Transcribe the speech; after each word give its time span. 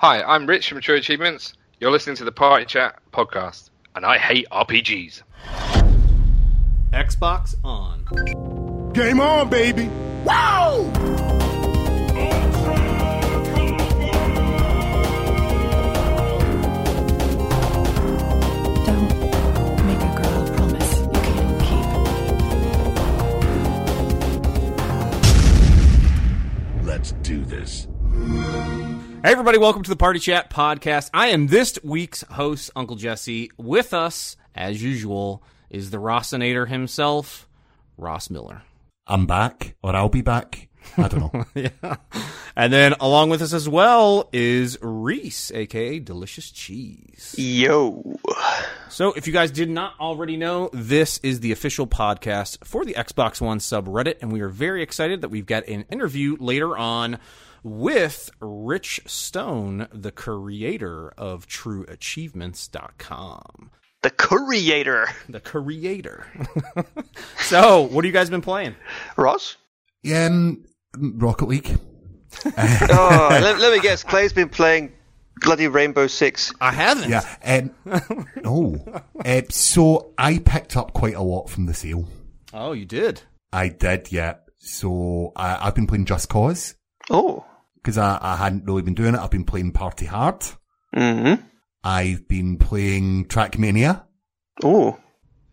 Hi, 0.00 0.22
I'm 0.22 0.46
Rich 0.46 0.68
from 0.68 0.80
True 0.80 0.94
Achievements. 0.94 1.54
You're 1.80 1.90
listening 1.90 2.14
to 2.18 2.24
the 2.24 2.30
Party 2.30 2.64
Chat 2.64 3.00
podcast, 3.12 3.70
and 3.96 4.06
I 4.06 4.16
hate 4.16 4.46
RPGs. 4.52 5.22
Xbox 6.92 7.56
on. 7.64 8.92
Game 8.92 9.20
on, 9.20 9.50
baby! 9.50 9.88
Wow! 10.22 10.88
Hey, 29.20 29.32
everybody, 29.32 29.58
welcome 29.58 29.82
to 29.82 29.90
the 29.90 29.96
Party 29.96 30.20
Chat 30.20 30.48
podcast. 30.48 31.10
I 31.12 31.28
am 31.28 31.48
this 31.48 31.76
week's 31.82 32.22
host, 32.22 32.70
Uncle 32.76 32.94
Jesse. 32.94 33.50
With 33.58 33.92
us, 33.92 34.36
as 34.54 34.80
usual, 34.80 35.42
is 35.68 35.90
the 35.90 35.98
Rossinator 35.98 36.68
himself, 36.68 37.48
Ross 37.96 38.30
Miller. 38.30 38.62
I'm 39.08 39.26
back, 39.26 39.74
or 39.82 39.96
I'll 39.96 40.08
be 40.08 40.22
back. 40.22 40.68
I 40.96 41.08
don't 41.08 41.34
know. 41.34 41.44
yeah. 41.56 41.96
And 42.54 42.72
then 42.72 42.94
along 43.00 43.30
with 43.30 43.42
us 43.42 43.52
as 43.52 43.68
well 43.68 44.28
is 44.32 44.78
Rhys, 44.80 45.50
aka 45.52 45.98
Delicious 45.98 46.50
Cheese. 46.52 47.34
Yo. 47.36 48.18
So, 48.88 49.12
if 49.14 49.26
you 49.26 49.32
guys 49.32 49.50
did 49.50 49.68
not 49.68 49.94
already 49.98 50.36
know, 50.36 50.70
this 50.72 51.18
is 51.24 51.40
the 51.40 51.50
official 51.50 51.88
podcast 51.88 52.64
for 52.64 52.84
the 52.84 52.94
Xbox 52.94 53.40
One 53.40 53.58
subreddit, 53.58 54.16
and 54.22 54.32
we 54.32 54.42
are 54.42 54.48
very 54.48 54.82
excited 54.82 55.22
that 55.22 55.28
we've 55.28 55.44
got 55.44 55.66
an 55.66 55.86
interview 55.90 56.36
later 56.38 56.76
on 56.78 57.18
with 57.62 58.30
Rich 58.40 59.00
Stone, 59.06 59.88
the 59.92 60.10
creator 60.12 61.10
of 61.18 61.46
TrueAchievements.com. 61.48 63.70
The 64.02 64.10
creator. 64.10 65.08
The 65.28 65.40
creator. 65.40 66.26
so, 67.40 67.82
what 67.82 68.04
have 68.04 68.08
you 68.08 68.12
guys 68.12 68.30
been 68.30 68.42
playing? 68.42 68.74
Ross? 69.16 69.56
yeah, 70.02 70.26
um, 70.26 70.64
Rocket 70.96 71.48
League. 71.48 71.78
Oh, 72.44 73.28
let, 73.30 73.58
let 73.58 73.72
me 73.72 73.80
guess. 73.80 74.04
Clay's 74.04 74.34
been 74.34 74.50
playing 74.50 74.92
bloody 75.40 75.66
Rainbow 75.66 76.06
Six. 76.06 76.52
I 76.60 76.72
haven't. 76.72 77.08
Yeah. 77.10 77.24
Um, 77.42 77.70
oh. 78.44 78.76
Uh, 79.24 79.40
so 79.50 80.12
I 80.18 80.38
picked 80.38 80.76
up 80.76 80.92
quite 80.92 81.14
a 81.14 81.22
lot 81.22 81.48
from 81.48 81.64
the 81.66 81.74
sale. 81.74 82.06
Oh, 82.52 82.72
you 82.72 82.84
did. 82.84 83.22
I 83.52 83.68
did, 83.68 84.12
yeah. 84.12 84.34
So 84.58 85.32
I, 85.36 85.66
I've 85.66 85.74
been 85.74 85.86
playing 85.86 86.04
Just 86.04 86.28
Cause 86.28 86.74
Oh. 87.10 87.44
Because 87.88 87.96
I, 87.96 88.18
I 88.20 88.36
hadn't 88.36 88.66
really 88.66 88.82
been 88.82 88.92
doing 88.92 89.14
it. 89.14 89.18
I've 89.20 89.30
been 89.30 89.44
playing 89.46 89.72
Party 89.72 90.04
Hard. 90.04 90.40
Mm-hmm. 90.94 91.42
I've 91.82 92.28
been 92.28 92.58
playing 92.58 93.24
Trackmania, 93.28 94.04
Oh. 94.62 94.98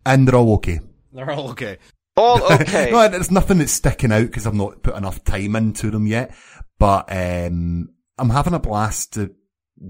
and 0.04 0.28
they're 0.28 0.34
all 0.34 0.52
okay. 0.56 0.80
They're 1.14 1.30
all 1.30 1.48
okay. 1.52 1.78
All 2.14 2.42
okay. 2.52 2.90
no, 2.90 3.08
there's 3.08 3.30
nothing 3.30 3.56
that's 3.56 3.72
sticking 3.72 4.12
out 4.12 4.26
because 4.26 4.46
I've 4.46 4.52
not 4.52 4.82
put 4.82 4.96
enough 4.96 5.24
time 5.24 5.56
into 5.56 5.90
them 5.90 6.06
yet. 6.06 6.34
But 6.78 7.06
um, 7.10 7.88
I'm 8.18 8.28
having 8.30 8.52
a 8.52 8.58
blast 8.58 9.16
uh, 9.16 9.28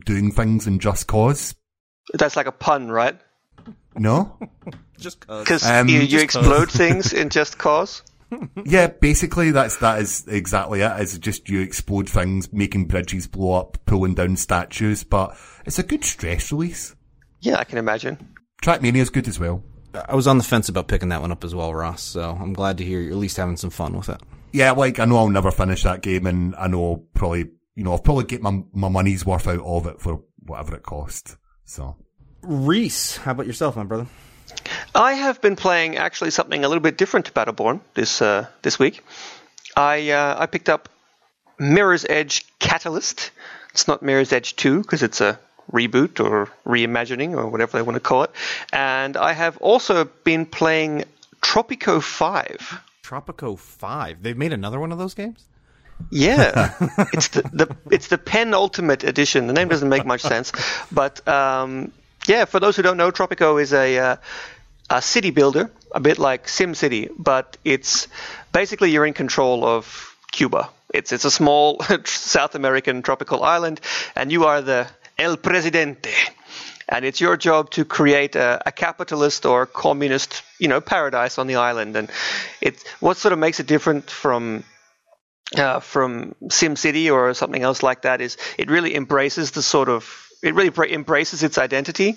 doing 0.04 0.30
things 0.30 0.68
in 0.68 0.78
Just 0.78 1.08
Cause. 1.08 1.56
That's 2.14 2.36
like 2.36 2.46
a 2.46 2.52
pun, 2.52 2.88
right? 2.92 3.18
No? 3.96 4.38
Just 5.00 5.26
cause. 5.26 5.42
Because 5.42 5.66
Um, 5.68 5.88
you, 5.88 6.00
you 6.02 6.06
just 6.06 6.24
explode 6.24 6.70
things 6.70 7.12
in 7.12 7.28
Just 7.28 7.58
Cause. 7.58 8.02
Yeah, 8.64 8.88
basically 8.88 9.52
that's 9.52 9.76
that 9.78 10.00
is 10.00 10.26
exactly 10.26 10.80
it. 10.80 10.92
It's 11.00 11.16
just 11.18 11.48
you 11.48 11.60
explode 11.60 12.08
things, 12.08 12.52
making 12.52 12.86
bridges 12.86 13.26
blow 13.26 13.60
up, 13.60 13.78
pulling 13.86 14.14
down 14.14 14.36
statues. 14.36 15.04
But 15.04 15.36
it's 15.64 15.78
a 15.78 15.82
good 15.84 16.04
stress 16.04 16.50
release. 16.50 16.94
Yeah, 17.40 17.58
I 17.58 17.64
can 17.64 17.78
imagine. 17.78 18.34
Trackmania 18.62 18.96
is 18.96 19.10
good 19.10 19.28
as 19.28 19.38
well. 19.38 19.62
I 20.08 20.14
was 20.14 20.26
on 20.26 20.38
the 20.38 20.44
fence 20.44 20.68
about 20.68 20.88
picking 20.88 21.08
that 21.10 21.20
one 21.20 21.32
up 21.32 21.44
as 21.44 21.54
well, 21.54 21.72
Ross. 21.72 22.02
So 22.02 22.22
I'm 22.22 22.52
glad 22.52 22.78
to 22.78 22.84
hear 22.84 23.00
you're 23.00 23.12
at 23.12 23.18
least 23.18 23.36
having 23.36 23.56
some 23.56 23.70
fun 23.70 23.96
with 23.96 24.08
it. 24.08 24.20
Yeah, 24.52 24.72
like 24.72 24.98
I 24.98 25.04
know 25.04 25.18
I'll 25.18 25.28
never 25.28 25.50
finish 25.50 25.82
that 25.84 26.02
game, 26.02 26.26
and 26.26 26.54
I 26.56 26.66
know 26.66 26.84
I'll 26.84 27.04
probably 27.14 27.50
you 27.74 27.84
know 27.84 27.92
I'll 27.92 27.98
probably 27.98 28.24
get 28.24 28.42
my 28.42 28.62
my 28.72 28.88
money's 28.88 29.24
worth 29.24 29.46
out 29.46 29.60
of 29.60 29.86
it 29.86 30.00
for 30.00 30.22
whatever 30.44 30.74
it 30.76 30.82
cost. 30.82 31.36
So 31.64 31.96
Rhys, 32.42 33.18
how 33.18 33.32
about 33.32 33.46
yourself, 33.46 33.76
my 33.76 33.84
brother? 33.84 34.06
I 34.96 35.12
have 35.12 35.42
been 35.42 35.56
playing 35.56 35.96
actually 35.96 36.30
something 36.30 36.64
a 36.64 36.68
little 36.68 36.82
bit 36.82 36.96
different 36.96 37.26
to 37.26 37.32
Battleborn 37.32 37.80
this 37.94 38.22
uh, 38.22 38.46
this 38.62 38.78
week. 38.78 39.04
I 39.76 40.10
uh, 40.10 40.36
I 40.38 40.46
picked 40.46 40.70
up 40.70 40.88
Mirror's 41.58 42.06
Edge 42.08 42.46
Catalyst. 42.58 43.30
It's 43.72 43.86
not 43.86 44.02
Mirror's 44.02 44.32
Edge 44.32 44.56
2 44.56 44.80
because 44.80 45.02
it's 45.02 45.20
a 45.20 45.38
reboot 45.70 46.24
or 46.24 46.48
reimagining 46.64 47.36
or 47.36 47.46
whatever 47.48 47.76
they 47.76 47.82
want 47.82 47.96
to 47.96 48.00
call 48.00 48.22
it. 48.22 48.30
And 48.72 49.18
I 49.18 49.34
have 49.34 49.58
also 49.58 50.06
been 50.24 50.46
playing 50.46 51.04
Tropico 51.42 52.02
5. 52.02 52.80
Tropico 53.02 53.58
Five. 53.58 54.22
They've 54.22 54.36
made 54.36 54.52
another 54.52 54.80
one 54.80 54.92
of 54.92 54.98
those 54.98 55.14
games. 55.14 55.44
Yeah, 56.10 56.74
it's 57.12 57.28
the, 57.28 57.42
the 57.42 57.76
it's 57.90 58.08
the 58.08 58.18
penultimate 58.18 59.04
edition. 59.04 59.46
The 59.46 59.52
name 59.52 59.68
doesn't 59.68 59.88
make 59.88 60.04
much 60.04 60.22
sense, 60.22 60.52
but 60.90 61.26
um, 61.28 61.92
yeah. 62.26 62.46
For 62.46 62.60
those 62.60 62.76
who 62.76 62.82
don't 62.82 62.96
know, 62.96 63.10
Tropico 63.12 63.62
is 63.62 63.72
a 63.72 63.98
uh, 63.98 64.16
a 64.88 65.02
city 65.02 65.30
builder, 65.30 65.70
a 65.92 66.00
bit 66.00 66.18
like 66.18 66.46
SimCity, 66.46 67.10
but 67.18 67.56
it's 67.64 68.08
basically 68.52 68.90
you're 68.90 69.06
in 69.06 69.14
control 69.14 69.64
of 69.64 70.14
Cuba. 70.32 70.70
It's 70.92 71.12
it's 71.12 71.24
a 71.24 71.30
small 71.30 71.80
South 72.04 72.54
American 72.54 73.02
tropical 73.02 73.42
island, 73.42 73.80
and 74.14 74.30
you 74.30 74.44
are 74.44 74.62
the 74.62 74.88
El 75.18 75.36
Presidente. 75.36 76.12
And 76.88 77.04
it's 77.04 77.20
your 77.20 77.36
job 77.36 77.70
to 77.70 77.84
create 77.84 78.36
a, 78.36 78.62
a 78.64 78.70
capitalist 78.70 79.44
or 79.44 79.66
communist, 79.66 80.44
you 80.60 80.68
know, 80.68 80.80
paradise 80.80 81.36
on 81.36 81.48
the 81.48 81.56
island. 81.56 81.96
And 81.96 82.08
it 82.60 82.80
what 83.00 83.16
sort 83.16 83.32
of 83.32 83.40
makes 83.40 83.58
it 83.58 83.66
different 83.66 84.08
from 84.08 84.62
uh, 85.56 85.80
from 85.80 86.34
SimCity 86.44 87.12
or 87.12 87.34
something 87.34 87.62
else 87.62 87.82
like 87.82 88.02
that 88.02 88.20
is 88.20 88.36
it 88.56 88.70
really 88.70 88.94
embraces 88.94 89.50
the 89.50 89.62
sort 89.62 89.88
of 89.88 90.26
it 90.42 90.54
really 90.54 90.92
embraces 90.92 91.42
its 91.42 91.58
identity, 91.58 92.16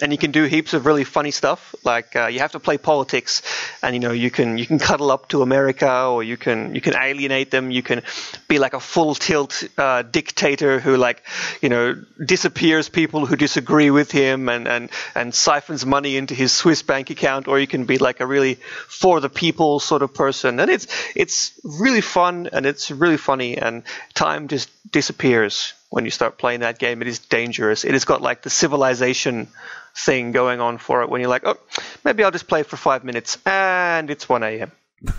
and 0.00 0.12
you 0.12 0.18
can 0.18 0.30
do 0.30 0.44
heaps 0.44 0.74
of 0.74 0.86
really 0.86 1.04
funny 1.04 1.30
stuff. 1.30 1.74
Like 1.84 2.14
uh, 2.14 2.26
you 2.26 2.40
have 2.40 2.52
to 2.52 2.60
play 2.60 2.78
politics, 2.78 3.42
and 3.82 3.94
you 3.94 4.00
know 4.00 4.12
you 4.12 4.30
can 4.30 4.58
you 4.58 4.66
can 4.66 4.78
cuddle 4.78 5.10
up 5.10 5.28
to 5.28 5.42
America, 5.42 6.06
or 6.06 6.22
you 6.22 6.36
can 6.36 6.74
you 6.74 6.80
can 6.80 6.94
alienate 6.96 7.50
them. 7.50 7.70
You 7.70 7.82
can 7.82 8.02
be 8.46 8.58
like 8.58 8.74
a 8.74 8.80
full 8.80 9.14
tilt 9.14 9.64
uh, 9.76 10.02
dictator 10.02 10.80
who 10.80 10.96
like 10.96 11.22
you 11.60 11.68
know 11.68 11.94
disappears 12.24 12.88
people 12.88 13.26
who 13.26 13.36
disagree 13.36 13.90
with 13.90 14.10
him 14.10 14.48
and 14.48 14.68
and 14.68 14.90
and 15.14 15.34
siphons 15.34 15.84
money 15.84 16.16
into 16.16 16.34
his 16.34 16.52
Swiss 16.52 16.82
bank 16.82 17.10
account, 17.10 17.48
or 17.48 17.58
you 17.58 17.66
can 17.66 17.84
be 17.84 17.98
like 17.98 18.20
a 18.20 18.26
really 18.26 18.54
for 18.88 19.20
the 19.20 19.28
people 19.28 19.80
sort 19.80 20.02
of 20.02 20.14
person. 20.14 20.60
And 20.60 20.70
it's 20.70 20.86
it's 21.14 21.52
really 21.64 22.00
fun 22.00 22.48
and 22.52 22.66
it's 22.66 22.90
really 22.90 23.16
funny, 23.16 23.58
and 23.58 23.82
time 24.14 24.48
just 24.48 24.70
disappears 24.90 25.74
when 25.90 26.04
you 26.04 26.10
start 26.10 26.38
playing 26.38 26.60
that 26.60 26.78
game. 26.78 27.02
It 27.02 27.08
is 27.08 27.18
dangerous. 27.18 27.84
It 27.84 27.92
has 27.92 28.04
got 28.04 28.20
like 28.22 28.42
the 28.42 28.50
civilization 28.50 29.48
thing 30.04 30.32
going 30.32 30.60
on 30.60 30.78
for 30.78 31.02
it 31.02 31.10
when 31.10 31.20
you're 31.20 31.30
like, 31.30 31.42
oh, 31.46 31.56
maybe 32.04 32.22
I'll 32.24 32.30
just 32.30 32.48
play 32.48 32.62
for 32.62 32.76
five 32.76 33.04
minutes, 33.04 33.38
and 33.46 34.10
it's 34.10 34.28
1 34.28 34.42
a.m. 34.42 34.72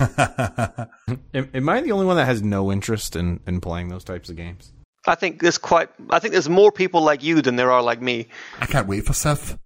Am, 1.34 1.50
am 1.54 1.70
I 1.70 1.82
the 1.82 1.92
only 1.92 2.06
one 2.06 2.18
that 2.18 2.26
has 2.26 2.42
no 2.42 2.72
interest 2.72 3.16
in, 3.16 3.40
in 3.48 3.62
playing 3.62 3.90
those 3.90 4.04
types 4.04 4.30
of 4.30 4.36
games? 4.36 4.72
I 5.08 5.16
think 5.16 5.42
there's 5.42 5.58
quite. 5.58 5.90
I 6.10 6.20
think 6.20 6.34
there's 6.34 6.50
more 6.50 6.72
people 6.72 7.02
like 7.02 7.24
you 7.24 7.42
than 7.42 7.56
there 7.56 7.72
are 7.72 7.82
like 7.82 8.02
me. 8.02 8.28
I 8.60 8.66
can't 8.66 8.88
wait 8.88 9.06
for 9.06 9.14
Civ. 9.14 9.58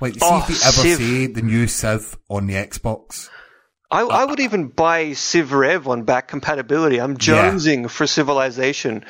Like, 0.00 0.14
see 0.14 0.20
Oh, 0.22 0.38
if 0.40 0.46
they 0.48 0.54
ever 0.54 0.72
Civ. 0.72 0.98
say 0.98 1.26
the 1.26 1.42
new 1.42 1.66
Civ 1.66 2.18
on 2.28 2.46
the 2.46 2.54
Xbox. 2.54 3.28
I, 3.90 4.02
I 4.02 4.24
would 4.24 4.40
even 4.40 4.68
buy 4.68 5.12
Civ 5.12 5.52
Rev 5.52 5.88
on 5.88 6.04
back 6.04 6.28
compatibility. 6.28 7.00
I'm 7.00 7.16
jonesing 7.16 7.88
for 7.90 8.06
Civilization. 8.06 9.04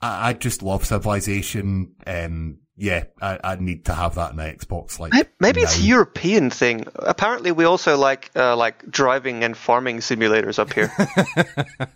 I, 0.00 0.30
I 0.30 0.32
just 0.32 0.62
love 0.62 0.84
Civilization. 0.84 1.94
Um, 2.06 2.58
yeah, 2.76 3.04
I, 3.22 3.38
I 3.42 3.54
need 3.56 3.84
to 3.86 3.94
have 3.94 4.16
that 4.16 4.30
in 4.32 4.36
my 4.36 4.52
Xbox. 4.52 4.98
Like, 4.98 5.12
May- 5.12 5.24
Maybe 5.40 5.60
it's 5.62 5.78
a. 5.78 5.82
European 5.82 6.50
thing. 6.50 6.86
Apparently, 6.96 7.50
we 7.52 7.64
also 7.64 7.96
like 7.96 8.30
uh, 8.36 8.54
like 8.56 8.90
driving 8.90 9.44
and 9.44 9.56
farming 9.56 9.98
simulators 9.98 10.58
up 10.58 10.72
here. 10.72 10.92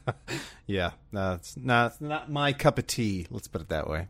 Yeah, 0.66 0.92
that's 1.12 1.56
not 1.56 2.00
not 2.00 2.30
my 2.30 2.52
cup 2.52 2.78
of 2.78 2.86
tea. 2.86 3.26
Let's 3.30 3.48
put 3.48 3.60
it 3.60 3.68
that 3.70 3.88
way. 3.88 4.06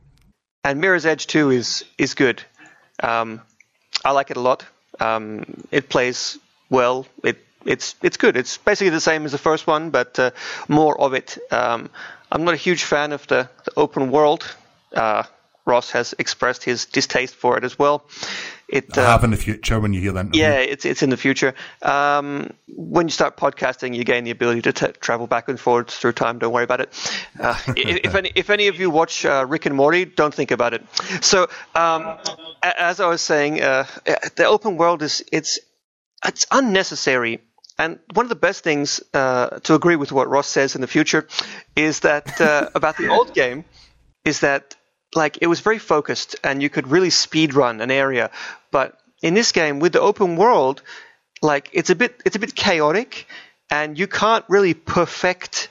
and 0.63 0.79
Mirror's 0.81 1.07
Edge 1.07 1.27
2 1.27 1.51
is 1.51 1.85
is 1.97 2.13
good. 2.15 2.43
Um, 3.03 3.41
I 4.05 4.11
like 4.13 4.31
it 4.31 4.37
a 4.37 4.41
lot. 4.41 4.67
Um, 5.01 5.45
it 5.71 5.89
plays 5.89 6.39
well. 6.69 7.07
It 7.25 7.39
it's 7.65 7.95
it's 8.03 8.19
good. 8.19 8.37
It's 8.37 8.59
basically 8.59 8.91
the 8.91 9.01
same 9.01 9.25
as 9.25 9.33
the 9.33 9.39
first 9.39 9.67
one, 9.67 9.89
but 9.91 10.19
uh, 10.19 10.33
more 10.69 11.01
of 11.01 11.15
it. 11.15 11.39
Um, 11.51 11.89
I'm 12.31 12.45
not 12.45 12.53
a 12.55 12.59
huge 12.59 12.85
fan 12.85 13.13
of 13.13 13.27
the, 13.27 13.49
the 13.65 13.73
open 13.79 14.11
world. 14.11 14.45
Uh, 14.95 15.23
Ross 15.65 15.91
has 15.91 16.15
expressed 16.19 16.65
his 16.65 16.87
distaste 16.87 17.35
for 17.35 17.57
it 17.59 17.65
as 17.65 17.79
well. 17.79 18.05
It 18.69 18.97
uh, 18.97 19.05
have 19.05 19.25
in 19.25 19.31
the 19.31 19.37
future 19.37 19.81
when 19.81 19.93
you 19.93 20.01
hear 20.01 20.13
that. 20.13 20.35
yeah, 20.35 20.59
it's 20.59 20.85
it's 20.85 21.03
in 21.03 21.11
the 21.11 21.17
future. 21.17 21.55
Um, 21.83 22.53
when 22.69 23.09
you 23.09 23.11
start 23.11 23.37
podcasting, 23.37 23.97
you 23.97 24.05
gain 24.05 24.25
the 24.25 24.31
ability 24.31 24.63
to 24.63 24.73
t- 24.73 24.93
travel 25.01 25.27
back 25.27 25.49
and 25.49 25.59
forwards 25.59 25.97
through 25.97 26.13
time. 26.13 26.39
Don't 26.39 26.53
worry 26.53 26.65
about 26.65 26.81
it. 26.81 27.13
Uh, 27.39 27.59
if 27.77 28.15
any 28.15 28.31
if 28.35 28.49
any 28.49 28.69
of 28.69 28.79
you 28.79 28.91
watch 28.91 29.25
uh, 29.25 29.45
Rick 29.49 29.67
and 29.67 29.75
Morty, 29.75 30.05
don't 30.05 30.33
think 30.33 30.53
about 30.53 30.75
it. 30.75 30.85
So, 31.21 31.49
um, 31.75 32.19
as 32.63 33.01
I 33.01 33.09
was 33.09 33.23
saying, 33.23 33.61
uh, 33.61 33.87
the 34.37 34.47
open 34.47 34.77
world 34.77 35.03
is 35.03 35.25
it's 35.33 35.59
it's 36.25 36.47
unnecessary. 36.51 37.41
And 37.79 37.99
one 38.13 38.27
of 38.27 38.29
the 38.29 38.37
best 38.37 38.63
things 38.63 39.01
uh, 39.15 39.59
to 39.61 39.75
agree 39.75 39.97
with 39.97 40.13
what 40.13 40.29
Ross 40.29 40.47
says 40.47 40.75
in 40.75 40.83
the 40.83 40.87
future 40.87 41.27
is 41.75 42.01
that 42.01 42.39
uh, 42.41 42.69
about 42.75 42.99
the 42.99 43.09
old 43.09 43.33
game 43.33 43.65
is 44.25 44.41
that 44.41 44.77
like 45.15 45.39
it 45.41 45.47
was 45.47 45.61
very 45.61 45.79
focused 45.79 46.37
and 46.45 46.63
you 46.63 46.69
could 46.69 46.89
really 46.89 47.11
speed 47.11 47.55
run 47.55 47.81
an 47.81 47.91
area. 47.91 48.31
But 48.71 48.99
in 49.23 49.35
this 49.35 49.53
game 49.53 49.81
with 49.81 49.93
the 49.93 50.01
open 50.01 50.37
world, 50.37 50.83
like 51.43 51.71
it's 51.73 51.91
a 51.91 51.95
bit 51.95 52.21
it's 52.25 52.37
a 52.37 52.39
bit 52.39 52.55
chaotic 52.55 53.27
and 53.71 53.99
you 53.99 54.07
can't 54.07 54.45
really 54.49 54.75
perfect 54.75 55.69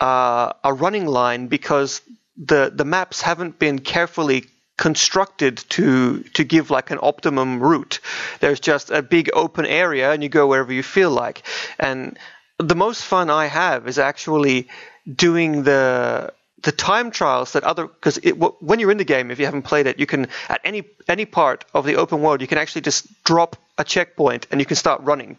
uh, 0.00 0.52
a 0.64 0.72
running 0.72 1.06
line 1.06 1.48
because 1.48 2.02
the 2.36 2.70
the 2.74 2.84
maps 2.84 3.22
haven't 3.22 3.58
been 3.58 3.78
carefully 3.78 4.44
constructed 4.76 5.56
to 5.68 6.22
to 6.34 6.44
give 6.44 6.70
like 6.70 6.90
an 6.90 6.98
optimum 7.02 7.60
route. 7.60 8.00
There's 8.40 8.60
just 8.60 8.90
a 8.90 9.02
big 9.02 9.30
open 9.34 9.66
area 9.66 10.12
and 10.12 10.22
you 10.22 10.28
go 10.28 10.46
wherever 10.46 10.72
you 10.72 10.82
feel 10.82 11.10
like. 11.10 11.42
And 11.78 12.18
the 12.58 12.76
most 12.76 13.04
fun 13.04 13.30
I 13.30 13.46
have 13.46 13.88
is 13.88 13.98
actually 13.98 14.68
doing 15.12 15.64
the 15.64 16.32
the 16.62 16.72
time 16.72 17.10
trials 17.10 17.52
that 17.52 17.64
other 17.64 17.86
because 17.86 18.18
when 18.60 18.80
you're 18.80 18.90
in 18.90 18.98
the 18.98 19.04
game 19.04 19.30
if 19.30 19.38
you 19.38 19.44
haven't 19.44 19.62
played 19.62 19.86
it 19.86 19.98
you 19.98 20.06
can 20.06 20.28
at 20.48 20.60
any 20.64 20.82
any 21.06 21.24
part 21.24 21.64
of 21.72 21.84
the 21.84 21.96
open 21.96 22.20
world 22.20 22.40
you 22.40 22.46
can 22.46 22.58
actually 22.58 22.80
just 22.80 23.06
drop 23.24 23.56
a 23.76 23.84
checkpoint 23.84 24.46
and 24.50 24.60
you 24.60 24.66
can 24.66 24.76
start 24.76 25.00
running. 25.02 25.36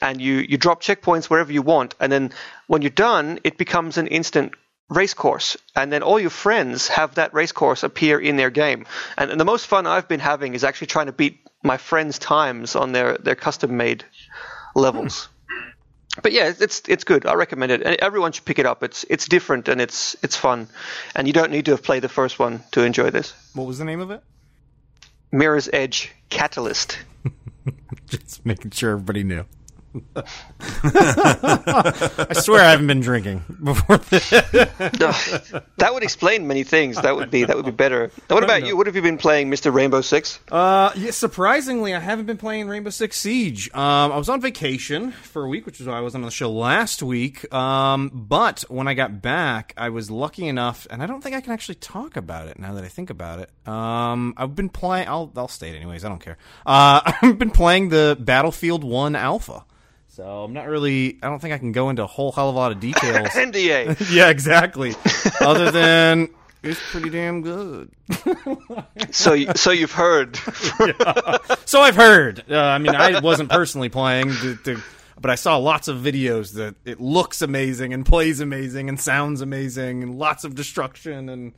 And 0.00 0.20
you 0.20 0.34
you 0.36 0.56
drop 0.56 0.82
checkpoints 0.82 1.26
wherever 1.26 1.52
you 1.52 1.62
want 1.62 1.94
and 2.00 2.10
then 2.10 2.32
when 2.66 2.82
you're 2.82 2.90
done 2.90 3.38
it 3.44 3.58
becomes 3.58 3.98
an 3.98 4.06
instant 4.06 4.54
race 4.88 5.14
course 5.14 5.56
and 5.74 5.92
then 5.92 6.02
all 6.02 6.18
your 6.18 6.30
friends 6.30 6.88
have 6.88 7.16
that 7.16 7.34
race 7.34 7.52
course 7.52 7.82
appear 7.82 8.18
in 8.18 8.36
their 8.36 8.50
game. 8.50 8.86
And, 9.18 9.30
and 9.30 9.40
the 9.40 9.44
most 9.44 9.66
fun 9.66 9.86
i've 9.86 10.08
been 10.08 10.20
having 10.20 10.54
is 10.54 10.64
actually 10.64 10.88
trying 10.88 11.06
to 11.06 11.12
beat 11.12 11.40
my 11.62 11.76
friends 11.76 12.18
times 12.18 12.76
on 12.76 12.92
their 12.92 13.18
their 13.18 13.34
custom 13.34 13.76
made 13.76 14.04
levels 14.74 15.28
but 16.22 16.32
yeah, 16.32 16.52
it's 16.58 16.82
it's 16.88 17.04
good. 17.04 17.26
I 17.26 17.34
recommend 17.34 17.72
it. 17.72 17.82
And 17.82 17.96
everyone 17.96 18.32
should 18.32 18.44
pick 18.44 18.58
it 18.58 18.66
up. 18.66 18.82
It's 18.82 19.04
it's 19.08 19.26
different 19.26 19.68
and 19.68 19.80
it's 19.80 20.16
it's 20.22 20.36
fun, 20.36 20.68
and 21.14 21.26
you 21.26 21.32
don't 21.32 21.50
need 21.50 21.66
to 21.66 21.72
have 21.72 21.82
played 21.82 22.02
the 22.02 22.08
first 22.08 22.38
one 22.38 22.62
to 22.72 22.82
enjoy 22.82 23.10
this. 23.10 23.34
What 23.54 23.66
was 23.66 23.78
the 23.78 23.84
name 23.84 24.00
of 24.00 24.10
it? 24.10 24.22
Mirror's 25.32 25.68
Edge 25.72 26.12
Catalyst. 26.30 26.98
Just 28.06 28.46
making 28.46 28.70
sure 28.70 28.92
everybody 28.92 29.24
knew. 29.24 29.44
I 30.84 32.32
swear 32.34 32.62
I 32.62 32.70
haven't 32.70 32.86
been 32.86 33.00
drinking 33.00 33.44
before 33.62 33.98
this. 33.98 34.32
Ugh, 34.32 34.42
that 35.78 35.90
would 35.92 36.02
explain 36.02 36.46
many 36.46 36.64
things. 36.64 37.00
That 37.00 37.16
would 37.16 37.30
be 37.30 37.44
that 37.44 37.56
would 37.56 37.64
be 37.64 37.70
better. 37.70 38.10
Now, 38.28 38.36
what 38.36 38.44
about 38.44 38.66
you? 38.66 38.76
What 38.76 38.86
have 38.86 38.96
you 38.96 39.02
been 39.02 39.18
playing, 39.18 39.50
Mister 39.50 39.70
Rainbow 39.70 40.00
Six? 40.00 40.38
Uh, 40.50 40.92
yeah, 40.96 41.10
surprisingly, 41.10 41.94
I 41.94 42.00
haven't 42.00 42.26
been 42.26 42.36
playing 42.36 42.68
Rainbow 42.68 42.90
Six 42.90 43.18
Siege. 43.18 43.70
Um, 43.74 44.12
I 44.12 44.16
was 44.16 44.28
on 44.28 44.40
vacation 44.40 45.12
for 45.12 45.44
a 45.44 45.48
week, 45.48 45.66
which 45.66 45.80
is 45.80 45.86
why 45.86 45.98
I 45.98 46.00
wasn't 46.00 46.22
on 46.24 46.26
the 46.26 46.32
show 46.32 46.50
last 46.50 47.02
week. 47.02 47.52
Um, 47.52 48.10
but 48.12 48.64
when 48.68 48.88
I 48.88 48.94
got 48.94 49.22
back, 49.22 49.72
I 49.76 49.90
was 49.90 50.10
lucky 50.10 50.46
enough, 50.46 50.86
and 50.90 51.02
I 51.02 51.06
don't 51.06 51.22
think 51.22 51.36
I 51.36 51.40
can 51.40 51.52
actually 51.52 51.76
talk 51.76 52.16
about 52.16 52.48
it 52.48 52.58
now 52.58 52.74
that 52.74 52.84
I 52.84 52.88
think 52.88 53.10
about 53.10 53.40
it. 53.40 53.50
Um, 53.68 54.34
I've 54.36 54.54
been 54.54 54.68
playing. 54.68 55.08
I'll 55.08 55.32
I'll 55.36 55.48
state 55.48 55.74
it 55.74 55.78
anyways. 55.78 56.04
I 56.04 56.08
don't 56.08 56.20
care. 56.20 56.38
Uh, 56.64 57.12
I've 57.22 57.38
been 57.38 57.50
playing 57.50 57.88
the 57.88 58.16
Battlefield 58.18 58.84
One 58.84 59.16
Alpha. 59.16 59.64
So 60.16 60.44
I'm 60.44 60.54
not 60.54 60.66
really. 60.66 61.18
I 61.22 61.28
don't 61.28 61.40
think 61.40 61.52
I 61.52 61.58
can 61.58 61.72
go 61.72 61.90
into 61.90 62.02
a 62.02 62.06
whole 62.06 62.32
hell 62.32 62.48
of 62.48 62.54
a 62.54 62.58
lot 62.58 62.72
of 62.72 62.80
details. 62.80 63.28
NDA. 63.32 64.10
yeah, 64.14 64.30
exactly. 64.30 64.94
Other 65.42 65.70
than 65.70 66.30
it's 66.62 66.80
pretty 66.90 67.10
damn 67.10 67.42
good. 67.42 67.90
So 69.10 69.32
y- 69.32 69.52
so 69.54 69.72
you've 69.72 69.92
heard. 69.92 70.36
So 71.66 71.80
I've 71.82 71.96
heard. 71.96 72.44
Uh, 72.50 72.58
I 72.58 72.78
mean, 72.78 72.94
I 72.94 73.20
wasn't 73.20 73.50
personally 73.50 73.88
playing, 73.90 74.28
the, 74.28 74.58
the, 74.64 74.82
but 75.20 75.30
I 75.30 75.34
saw 75.34 75.58
lots 75.58 75.88
of 75.88 75.98
videos 75.98 76.54
that 76.54 76.74
it 76.84 76.98
looks 77.00 77.42
amazing 77.42 77.92
and 77.92 78.04
plays 78.04 78.40
amazing 78.40 78.88
and 78.88 78.98
sounds 78.98 79.42
amazing 79.42 80.02
and 80.02 80.18
lots 80.18 80.44
of 80.44 80.54
destruction 80.54 81.28
and 81.28 81.52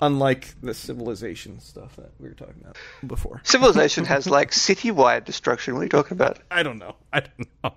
unlike 0.00 0.54
the 0.62 0.74
civilization 0.74 1.60
stuff 1.60 1.96
that 1.96 2.10
we 2.18 2.28
were 2.28 2.34
talking 2.34 2.56
about 2.60 2.76
before. 3.06 3.40
Civilization 3.44 4.04
has 4.04 4.26
like 4.28 4.50
citywide 4.50 5.24
destruction. 5.24 5.74
What 5.74 5.80
are 5.80 5.84
you 5.84 5.88
talking 5.90 6.12
about? 6.16 6.38
I 6.50 6.62
don't 6.62 6.78
know. 6.78 6.96
I 7.12 7.20
don't 7.20 7.48
know. 7.64 7.72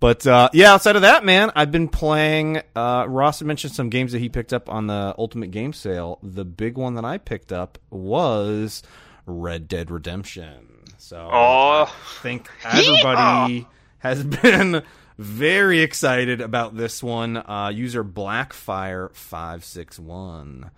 But 0.00 0.26
uh, 0.26 0.48
yeah, 0.52 0.72
outside 0.74 0.96
of 0.96 1.02
that, 1.02 1.24
man, 1.24 1.52
I've 1.54 1.70
been 1.70 1.86
playing. 1.88 2.60
Uh, 2.74 3.04
Ross 3.08 3.40
mentioned 3.40 3.72
some 3.72 3.88
games 3.88 4.10
that 4.12 4.18
he 4.18 4.28
picked 4.28 4.52
up 4.52 4.68
on 4.68 4.88
the 4.88 5.14
Ultimate 5.16 5.52
Game 5.52 5.72
Sale. 5.72 6.18
The 6.24 6.44
big 6.44 6.76
one 6.76 6.94
that 6.94 7.04
I 7.04 7.18
picked 7.18 7.52
up 7.52 7.78
was 7.88 8.82
Red 9.26 9.68
Dead 9.68 9.92
Redemption. 9.92 10.66
So 10.98 11.28
Oh. 11.32 11.84
I 11.84 12.20
think 12.20 12.48
everybody 12.64 13.68
has 13.98 14.24
been 14.42 14.82
very 15.18 15.80
excited 15.82 16.40
about 16.40 16.76
this 16.76 17.00
one. 17.00 17.36
Uh, 17.36 17.70
user 17.72 18.02
Blackfire 18.02 19.14
five 19.14 19.64
six 19.64 20.00
one 20.00 20.72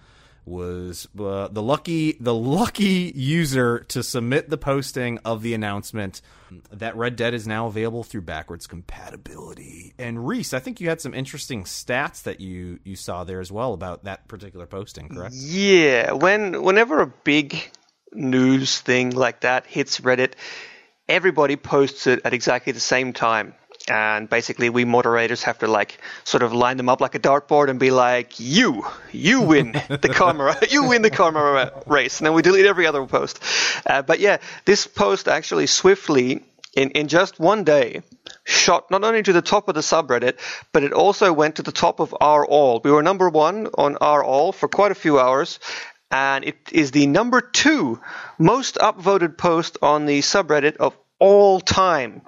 was 0.47 1.09
uh, 1.19 1.49
the 1.49 1.63
lucky 1.63 2.17
the 2.21 2.35
lucky 2.35 3.13
user 3.15 3.81
to 3.89 4.03
submit 4.03 4.51
the 4.51 4.59
posting 4.59 5.19
of 5.25 5.43
the 5.43 5.55
announcement 5.55 6.21
that 6.71 6.97
Red 6.97 7.17
Dead 7.17 7.35
is 7.35 7.47
now 7.47 7.67
available 7.67 8.05
through 8.05 8.23
backwards 8.23 8.67
compatibility. 8.67 9.95
And 9.99 10.27
Rhys, 10.27 10.55
I 10.55 10.61
think 10.61 10.81
you 10.81 10.89
had 10.89 11.01
some 11.01 11.15
interesting 11.15 11.65
stats 11.65 12.23
that 12.25 12.41
you 12.41 12.79
you 12.85 12.97
saw 12.97 13.25
there 13.25 13.41
as 13.41 13.51
well 13.51 13.73
about 13.73 14.05
that 14.05 14.29
particular 14.29 14.67
posting, 14.67 15.09
correct? 15.09 15.35
Yeah, 15.35 16.13
when 16.13 16.63
whenever 16.63 17.01
a 17.01 17.07
big 17.07 17.71
news 18.13 18.81
thing 18.81 19.11
like 19.11 19.41
that 19.41 19.67
hits 19.67 20.01
Reddit, 20.01 20.35
everybody 21.09 21.57
posts 21.57 22.07
it 22.07 22.21
at 22.25 22.35
exactly 22.35 22.73
the 22.73 22.81
same 22.81 23.13
time. 23.13 23.55
And 23.87 24.31
basically, 24.31 24.71
we 24.71 24.87
moderators 24.87 25.43
have 25.43 25.59
to 25.59 25.67
like 25.67 25.99
sort 26.25 26.43
of 26.43 26.55
line 26.55 26.79
them 26.79 26.89
up 26.89 27.03
like 27.03 27.15
a 27.15 27.19
dartboard 27.19 27.69
and 27.69 27.79
be 27.79 27.91
like, 27.91 28.41
"You, 28.41 28.87
you 29.13 29.43
win 29.43 29.73
the 29.73 30.09
karma, 30.15 30.57
you 30.71 30.89
win 30.89 31.03
the 31.03 31.11
karma 31.11 31.71
race," 31.87 32.19
and 32.19 32.27
then 32.27 32.33
we 32.33 32.41
delete 32.41 32.65
every 32.65 32.87
other 32.87 33.05
post. 33.05 33.41
Uh, 33.87 34.01
but 34.01 34.21
yeah, 34.21 34.39
this 34.65 34.87
post 34.87 35.29
actually 35.29 35.67
swiftly, 35.67 36.43
in 36.75 36.93
in 36.93 37.09
just 37.09 37.39
one 37.39 37.65
day, 37.65 38.01
shot 38.45 38.91
not 38.91 39.05
only 39.05 39.23
to 39.23 39.35
the 39.35 39.43
top 39.43 39.69
of 39.69 39.75
the 39.75 39.83
subreddit, 39.83 40.39
but 40.73 40.83
it 40.83 40.95
also 40.95 41.31
went 41.35 41.57
to 41.57 41.63
the 41.63 41.73
top 41.73 42.01
of 42.01 42.17
R 42.19 42.47
all. 42.47 42.81
We 42.83 42.91
were 42.91 43.03
number 43.03 43.29
one 43.29 43.69
on 43.75 43.99
R 44.01 44.25
all 44.25 44.53
for 44.53 44.67
quite 44.67 44.93
a 44.93 44.95
few 44.95 45.21
hours, 45.21 45.61
and 46.11 46.45
it 46.45 46.57
is 46.73 46.91
the 46.91 47.07
number 47.07 47.43
two 47.43 48.01
most 48.39 48.77
upvoted 48.77 49.37
post 49.37 49.77
on 49.83 50.07
the 50.07 50.21
subreddit 50.21 50.77
of 50.77 50.97
all 51.19 51.61
time. 51.61 52.23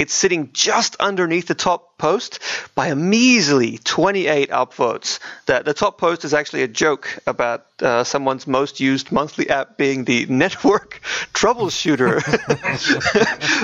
It's 0.00 0.14
sitting 0.14 0.48
just 0.54 0.96
underneath 0.96 1.46
the 1.46 1.54
top 1.54 1.98
post 1.98 2.38
by 2.74 2.86
a 2.86 2.96
measly 2.96 3.76
28 3.76 4.48
upvotes. 4.48 5.18
The, 5.44 5.60
the 5.62 5.74
top 5.74 5.98
post 5.98 6.24
is 6.24 6.32
actually 6.32 6.62
a 6.62 6.68
joke 6.68 7.18
about 7.26 7.66
uh, 7.82 8.02
someone's 8.04 8.46
most 8.46 8.80
used 8.80 9.12
monthly 9.12 9.50
app 9.50 9.76
being 9.76 10.04
the 10.04 10.24
network 10.30 11.02
troubleshooter. 11.34 12.16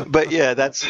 but 0.12 0.30
yeah, 0.30 0.52
that's 0.52 0.86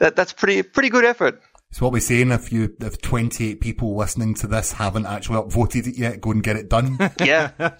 that, 0.00 0.16
that's 0.16 0.32
pretty 0.32 0.64
pretty 0.64 0.88
good 0.88 1.04
effort. 1.04 1.40
So 1.70 1.86
what 1.86 1.92
we're 1.92 2.00
saying, 2.00 2.32
if 2.32 2.52
you 2.52 2.74
if 2.80 3.00
28 3.00 3.60
people 3.60 3.94
listening 3.94 4.34
to 4.34 4.48
this 4.48 4.72
haven't 4.72 5.06
actually 5.06 5.42
upvoted 5.42 5.86
it 5.86 5.96
yet, 5.96 6.20
go 6.20 6.32
and 6.32 6.42
get 6.42 6.56
it 6.56 6.68
done. 6.68 6.98
Yeah. 7.20 7.52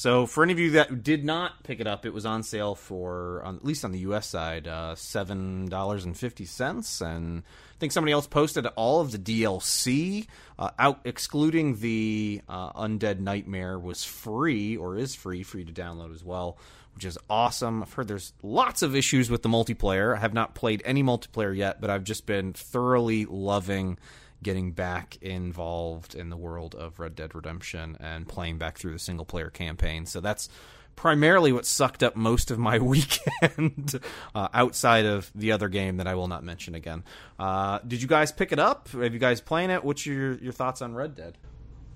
So 0.00 0.24
for 0.24 0.42
any 0.42 0.54
of 0.54 0.58
you 0.58 0.70
that 0.70 1.02
did 1.02 1.26
not 1.26 1.62
pick 1.62 1.78
it 1.78 1.86
up, 1.86 2.06
it 2.06 2.14
was 2.14 2.24
on 2.24 2.42
sale 2.42 2.74
for, 2.74 3.42
on, 3.44 3.56
at 3.56 3.64
least 3.66 3.84
on 3.84 3.92
the 3.92 3.98
U.S. 3.98 4.26
side, 4.26 4.66
uh, 4.66 4.94
seven 4.94 5.66
dollars 5.66 6.06
and 6.06 6.16
fifty 6.16 6.46
cents. 6.46 7.02
And 7.02 7.42
I 7.42 7.76
think 7.78 7.92
somebody 7.92 8.12
else 8.14 8.26
posted 8.26 8.64
all 8.76 9.02
of 9.02 9.12
the 9.12 9.18
DLC 9.18 10.26
uh, 10.58 10.70
out, 10.78 11.00
excluding 11.04 11.80
the 11.80 12.40
uh, 12.48 12.72
Undead 12.72 13.20
Nightmare, 13.20 13.78
was 13.78 14.02
free 14.02 14.74
or 14.74 14.96
is 14.96 15.14
free, 15.14 15.42
for 15.42 15.58
you 15.58 15.66
to 15.66 15.72
download 15.72 16.14
as 16.14 16.24
well, 16.24 16.56
which 16.94 17.04
is 17.04 17.18
awesome. 17.28 17.82
I've 17.82 17.92
heard 17.92 18.08
there's 18.08 18.32
lots 18.42 18.80
of 18.80 18.96
issues 18.96 19.28
with 19.28 19.42
the 19.42 19.50
multiplayer. 19.50 20.16
I 20.16 20.20
have 20.20 20.32
not 20.32 20.54
played 20.54 20.80
any 20.86 21.02
multiplayer 21.02 21.54
yet, 21.54 21.78
but 21.78 21.90
I've 21.90 22.04
just 22.04 22.24
been 22.24 22.54
thoroughly 22.54 23.26
loving 23.26 23.98
getting 24.42 24.72
back 24.72 25.18
involved 25.20 26.14
in 26.14 26.30
the 26.30 26.36
world 26.36 26.74
of 26.74 26.98
Red 26.98 27.14
Dead 27.14 27.34
Redemption 27.34 27.96
and 28.00 28.26
playing 28.26 28.58
back 28.58 28.78
through 28.78 28.92
the 28.92 28.98
single 28.98 29.26
player 29.26 29.50
campaign. 29.50 30.06
So 30.06 30.20
that's 30.20 30.48
primarily 30.96 31.52
what 31.52 31.64
sucked 31.66 32.02
up 32.02 32.16
most 32.16 32.50
of 32.50 32.58
my 32.58 32.78
weekend 32.80 34.00
uh, 34.34 34.48
outside 34.52 35.06
of 35.06 35.30
the 35.34 35.52
other 35.52 35.68
game 35.68 35.96
that 35.98 36.06
I 36.06 36.14
will 36.14 36.28
not 36.28 36.44
mention 36.44 36.74
again. 36.74 37.04
Uh, 37.38 37.78
did 37.86 38.02
you 38.02 38.08
guys 38.08 38.32
pick 38.32 38.52
it 38.52 38.58
up? 38.58 38.88
Have 38.90 39.12
you 39.12 39.20
guys 39.20 39.40
playing 39.40 39.70
it? 39.70 39.84
What's 39.84 40.04
your 40.06 40.34
your 40.34 40.52
thoughts 40.52 40.82
on 40.82 40.94
Red 40.94 41.14
Dead? 41.14 41.38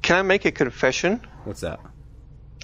Can 0.03 0.17
I 0.17 0.23
make 0.23 0.45
a 0.45 0.53
confession? 0.53 1.21
What's 1.45 1.61
that? 1.61 1.81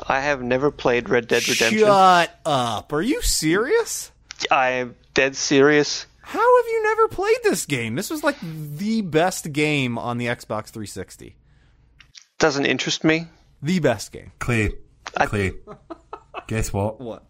I 0.06 0.20
have 0.20 0.42
never 0.42 0.70
played 0.70 1.08
Red 1.08 1.28
Dead 1.28 1.46
Redemption. 1.46 1.80
Shut 1.80 2.38
up. 2.44 2.92
Are 2.92 3.02
you 3.02 3.20
serious? 3.22 4.12
I 4.50 4.70
am 4.70 4.96
dead 5.14 5.37
serious. 5.37 6.06
How 6.30 6.56
have 6.62 6.66
you 6.68 6.82
never 6.84 7.08
played 7.08 7.38
this 7.42 7.66
game? 7.66 7.96
This 7.96 8.08
was 8.08 8.22
like 8.22 8.37
the 8.40 9.00
best 9.00 9.52
game 9.52 9.99
on 9.99 10.16
the 10.16 10.26
Xbox 10.26 10.66
360. 10.68 11.34
Doesn't 12.38 12.66
interest 12.66 13.02
me. 13.02 13.26
The 13.60 13.80
best 13.80 14.12
game. 14.12 14.30
Clay, 14.38 14.70
Clay. 15.04 15.54
Guess 16.46 16.72
what? 16.72 17.00
What? 17.00 17.25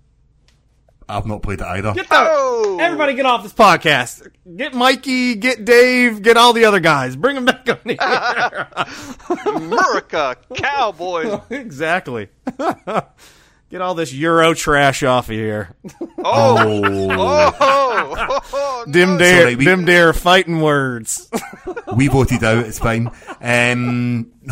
I've 1.09 1.25
not 1.25 1.43
played 1.43 1.61
it 1.63 1.67
either. 1.67 1.95
Get 1.95 2.11
the, 2.11 2.15
Oh! 2.15 2.77
Everybody 2.79 3.15
get 3.15 3.25
off 3.25 3.43
this 3.43 3.55
podcast. 3.55 4.31
Get 4.55 4.75
Mikey, 4.75 5.35
get 5.37 5.65
Dave, 5.65 6.21
get 6.21 6.37
all 6.37 6.53
the 6.53 6.67
other 6.67 6.79
guys. 6.81 7.17
Bring 7.17 7.37
them 7.37 7.47
back 7.47 7.67
on 7.71 7.79
here. 7.87 8.69
America, 9.57 10.37
cowboys. 10.55 11.41
exactly. 11.51 12.29
get 13.71 13.81
all 13.81 13.95
this 13.95 14.13
Euro 14.13 14.53
trash 14.55 15.03
off 15.03 15.29
of 15.29 15.35
here. 15.35 15.75
Oh, 16.19 16.57
Oh, 16.59 17.55
oh, 17.61 18.43
oh, 18.53 18.85
no. 18.87 18.93
Dim 18.93 19.17
dare, 19.19 19.41
Sorry, 19.43 19.57
we- 19.57 19.65
dim 19.65 19.85
dare 19.85 20.13
fighting 20.13 20.61
words. 20.61 21.31
we 21.97 22.09
voted 22.09 22.43
out. 22.45 22.65
It's 22.67 22.79
fine. 22.79 23.11
Um, 23.41 24.33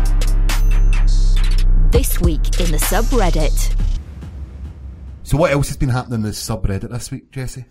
This 1.91 2.19
week 2.21 2.59
in 2.59 2.71
the 2.71 2.77
subreddit. 2.77 3.75
So 5.23 5.37
what 5.37 5.51
else 5.51 5.67
has 5.69 5.77
been 5.77 5.89
happening 5.89 6.17
in 6.19 6.23
the 6.23 6.29
subreddit 6.29 6.89
this 6.91 7.09
week, 7.11 7.31
Jesse? 7.31 7.65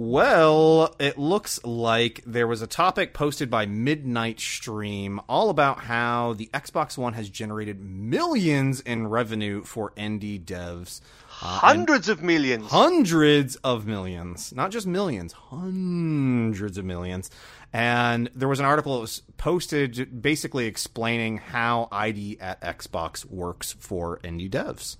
Well, 0.00 0.94
it 1.00 1.18
looks 1.18 1.58
like 1.64 2.22
there 2.24 2.46
was 2.46 2.62
a 2.62 2.68
topic 2.68 3.12
posted 3.12 3.50
by 3.50 3.66
Midnight 3.66 4.38
Stream 4.38 5.20
all 5.28 5.50
about 5.50 5.80
how 5.80 6.34
the 6.34 6.48
Xbox 6.54 6.96
One 6.96 7.14
has 7.14 7.28
generated 7.28 7.80
millions 7.80 8.78
in 8.78 9.08
revenue 9.08 9.64
for 9.64 9.90
indie 9.96 10.40
devs. 10.40 11.00
Uh, 11.42 11.46
hundreds 11.46 12.08
of 12.08 12.22
millions. 12.22 12.70
Hundreds 12.70 13.56
of 13.56 13.88
millions. 13.88 14.52
Not 14.54 14.70
just 14.70 14.86
millions, 14.86 15.32
hundreds 15.32 16.78
of 16.78 16.84
millions. 16.84 17.28
And 17.72 18.30
there 18.36 18.46
was 18.46 18.60
an 18.60 18.66
article 18.66 18.94
that 18.94 19.00
was 19.00 19.22
posted 19.36 20.22
basically 20.22 20.66
explaining 20.66 21.38
how 21.38 21.88
ID 21.90 22.38
at 22.38 22.60
Xbox 22.60 23.24
works 23.24 23.74
for 23.80 24.20
indie 24.20 24.48
devs. 24.48 24.96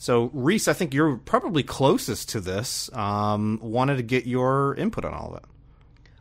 So, 0.00 0.30
Rhys, 0.32 0.68
I 0.68 0.74
think 0.74 0.94
you're 0.94 1.16
probably 1.16 1.64
closest 1.64 2.28
to 2.30 2.40
this. 2.40 2.88
Um, 2.94 3.58
wanted 3.60 3.96
to 3.96 4.04
get 4.04 4.26
your 4.26 4.76
input 4.76 5.04
on 5.04 5.12
all 5.12 5.34
of 5.34 5.42
it. 5.42 5.44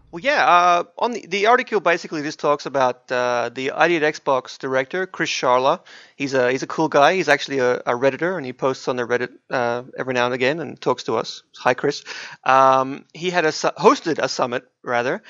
Well, 0.10 0.24
yeah. 0.24 0.44
Uh, 0.48 0.84
on 0.98 1.12
the, 1.12 1.28
the 1.28 1.46
article, 1.46 1.80
basically, 1.80 2.24
just 2.24 2.40
talks 2.40 2.66
about 2.66 3.12
uh, 3.12 3.52
the 3.54 3.72
ID 3.72 3.98
at 3.98 4.16
Xbox 4.16 4.58
director, 4.58 5.06
Chris 5.06 5.30
Charla. 5.30 5.82
He's 6.16 6.34
a 6.34 6.52
he's 6.52 6.64
a 6.64 6.68
cool 6.68 6.90
guy. 6.90 7.14
He's 7.14 7.30
actually 7.30 7.60
a, 7.60 7.76
a 7.76 7.94
redditor, 7.94 8.36
and 8.36 8.44
he 8.44 8.52
posts 8.52 8.88
on 8.88 8.96
the 8.96 9.04
Reddit 9.04 9.30
uh, 9.52 9.84
every 9.96 10.16
now 10.16 10.26
and 10.26 10.34
again 10.34 10.60
and 10.60 10.82
talks 10.82 11.04
to 11.04 11.18
us. 11.18 11.44
Hi, 11.58 11.76
Chris. 11.76 12.04
Um, 12.44 13.06
he 13.14 13.30
had 13.30 13.46
a 13.46 13.50
hosted 13.50 14.18
a 14.18 14.28
summit 14.28 14.68
rather 14.82 15.22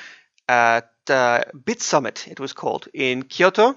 at 0.47 0.89
uh, 1.09 1.43
Bit 1.65 1.81
Summit. 1.81 2.25
It 2.29 2.39
was 2.39 2.53
called 2.53 2.87
in 2.93 3.23
Kyoto, 3.23 3.75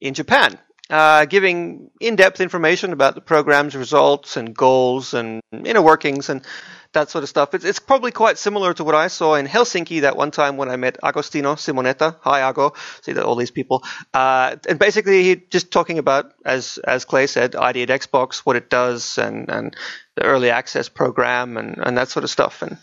in 0.00 0.14
Japan. 0.14 0.58
Uh, 0.90 1.26
giving 1.26 1.90
in-depth 2.00 2.40
information 2.40 2.94
about 2.94 3.14
the 3.14 3.20
program's 3.20 3.76
results 3.76 4.38
and 4.38 4.56
goals 4.56 5.12
and 5.12 5.42
inner 5.52 5.82
workings 5.82 6.30
and 6.30 6.46
that 6.92 7.10
sort 7.10 7.22
of 7.22 7.28
stuff. 7.28 7.54
It's, 7.54 7.64
it's 7.64 7.78
probably 7.78 8.12
quite 8.12 8.38
similar 8.38 8.72
to 8.74 8.84
what 8.84 8.94
I 8.94 9.08
saw 9.08 9.34
in 9.34 9.46
Helsinki 9.46 10.02
that 10.02 10.16
one 10.16 10.30
time 10.30 10.56
when 10.56 10.68
I 10.68 10.76
met 10.76 10.98
Agostino 11.02 11.54
Simonetta. 11.54 12.16
Hi, 12.22 12.48
Ago. 12.48 12.74
See 13.02 13.12
that 13.12 13.24
all 13.24 13.36
these 13.36 13.50
people. 13.50 13.84
Uh, 14.14 14.56
and 14.68 14.78
basically, 14.78 15.22
he 15.24 15.36
just 15.36 15.70
talking 15.70 15.98
about, 15.98 16.32
as 16.44 16.78
as 16.78 17.04
Clay 17.04 17.26
said, 17.26 17.54
ID 17.54 17.82
at 17.82 17.88
Xbox, 17.88 18.38
what 18.38 18.56
it 18.56 18.70
does, 18.70 19.18
and 19.18 19.50
and 19.50 19.76
the 20.14 20.24
early 20.24 20.50
access 20.50 20.88
program, 20.88 21.56
and 21.56 21.78
and 21.78 21.98
that 21.98 22.08
sort 22.08 22.24
of 22.24 22.30
stuff. 22.30 22.62
And 22.62 22.78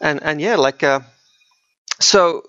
and 0.00 0.22
and 0.22 0.40
yeah, 0.40 0.56
like 0.56 0.82
uh, 0.84 1.00
so, 2.00 2.42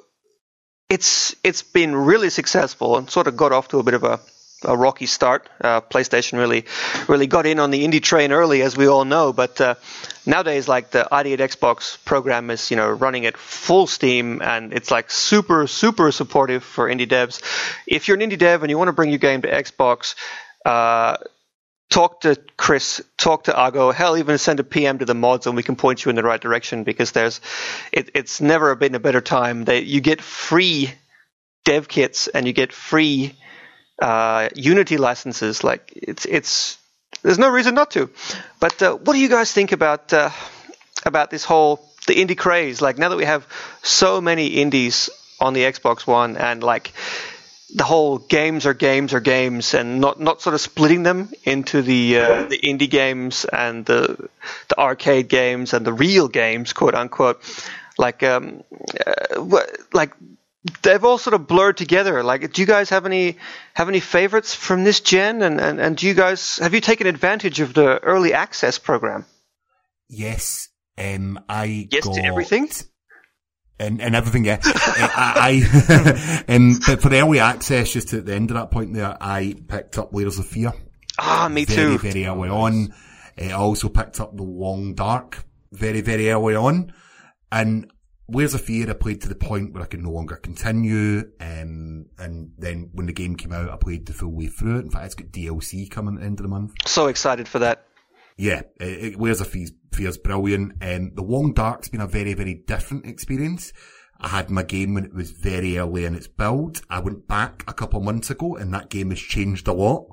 it's 0.90 1.36
it's 1.44 1.64
been 1.64 1.96
really 1.96 2.30
successful 2.30 2.98
and 2.98 3.10
sort 3.10 3.28
of 3.28 3.36
got 3.36 3.52
off 3.52 3.70
to 3.70 3.80
a 3.80 3.84
bit 3.84 3.96
of 3.96 4.04
a 4.04 4.20
a 4.64 4.76
rocky 4.76 5.06
start. 5.06 5.50
Uh, 5.62 5.82
PlayStation 5.82 6.38
really, 6.38 6.66
really 7.08 7.28
got 7.28 7.46
in 7.46 7.60
on 7.60 7.72
the 7.72 7.86
indie 7.86 8.02
train 8.02 8.32
early, 8.32 8.62
as 8.62 8.76
we 8.76 8.88
all 8.88 9.06
know. 9.06 9.32
But 9.34 9.60
uh, 9.62 9.76
nowadays, 10.26 10.68
like 10.68 10.92
the 10.92 11.08
ID 11.14 11.34
at 11.34 11.40
Xbox 11.40 12.04
program 12.04 12.50
is, 12.50 12.70
you 12.70 12.78
know, 12.78 12.90
running 12.90 13.26
at 13.26 13.38
full 13.38 13.88
steam, 13.88 14.42
and 14.42 14.74
it's 14.74 14.92
like 14.92 15.12
super, 15.12 15.68
super 15.68 16.12
supportive 16.12 16.64
for 16.64 16.90
indie 16.90 17.08
devs. 17.08 17.42
If 17.88 18.08
you're 18.08 18.18
an 18.20 18.30
indie 18.30 18.38
dev 18.38 18.64
and 18.64 18.70
you 18.70 18.78
want 18.78 18.90
to 18.90 18.94
bring 18.94 19.10
your 19.10 19.20
game 19.20 19.42
to 19.44 19.52
Xbox, 19.52 20.16
uh, 20.66 21.18
talk 21.90 22.22
to 22.22 22.36
Chris, 22.58 23.02
talk 23.18 23.46
to 23.46 23.66
Ago, 23.66 23.92
hell, 23.92 24.18
even 24.18 24.38
send 24.38 24.60
a 24.60 24.64
PM 24.64 25.00
to 25.00 25.06
the 25.06 25.16
mods, 25.16 25.48
and 25.48 25.56
we 25.56 25.64
can 25.64 25.76
point 25.76 26.04
you 26.04 26.10
in 26.10 26.16
the 26.16 26.24
right 26.24 26.40
direction 26.40 26.84
because 26.84 27.12
there's, 27.14 27.42
it, 27.92 28.12
it's 28.14 28.42
never 28.42 28.76
been 28.76 28.96
a 28.96 29.00
better 29.00 29.22
time. 29.22 29.64
They, 29.66 29.82
you 29.82 30.02
get 30.02 30.22
free 30.22 30.92
dev 31.66 31.88
kits 31.88 32.28
and 32.28 32.46
you 32.46 32.54
get 32.54 32.74
free 32.74 33.36
uh, 34.02 34.50
Unity 34.56 34.98
licenses. 34.98 35.64
Like 35.64 35.92
it's 35.96 36.26
it's 36.26 36.78
there's 37.22 37.40
no 37.40 37.50
reason 37.50 37.76
not 37.76 37.92
to. 37.92 38.10
But 38.60 38.82
uh, 38.82 38.96
what 38.96 39.14
do 39.14 39.20
you 39.20 39.30
guys 39.30 39.52
think 39.52 39.72
about 39.72 40.14
uh, 40.14 40.30
about 41.06 41.30
this 41.30 41.44
whole 41.44 41.80
the 42.08 42.16
indie 42.16 42.38
craze? 42.38 42.82
Like 42.82 42.98
now 42.98 43.10
that 43.10 43.18
we 43.18 43.26
have 43.26 43.48
so 43.84 44.22
many 44.22 44.48
indies 44.48 45.10
on 45.40 45.54
the 45.54 45.64
Xbox 45.64 46.06
One, 46.08 46.38
and 46.38 46.64
like 46.64 46.94
the 47.76 47.84
whole 47.84 48.18
games 48.18 48.66
are 48.66 48.74
games 48.74 49.14
are 49.14 49.20
games, 49.20 49.74
and 49.74 50.02
not 50.02 50.20
not 50.20 50.42
sort 50.42 50.54
of 50.54 50.62
splitting 50.62 51.04
them 51.04 51.32
into 51.44 51.82
the 51.82 52.20
uh, 52.20 52.44
the 52.44 52.58
indie 52.58 52.90
games 52.90 53.46
and 53.46 53.86
the 53.86 54.30
the 54.70 54.80
arcade 54.80 55.28
games 55.28 55.74
and 55.74 55.86
the 55.86 55.94
real 55.94 56.28
games, 56.28 56.74
quote 56.74 56.96
unquote. 56.96 57.42
Like 57.98 58.24
um, 58.24 58.64
uh, 59.06 59.64
like 59.92 60.14
they've 60.82 61.04
all 61.04 61.18
sort 61.18 61.34
of 61.34 61.48
blurred 61.48 61.78
together. 61.78 62.24
Like, 62.24 62.54
do 62.54 62.62
you 62.62 62.66
guys 62.68 62.90
have 62.90 63.06
any 63.06 63.38
have 63.74 63.90
any 63.90 64.00
favorites 64.00 64.54
from 64.54 64.84
this 64.84 65.00
gen? 65.00 65.42
And, 65.42 65.60
and, 65.60 65.80
and 65.80 65.98
do 65.98 66.08
you 66.08 66.14
guys 66.14 66.58
have 66.58 66.74
you 66.74 66.82
taken 66.82 67.08
advantage 67.08 67.60
of 67.60 67.74
the 67.74 68.00
early 68.00 68.34
access 68.34 68.78
program? 68.78 69.26
Yes, 70.10 70.70
um, 70.98 71.40
I 71.48 71.88
Yes 71.92 72.08
to 72.08 72.22
everything? 72.24 72.70
and, 73.80 74.02
and 74.02 74.16
everything. 74.16 74.46
Yeah, 74.46 74.60
Uh, 74.66 75.08
I, 75.16 75.64
I 75.88 76.44
um, 76.56 76.80
but 76.86 77.02
for 77.02 77.10
the 77.10 77.22
early 77.22 77.40
access, 77.40 77.94
just 77.94 78.14
at 78.14 78.26
the 78.26 78.36
end 78.36 78.52
of 78.52 78.58
that 78.58 78.72
point 78.72 78.94
there, 78.94 79.16
I 79.22 79.56
picked 79.68 79.98
up 79.98 80.14
Layers 80.14 80.40
of 80.40 80.48
Fear. 80.48 80.74
Ah, 81.18 81.48
me 81.50 81.66
very, 81.66 81.98
too. 81.98 81.98
very 82.00 82.26
early 82.26 82.50
on. 82.50 82.94
I 83.38 83.52
also 83.52 83.88
picked 83.88 84.20
up 84.20 84.36
The 84.36 84.44
Long 84.44 84.94
Dark 84.96 85.46
very, 85.72 86.02
very 86.02 86.30
early 86.30 86.56
on. 86.56 86.94
And 87.52 87.90
Layers 88.32 88.54
of 88.54 88.62
Fear 88.62 88.90
I 88.90 88.94
played 88.94 89.22
to 89.22 89.30
the 89.30 89.36
point 89.36 89.74
where 89.74 89.84
I 89.84 89.88
could 89.88 90.02
no 90.02 90.12
longer 90.12 90.36
continue. 90.36 91.32
Um, 91.40 92.08
and 92.18 92.52
then 92.58 92.90
when 92.94 93.08
the 93.08 93.14
game 93.14 93.36
came 93.36 93.52
out, 93.52 93.70
I 93.70 93.78
played 93.78 94.06
the 94.06 94.14
full 94.14 94.36
way 94.36 94.48
through 94.48 94.80
it. 94.80 94.86
In 94.86 94.92
fact, 94.92 95.06
it's 95.06 95.16
got 95.16 95.32
DLC 95.32 95.90
coming 95.90 96.16
at 96.16 96.22
the 96.22 96.26
end 96.26 96.40
of 96.40 96.44
the 96.44 96.50
month. 96.50 96.74
So 96.86 97.08
excited 97.08 97.48
for 97.48 97.60
that. 97.60 97.86
Yeah, 98.38 98.62
it, 98.80 99.14
it 99.14 99.20
Layers 99.20 99.42
of 99.42 99.48
Fear 99.48 99.68
Fear's 99.92 100.18
brilliant. 100.18 100.74
Um, 100.82 101.12
the 101.16 101.24
Long 101.24 101.54
Dark's 101.54 101.90
been 101.90 102.02
a 102.02 102.08
very, 102.08 102.34
very 102.34 102.54
different 102.54 103.06
experience. 103.06 103.74
I 104.22 104.30
had 104.30 104.50
my 104.50 104.64
game 104.64 104.94
when 104.94 105.06
it 105.06 105.14
was 105.14 105.32
very 105.32 105.78
early 105.78 106.06
in 106.06 106.16
its 106.16 106.28
build. 106.28 106.82
I 106.90 107.00
went 107.00 107.28
back 107.28 107.64
a 107.68 107.74
couple 107.74 108.00
of 108.00 108.06
months 108.06 108.30
ago 108.30 108.56
and 108.56 108.74
that 108.74 108.90
game 108.90 109.10
has 109.10 109.20
changed 109.20 109.68
a 109.68 109.74
lot. 109.74 110.08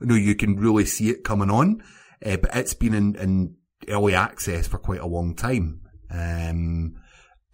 You 0.00 0.06
know, 0.06 0.14
you 0.14 0.34
can 0.34 0.56
really 0.56 0.84
see 0.84 1.08
it 1.10 1.24
coming 1.24 1.50
on, 1.50 1.82
uh, 2.24 2.36
but 2.36 2.54
it's 2.54 2.74
been 2.74 2.94
in, 2.94 3.16
in 3.16 3.56
early 3.88 4.14
access 4.14 4.66
for 4.66 4.78
quite 4.78 5.00
a 5.00 5.06
long 5.06 5.34
time. 5.34 5.80
Um, 6.10 6.96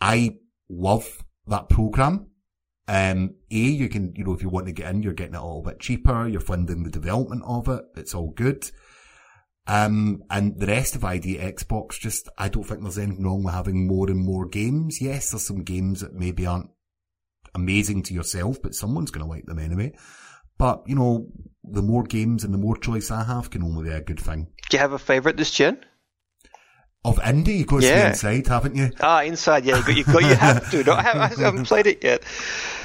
I 0.04 0.36
love 0.68 1.24
that 1.46 1.70
program. 1.70 2.26
Um, 2.86 3.36
A, 3.50 3.54
you 3.54 3.88
can, 3.88 4.12
you 4.14 4.24
know, 4.24 4.34
if 4.34 4.42
you 4.42 4.50
want 4.50 4.66
to 4.66 4.72
get 4.72 4.90
in, 4.94 5.02
you're 5.02 5.14
getting 5.14 5.34
it 5.34 5.40
all 5.40 5.60
a 5.60 5.70
bit 5.70 5.80
cheaper. 5.80 6.28
You're 6.28 6.42
funding 6.42 6.82
the 6.82 6.90
development 6.90 7.42
of 7.46 7.68
it. 7.68 7.84
It's 7.96 8.14
all 8.14 8.30
good. 8.30 8.70
Um, 9.66 10.22
and 10.28 10.60
the 10.60 10.66
rest 10.66 10.94
of 10.94 11.06
ID 11.06 11.38
Xbox, 11.38 11.98
just, 11.98 12.28
I 12.36 12.50
don't 12.50 12.64
think 12.64 12.82
there's 12.82 12.98
anything 12.98 13.24
wrong 13.24 13.44
with 13.44 13.54
having 13.54 13.86
more 13.86 14.10
and 14.10 14.20
more 14.20 14.46
games. 14.46 15.00
Yes, 15.00 15.30
there's 15.30 15.46
some 15.46 15.62
games 15.62 16.02
that 16.02 16.12
maybe 16.12 16.44
aren't 16.44 16.68
amazing 17.54 18.02
to 18.02 18.14
yourself, 18.14 18.60
but 18.62 18.74
someone's 18.74 19.10
going 19.10 19.24
to 19.24 19.30
like 19.30 19.46
them 19.46 19.58
anyway. 19.58 19.94
But, 20.58 20.82
you 20.86 20.96
know, 20.96 21.28
the 21.62 21.80
more 21.80 22.02
games 22.02 22.44
and 22.44 22.52
the 22.52 22.58
more 22.58 22.76
choice 22.76 23.10
I 23.10 23.24
have 23.24 23.48
can 23.48 23.62
only 23.62 23.84
be 23.84 23.96
a 23.96 24.02
good 24.02 24.20
thing. 24.20 24.48
Do 24.68 24.76
you 24.76 24.82
have 24.82 24.92
a 24.92 24.98
favorite 24.98 25.38
this 25.38 25.50
gen? 25.50 25.82
Of 27.06 27.18
indie, 27.18 27.58
You've 27.58 27.66
got 27.66 27.80
to 27.82 27.86
Yeah. 27.86 28.12
stay 28.12 28.36
inside, 28.36 28.46
haven't 28.46 28.76
you? 28.76 28.90
Ah, 29.00 29.22
inside. 29.22 29.64
Yeah, 29.66 29.76
you 29.76 29.82
got, 29.84 29.96
you, 29.96 30.04
got, 30.04 30.22
you 30.22 30.34
have 30.34 30.70
to. 30.70 30.84
No, 30.84 30.92
I, 30.94 31.02
haven't, 31.02 31.22
I 31.38 31.42
haven't 31.44 31.64
played 31.66 31.86
it 31.86 32.02
yet. 32.02 32.22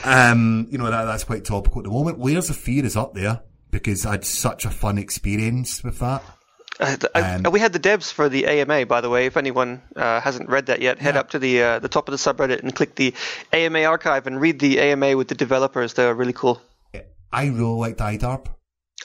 Um, 0.04 0.68
you 0.70 0.78
know, 0.78 0.92
that, 0.92 1.06
that's 1.06 1.24
quite 1.24 1.46
topical 1.46 1.80
at 1.80 1.86
the 1.86 1.90
moment. 1.92 2.20
Layers 2.20 2.50
of 2.50 2.58
Fear 2.58 2.86
is 2.86 2.98
up 2.98 3.14
there 3.14 3.42
because 3.72 4.06
I 4.06 4.12
had 4.12 4.26
such 4.26 4.66
a 4.66 4.70
fun 4.70 4.98
experience 4.98 5.84
with 5.86 6.00
that. 6.00 6.22
Uh, 6.82 6.96
th- 6.98 7.06
I- 7.16 7.36
Um, 7.36 7.44
we 7.52 7.60
had 7.62 7.72
the 7.74 7.80
devs 7.80 8.12
for 8.12 8.28
the 8.30 8.46
AMA, 8.48 8.86
by 8.88 9.00
the 9.02 9.10
way. 9.10 9.26
If 9.26 9.38
anyone 9.38 9.82
uh, 9.96 10.20
hasn't 10.22 10.50
read 10.50 10.66
that 10.68 10.82
yet, 10.82 11.00
head 11.00 11.16
up 11.18 11.30
to 11.32 11.40
the 11.40 11.62
uh, 11.64 11.80
the 11.80 11.90
top 11.90 12.08
of 12.08 12.12
the 12.12 12.18
subreddit 12.18 12.62
and 12.62 12.74
click 12.76 12.96
the 12.96 13.14
AMA 13.54 13.84
archive 13.84 14.28
and 14.28 14.40
read 14.42 14.60
the 14.60 14.80
AMA 14.80 15.16
with 15.18 15.28
the 15.30 15.36
developers. 15.36 15.94
They're 15.94 16.14
really 16.14 16.34
cool. 16.34 16.62
I 17.32 17.46
really 17.46 17.64
liked 17.64 18.00
IDARB. 18.00 18.48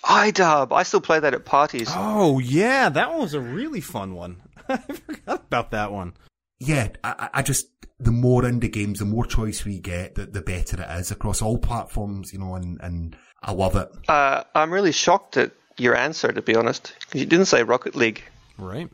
iDub. 0.05 0.73
I 0.73 0.83
still 0.83 1.01
play 1.01 1.21
that 1.21 1.35
at 1.35 1.45
parties. 1.45 1.89
Oh 1.93 2.39
yeah, 2.39 2.89
that 2.89 3.11
one 3.11 3.21
was 3.21 3.35
a 3.35 3.41
really 3.41 3.81
fun 3.81 4.15
one. 4.15 4.41
I 4.69 4.77
forgot 4.79 5.43
about 5.47 5.71
that 5.73 5.93
one. 5.93 6.15
yeah, 6.61 6.89
I, 7.03 7.15
I- 7.19 7.31
I 7.35 7.43
just 7.43 7.67
the 8.01 8.11
more 8.11 8.43
indie 8.43 8.73
games, 8.73 8.99
the 8.99 9.05
more 9.05 9.25
choice 9.25 9.65
we 9.65 9.79
get, 9.79 10.17
the, 10.17 10.27
the 10.27 10.43
better 10.43 10.83
it 10.83 10.99
is 11.01 11.11
across 11.11 11.41
all 11.43 11.59
platforms. 11.59 12.33
You 12.33 12.41
know, 12.41 12.55
and 12.55 12.81
and 12.81 13.17
I 13.43 13.53
love 13.53 13.77
it. 13.77 13.89
Uh, 14.09 14.43
I'm 14.55 14.73
really 14.73 14.93
shocked 14.93 15.37
at 15.37 15.53
your 15.79 15.97
answer, 15.97 16.33
to 16.33 16.43
be 16.43 16.55
honest, 16.57 16.93
'cause 17.11 17.21
you 17.21 17.27
didn't 17.27 17.47
say 17.47 17.63
Rocket 17.63 17.95
League. 17.95 18.23
Right. 18.59 18.89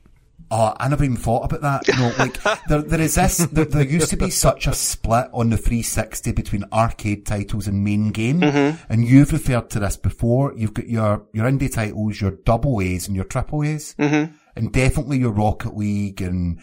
Oh, 0.52 0.74
I 0.80 0.88
never 0.88 1.04
even 1.04 1.16
thought 1.16 1.44
about 1.44 1.60
that. 1.60 1.86
You 1.86 1.94
know, 2.00 2.12
like 2.18 2.42
there, 2.68 2.82
there 2.82 3.00
is 3.00 3.14
this. 3.14 3.36
There, 3.38 3.64
there 3.66 3.84
used 3.84 4.10
to 4.10 4.16
be 4.16 4.30
such 4.30 4.66
a 4.66 4.72
split 4.72 5.28
on 5.32 5.50
the 5.50 5.56
360 5.56 6.32
between 6.32 6.64
arcade 6.72 7.24
titles 7.26 7.68
and 7.68 7.84
main 7.84 8.10
game, 8.10 8.42
and 8.42 9.04
you've 9.04 9.32
referred 9.32 9.70
to 9.70 9.78
this 9.80 9.96
before. 9.96 10.52
You've 10.56 10.74
got 10.74 10.88
your 10.88 11.26
your 11.32 11.46
indie 11.48 11.72
titles, 11.72 12.20
your 12.20 12.32
double 12.32 12.80
A's, 12.80 13.06
and 13.06 13.14
your 13.14 13.26
triple 13.26 13.62
A's, 13.62 13.94
mm-hmm. 13.98 14.32
And 14.56 14.72
definitely 14.72 15.18
your 15.18 15.32
Rocket 15.32 15.76
League 15.76 16.20
and 16.20 16.60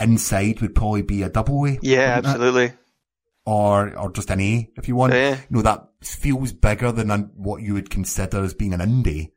Inside 0.00 0.60
would 0.60 0.74
probably 0.74 1.02
be 1.02 1.22
a 1.22 1.28
double 1.28 1.64
A. 1.66 1.78
Yeah, 1.80 2.16
wouldn't 2.16 2.26
it? 2.26 2.28
absolutely. 2.28 2.72
or 3.46 3.96
or 3.96 4.10
just 4.10 4.30
an 4.30 4.40
A 4.40 4.68
if 4.76 4.88
you 4.88 4.96
want. 4.96 5.12
Yeah. 5.12 5.36
You 5.48 5.56
know 5.56 5.62
that 5.62 5.86
feels 6.02 6.52
bigger 6.52 6.90
than 6.90 7.10
an, 7.10 7.30
what 7.36 7.62
you 7.62 7.74
would 7.74 7.90
consider 7.90 8.42
as 8.42 8.54
being 8.54 8.72
an 8.72 8.80
indie. 8.80 9.30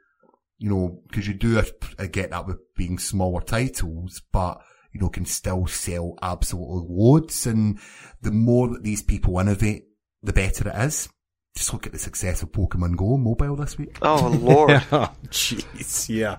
You 0.57 0.69
know, 0.71 1.01
because 1.07 1.27
you 1.27 1.35
do 1.35 1.59
uh, 1.59 2.05
get 2.07 2.31
that 2.31 2.47
with 2.47 2.57
being 2.75 2.97
smaller 2.97 3.41
titles, 3.41 4.21
but 4.31 4.59
you 4.91 4.99
know 4.99 5.09
can 5.09 5.25
still 5.25 5.67
sell 5.67 6.15
absolutely 6.23 6.87
loads. 6.89 7.45
And 7.45 7.79
the 8.21 8.31
more 8.31 8.67
that 8.69 8.83
these 8.83 9.03
people 9.03 9.39
innovate, 9.39 9.83
the 10.23 10.33
better 10.33 10.69
it 10.69 10.75
is. 10.75 11.07
Just 11.55 11.73
look 11.73 11.85
at 11.85 11.91
the 11.91 11.99
success 11.99 12.41
of 12.41 12.51
Pokemon 12.51 12.95
Go 12.97 13.17
mobile 13.17 13.55
this 13.55 13.77
week. 13.77 13.97
Oh 14.01 14.27
lord. 14.41 14.71
Oh 14.91 15.11
jeez. 15.27 16.09
Yeah. 16.09 16.37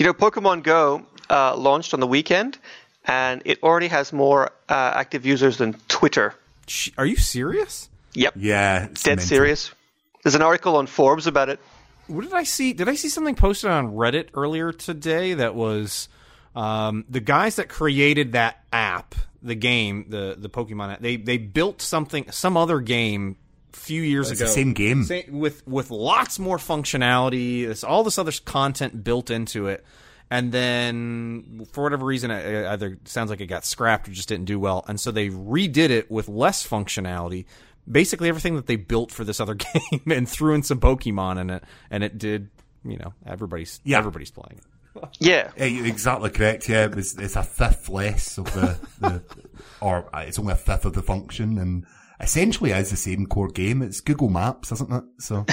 You 0.00 0.06
know, 0.06 0.14
Pokemon 0.14 0.62
Go 0.62 1.04
uh, 1.28 1.54
launched 1.56 1.92
on 1.92 2.00
the 2.00 2.06
weekend, 2.06 2.56
and 3.04 3.42
it 3.44 3.62
already 3.62 3.88
has 3.88 4.14
more 4.14 4.46
uh, 4.66 4.92
active 4.94 5.26
users 5.26 5.58
than 5.58 5.74
Twitter. 5.88 6.34
Are 6.96 7.04
you 7.04 7.16
serious? 7.16 7.90
Yep, 8.14 8.32
Yeah, 8.36 8.84
it's 8.86 9.02
dead 9.02 9.10
mental. 9.18 9.26
serious. 9.26 9.70
There's 10.22 10.34
an 10.34 10.40
article 10.40 10.76
on 10.76 10.86
Forbes 10.86 11.26
about 11.26 11.50
it. 11.50 11.60
What 12.06 12.22
did 12.22 12.32
I 12.32 12.44
see? 12.44 12.72
Did 12.72 12.88
I 12.88 12.94
see 12.94 13.10
something 13.10 13.34
posted 13.34 13.70
on 13.70 13.92
Reddit 13.92 14.28
earlier 14.32 14.72
today 14.72 15.34
that 15.34 15.54
was 15.54 16.08
um, 16.56 17.04
the 17.10 17.20
guys 17.20 17.56
that 17.56 17.68
created 17.68 18.32
that 18.32 18.64
app, 18.72 19.14
the 19.42 19.54
game, 19.54 20.06
the 20.08 20.34
the 20.38 20.48
Pokemon 20.48 20.94
app? 20.94 21.00
They 21.02 21.16
they 21.16 21.36
built 21.36 21.82
something, 21.82 22.24
some 22.30 22.56
other 22.56 22.80
game, 22.80 23.36
a 23.36 23.39
few 23.72 24.02
years 24.02 24.30
It's 24.30 24.40
ago. 24.40 24.48
the 24.48 24.54
same 24.54 24.72
game. 24.72 25.04
Sa- 25.04 25.20
with 25.30 25.66
with 25.66 25.90
lots 25.90 26.38
more 26.38 26.58
functionality. 26.58 27.66
This 27.66 27.84
all 27.84 28.04
this 28.04 28.18
other 28.18 28.32
content 28.44 29.02
built 29.04 29.30
into 29.30 29.66
it, 29.68 29.84
and 30.30 30.52
then 30.52 31.66
for 31.72 31.82
whatever 31.84 32.04
reason, 32.04 32.30
it 32.30 32.44
it 32.46 32.66
either 32.66 32.98
sounds 33.04 33.30
like 33.30 33.40
it 33.40 33.46
got 33.46 33.64
scrapped 33.64 34.08
or 34.08 34.12
just 34.12 34.28
didn't 34.28 34.46
do 34.46 34.58
well, 34.58 34.84
and 34.88 35.00
so 35.00 35.10
they 35.10 35.28
redid 35.28 35.90
it 35.90 36.10
with 36.10 36.28
less 36.28 36.66
functionality. 36.66 37.44
Basically, 37.90 38.28
everything 38.28 38.56
that 38.56 38.66
they 38.66 38.76
built 38.76 39.10
for 39.10 39.24
this 39.24 39.40
other 39.40 39.54
game 39.90 40.02
and 40.10 40.28
threw 40.28 40.54
in 40.54 40.62
some 40.62 40.78
Pokemon 40.80 41.40
in 41.40 41.50
it, 41.50 41.64
and 41.90 42.04
it 42.04 42.18
did. 42.18 42.50
You 42.84 42.96
know, 42.96 43.12
everybody's 43.26 43.80
Yeah. 43.84 43.98
everybody's 43.98 44.30
playing 44.30 44.58
it. 44.58 44.64
Yeah, 45.20 45.50
Yeah, 45.56 45.66
you're 45.66 45.86
exactly 45.86 46.30
correct. 46.30 46.68
Yeah, 46.68 46.86
it 46.86 46.94
was, 46.96 47.16
it's 47.16 47.36
a 47.36 47.42
fifth 47.44 47.88
less 47.88 48.38
of 48.38 48.46
the, 48.54 48.76
the 49.00 49.22
or 49.80 50.08
uh, 50.14 50.20
it's 50.26 50.38
only 50.38 50.52
a 50.54 50.56
fifth 50.56 50.84
of 50.84 50.94
the 50.94 51.02
function, 51.02 51.58
and 51.58 51.84
essentially 52.20 52.72
is 52.72 52.90
the 52.90 52.96
same 52.96 53.26
core 53.26 53.48
game. 53.48 53.82
It's 53.82 54.00
Google 54.00 54.28
Maps, 54.28 54.72
isn't 54.72 54.92
it? 54.92 55.04
So, 55.18 55.46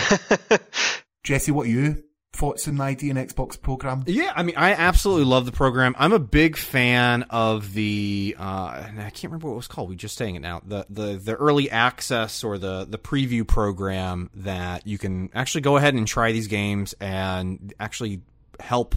Jesse, 1.23 1.51
what 1.51 1.67
are 1.67 1.69
you 1.69 2.03
thoughts 2.33 2.67
on 2.67 2.75
the 2.77 2.83
ID 2.83 3.09
and 3.09 3.19
Xbox 3.19 3.59
program? 3.59 4.03
Yeah, 4.05 4.31
I 4.35 4.43
mean, 4.43 4.55
I 4.55 4.73
absolutely 4.73 5.25
love 5.25 5.45
the 5.45 5.51
program. 5.51 5.95
I'm 5.97 6.13
a 6.13 6.19
big 6.19 6.55
fan 6.55 7.23
of 7.23 7.73
the. 7.73 8.35
Uh, 8.39 8.43
I 8.43 9.11
can't 9.13 9.25
remember 9.25 9.47
what 9.47 9.53
it 9.53 9.57
was 9.57 9.67
called. 9.67 9.89
We 9.89 9.95
just 9.95 10.17
saying 10.17 10.35
it 10.35 10.41
now. 10.41 10.61
The 10.65 10.85
the 10.89 11.13
the 11.13 11.35
early 11.35 11.69
access 11.69 12.43
or 12.43 12.57
the 12.57 12.85
the 12.85 12.97
preview 12.97 13.47
program 13.47 14.29
that 14.35 14.85
you 14.85 14.97
can 14.97 15.29
actually 15.33 15.61
go 15.61 15.77
ahead 15.77 15.95
and 15.95 16.07
try 16.07 16.31
these 16.31 16.47
games 16.47 16.93
and 16.99 17.73
actually 17.79 18.21
help. 18.59 18.95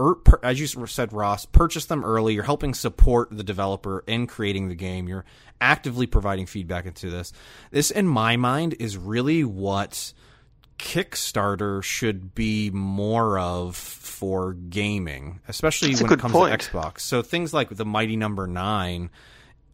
Er, 0.00 0.14
per, 0.14 0.38
as 0.42 0.60
you 0.60 0.86
said, 0.86 1.12
Ross, 1.12 1.44
purchase 1.44 1.86
them 1.86 2.04
early. 2.04 2.34
You're 2.34 2.44
helping 2.44 2.74
support 2.74 3.28
the 3.30 3.42
developer 3.42 4.04
in 4.06 4.26
creating 4.26 4.68
the 4.68 4.76
game. 4.76 5.08
You're 5.08 5.24
actively 5.60 6.06
providing 6.06 6.46
feedback 6.46 6.86
into 6.86 7.10
this. 7.10 7.32
This, 7.70 7.90
in 7.90 8.06
my 8.06 8.36
mind, 8.36 8.76
is 8.78 8.96
really 8.96 9.42
what 9.42 10.12
Kickstarter 10.78 11.82
should 11.82 12.34
be 12.34 12.70
more 12.70 13.38
of 13.38 13.74
for 13.76 14.52
gaming, 14.52 15.40
especially 15.48 15.90
That's 15.90 16.02
when 16.02 16.12
it 16.12 16.20
comes 16.20 16.32
point. 16.32 16.60
to 16.60 16.70
Xbox. 16.70 17.00
So 17.00 17.22
things 17.22 17.52
like 17.52 17.70
the 17.70 17.84
Mighty 17.84 18.16
Number 18.16 18.46
Nine. 18.46 19.10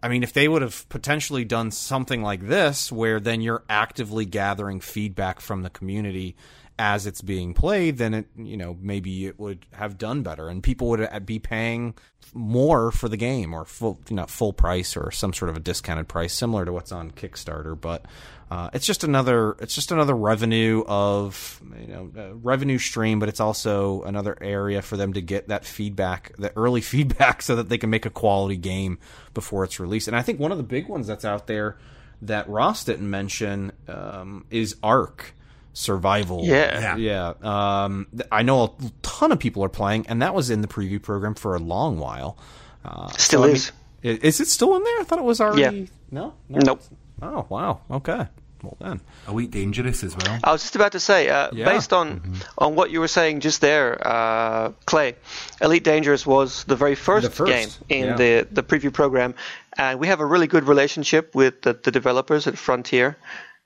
I 0.03 0.09
mean, 0.09 0.23
if 0.23 0.33
they 0.33 0.49
would 0.49 0.63
have 0.63 0.87
potentially 0.89 1.45
done 1.45 1.71
something 1.71 2.23
like 2.23 2.47
this, 2.47 2.91
where 2.91 3.21
then 3.21 3.41
you're 3.41 3.65
actively 3.69 4.25
gathering 4.25 4.81
feedback 4.81 5.41
from 5.41 5.63
the 5.63 5.71
community 5.71 6.37
as 6.79 7.07
it's 7.07 7.23
being 7.23 7.55
played, 7.55 7.99
then 7.99 8.15
it 8.15 8.27
you 8.37 8.57
know 8.57 8.77
maybe 8.81 9.27
it 9.27 9.39
would 9.39 9.65
have 9.73 9.97
done 9.99 10.23
better, 10.23 10.49
and 10.49 10.63
people 10.63 10.89
would 10.89 11.01
uh, 11.01 11.21
be 11.21 11.39
paying 11.39 11.95
more 12.33 12.91
for 12.91 13.09
the 13.09 13.17
game 13.17 13.55
or 13.55 13.65
full 13.65 14.01
you 14.09 14.17
know 14.17 14.27
full 14.27 14.53
price 14.53 14.97
or 14.97 15.11
some 15.11 15.33
sort 15.33 15.51
of 15.51 15.57
a 15.57 15.61
discounted 15.61 16.09
price, 16.09 16.33
similar 16.33 16.65
to 16.65 16.73
what's 16.73 16.91
on 16.91 17.11
Kickstarter. 17.13 17.81
But 17.81 18.07
uh, 18.51 18.71
it's 18.73 18.87
just 18.87 19.05
another 19.05 19.57
it's 19.61 19.75
just 19.75 19.93
another 19.93 20.17
revenue 20.17 20.83
of 20.87 21.63
you 21.81 21.87
know 21.87 22.39
revenue 22.43 22.79
stream, 22.79 23.21
but 23.21 23.29
it's 23.29 23.41
also 23.41 24.03
another 24.03 24.37
area 24.41 24.83
for 24.83 24.97
them 24.97 25.13
to 25.13 25.21
get 25.21 25.49
that 25.49 25.65
feedback, 25.65 26.33
the 26.39 26.53
early 26.57 26.81
feedback, 26.93 27.41
so 27.41 27.57
that 27.57 27.69
they 27.69 27.79
can 27.79 27.91
make 27.91 28.05
a 28.05 28.11
quality 28.11 28.57
game 28.57 28.99
before 29.33 29.63
it's 29.63 29.79
released. 29.79 30.09
And 30.09 30.17
I 30.17 30.23
think 30.23 30.41
one 30.41 30.51
of 30.51 30.59
the 30.59 30.65
big 30.65 30.89
ones 30.89 31.07
that's 31.07 31.25
out 31.25 31.47
there 31.47 31.77
that 32.23 32.49
Ross 32.49 32.85
didn't 32.85 33.09
mention 33.09 33.71
um, 33.87 34.45
is 34.51 34.77
Ark 34.83 35.35
survival. 35.75 36.45
Yeah. 36.45 36.97
yeah. 36.97 37.35
Um, 37.43 38.07
I 38.33 38.43
know 38.43 38.65
a 38.65 38.71
ton 39.03 39.31
of 39.33 39.39
people 39.39 39.63
are 39.63 39.69
playing, 39.69 40.07
and 40.09 40.23
that 40.23 40.35
was 40.35 40.49
in 40.49 40.63
the 40.63 40.69
preview 40.69 41.03
program 41.03 41.35
for 41.35 41.55
a 41.55 41.59
long 41.59 41.99
while. 41.99 42.39
Uh, 42.85 43.09
Still 43.09 43.41
so, 43.41 43.45
I 43.45 43.47
mean, 43.49 43.57
is. 43.57 43.73
is 44.03 44.41
it 44.41 44.49
still 44.49 44.77
in 44.77 44.83
there? 44.83 45.01
I 45.01 45.05
thought 45.05 45.19
it 45.19 45.25
was 45.25 45.41
already. 45.41 45.79
Yeah. 45.79 45.87
No. 46.11 46.35
no. 46.49 46.61
Nope. 46.65 46.83
Oh 47.21 47.47
wow. 47.49 47.81
Okay. 47.91 48.27
Well 48.63 48.77
then. 48.81 49.01
Elite 49.29 49.51
Dangerous 49.51 50.03
as 50.03 50.17
well. 50.17 50.39
I 50.43 50.53
was 50.53 50.63
just 50.63 50.75
about 50.77 50.93
to 50.93 51.01
say, 51.01 51.29
uh, 51.29 51.51
Yeah. 51.53 51.67
based 51.67 51.93
on 51.93 52.35
on 52.57 52.75
what 52.77 52.91
you 52.91 53.01
were 53.01 53.09
saying 53.09 53.41
just 53.41 53.61
there, 53.61 54.01
uh, 54.07 54.73
Clay, 54.87 55.17
Elite 55.61 55.85
Dangerous 55.85 56.27
was 56.27 56.65
the 56.65 56.77
very 56.77 56.95
first, 56.95 57.25
The 57.29 57.31
first, 57.35 57.51
game 57.53 57.69
in 57.89 58.05
yeah. 58.07 58.17
the 58.17 58.49
the 58.51 58.63
preview 58.63 58.93
program, 58.93 59.35
and 59.77 59.99
we 60.01 60.07
have 60.07 60.21
a 60.21 60.27
really 60.27 60.47
good 60.47 60.65
relationship 60.65 61.35
with 61.35 61.61
the, 61.63 61.75
the 61.75 61.91
developers 61.91 62.47
at 62.47 62.57
Frontier. 62.57 63.17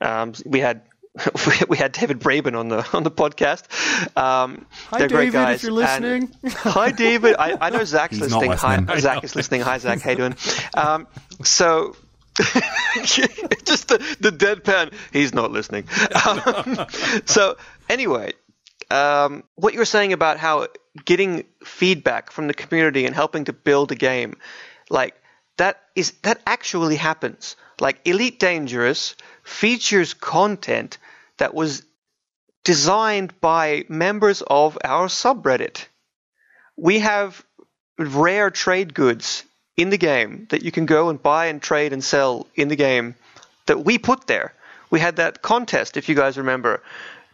Um, 0.01 0.33
we 0.47 0.61
had. 0.61 0.83
We 1.69 1.77
had 1.77 1.93
David 1.93 2.21
Braben 2.21 2.59
on 2.59 2.69
the 2.69 2.87
on 2.93 3.03
the 3.03 3.11
podcast. 3.11 3.65
Um, 4.17 4.67
Hi, 4.91 4.99
they're 4.99 5.09
great 5.09 5.33
David, 5.33 5.55
if 5.55 5.63
you're 5.63 5.71
and- 5.71 5.77
listening. 5.77 6.33
hi, 6.53 6.91
David. 6.93 7.37
I, 7.39 7.57
I 7.61 7.71
know 7.71 7.85
Zach's 7.85 8.17
He's 8.19 8.31
not 8.31 8.47
listening. 8.47 8.87
Hi. 8.87 8.99
Zach 9.01 9.25
is 9.25 9.35
listening. 9.37 9.61
Hi, 9.63 9.79
Zach. 9.79 10.01
How 10.01 10.11
you 10.11 10.17
doing? 10.17 10.37
Um, 10.75 11.07
so 11.45 11.97
just 13.05 13.89
the, 13.89 14.17
the 14.21 14.31
deadpan. 14.31 14.93
He's 15.13 15.35
not 15.35 15.51
listening. 15.51 15.85
Um, 16.27 16.87
so 17.27 17.57
anyway, 17.89 18.33
um, 18.91 19.43
what 19.57 19.73
you 19.73 19.81
were 19.81 19.85
saying 19.85 20.13
about 20.13 20.39
how 20.39 20.69
getting 21.05 21.45
feedback 21.65 22.31
from 22.31 22.47
the 22.47 22.55
community 22.55 23.07
and 23.07 23.15
helping 23.15 23.45
to 23.47 23.53
build 23.53 23.93
a 23.93 23.97
game, 23.97 24.37
like 24.89 25.15
that 25.57 25.81
is 25.95 26.13
that 26.23 26.41
actually 26.47 26.97
happens. 26.97 27.57
Like 27.81 28.01
Elite 28.05 28.41
Dangerous 28.41 29.15
features 29.45 30.15
content 30.15 30.99
that 31.39 31.55
was 31.55 31.83
designed 32.65 33.41
by 33.41 33.85
members 33.89 34.43
of 34.47 34.79
our 34.85 35.07
subreddit. 35.07 35.87
We 36.77 37.01
have 37.01 37.45
rare 37.99 38.51
trade 38.51 38.95
goods 38.95 39.45
in 39.77 39.91
the 39.91 39.99
game 39.99 40.47
that 40.51 40.63
you 40.63 40.71
can 40.71 40.87
go 40.87 41.09
and 41.09 41.23
buy 41.23 41.47
and 41.47 41.63
trade 41.63 41.93
and 41.93 42.03
sell 42.03 42.47
in 42.55 42.69
the 42.69 42.77
game 42.77 43.15
that 43.67 43.85
we 43.85 43.99
put 43.99 44.27
there. 44.27 44.53
We 44.91 45.01
had 45.01 45.17
that 45.17 45.43
contest, 45.43 45.97
if 45.97 46.09
you 46.09 46.15
guys 46.15 46.37
remember, 46.39 46.83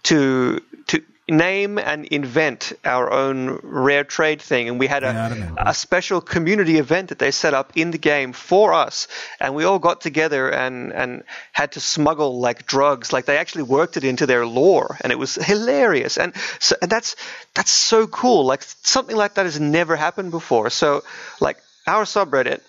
to 0.05 0.61
to 0.89 1.03
name 1.29 1.79
and 1.79 2.05
invent 2.05 2.73
our 2.85 3.11
own 3.11 3.59
rare 3.63 4.05
trade 4.05 4.43
thing, 4.43 4.69
and 4.69 4.79
we 4.79 4.87
had 4.87 5.03
a, 5.03 5.71
a 5.71 5.75
special 5.75 6.21
community 6.21 6.79
event 6.79 7.09
that 7.09 7.19
they 7.19 7.31
set 7.31 7.55
up 7.55 7.73
in 7.77 7.91
the 7.91 7.99
game 7.99 8.33
for 8.33 8.75
us, 8.75 9.09
and 9.41 9.55
we 9.55 9.65
all 9.65 9.79
got 9.79 10.01
together 10.01 10.51
and 10.51 10.93
and 10.93 11.25
had 11.53 11.73
to 11.73 11.81
smuggle 11.81 12.41
like 12.41 12.67
drugs, 12.67 13.13
like 13.13 13.25
they 13.25 13.39
actually 13.39 13.65
worked 13.65 13.97
it 13.97 14.05
into 14.05 14.27
their 14.27 14.47
lore, 14.47 14.99
and 15.01 15.13
it 15.13 15.19
was 15.19 15.35
hilarious, 15.35 16.19
and 16.19 16.35
so 16.61 16.77
and 16.83 16.91
that's 16.91 17.17
that's 17.55 17.71
so 17.71 18.07
cool, 18.07 18.45
like 18.45 18.63
something 18.63 19.17
like 19.17 19.35
that 19.35 19.47
has 19.47 19.59
never 19.59 19.97
happened 19.97 20.31
before. 20.31 20.69
So 20.71 21.05
like 21.41 21.59
our 21.87 22.05
subreddit 22.05 22.61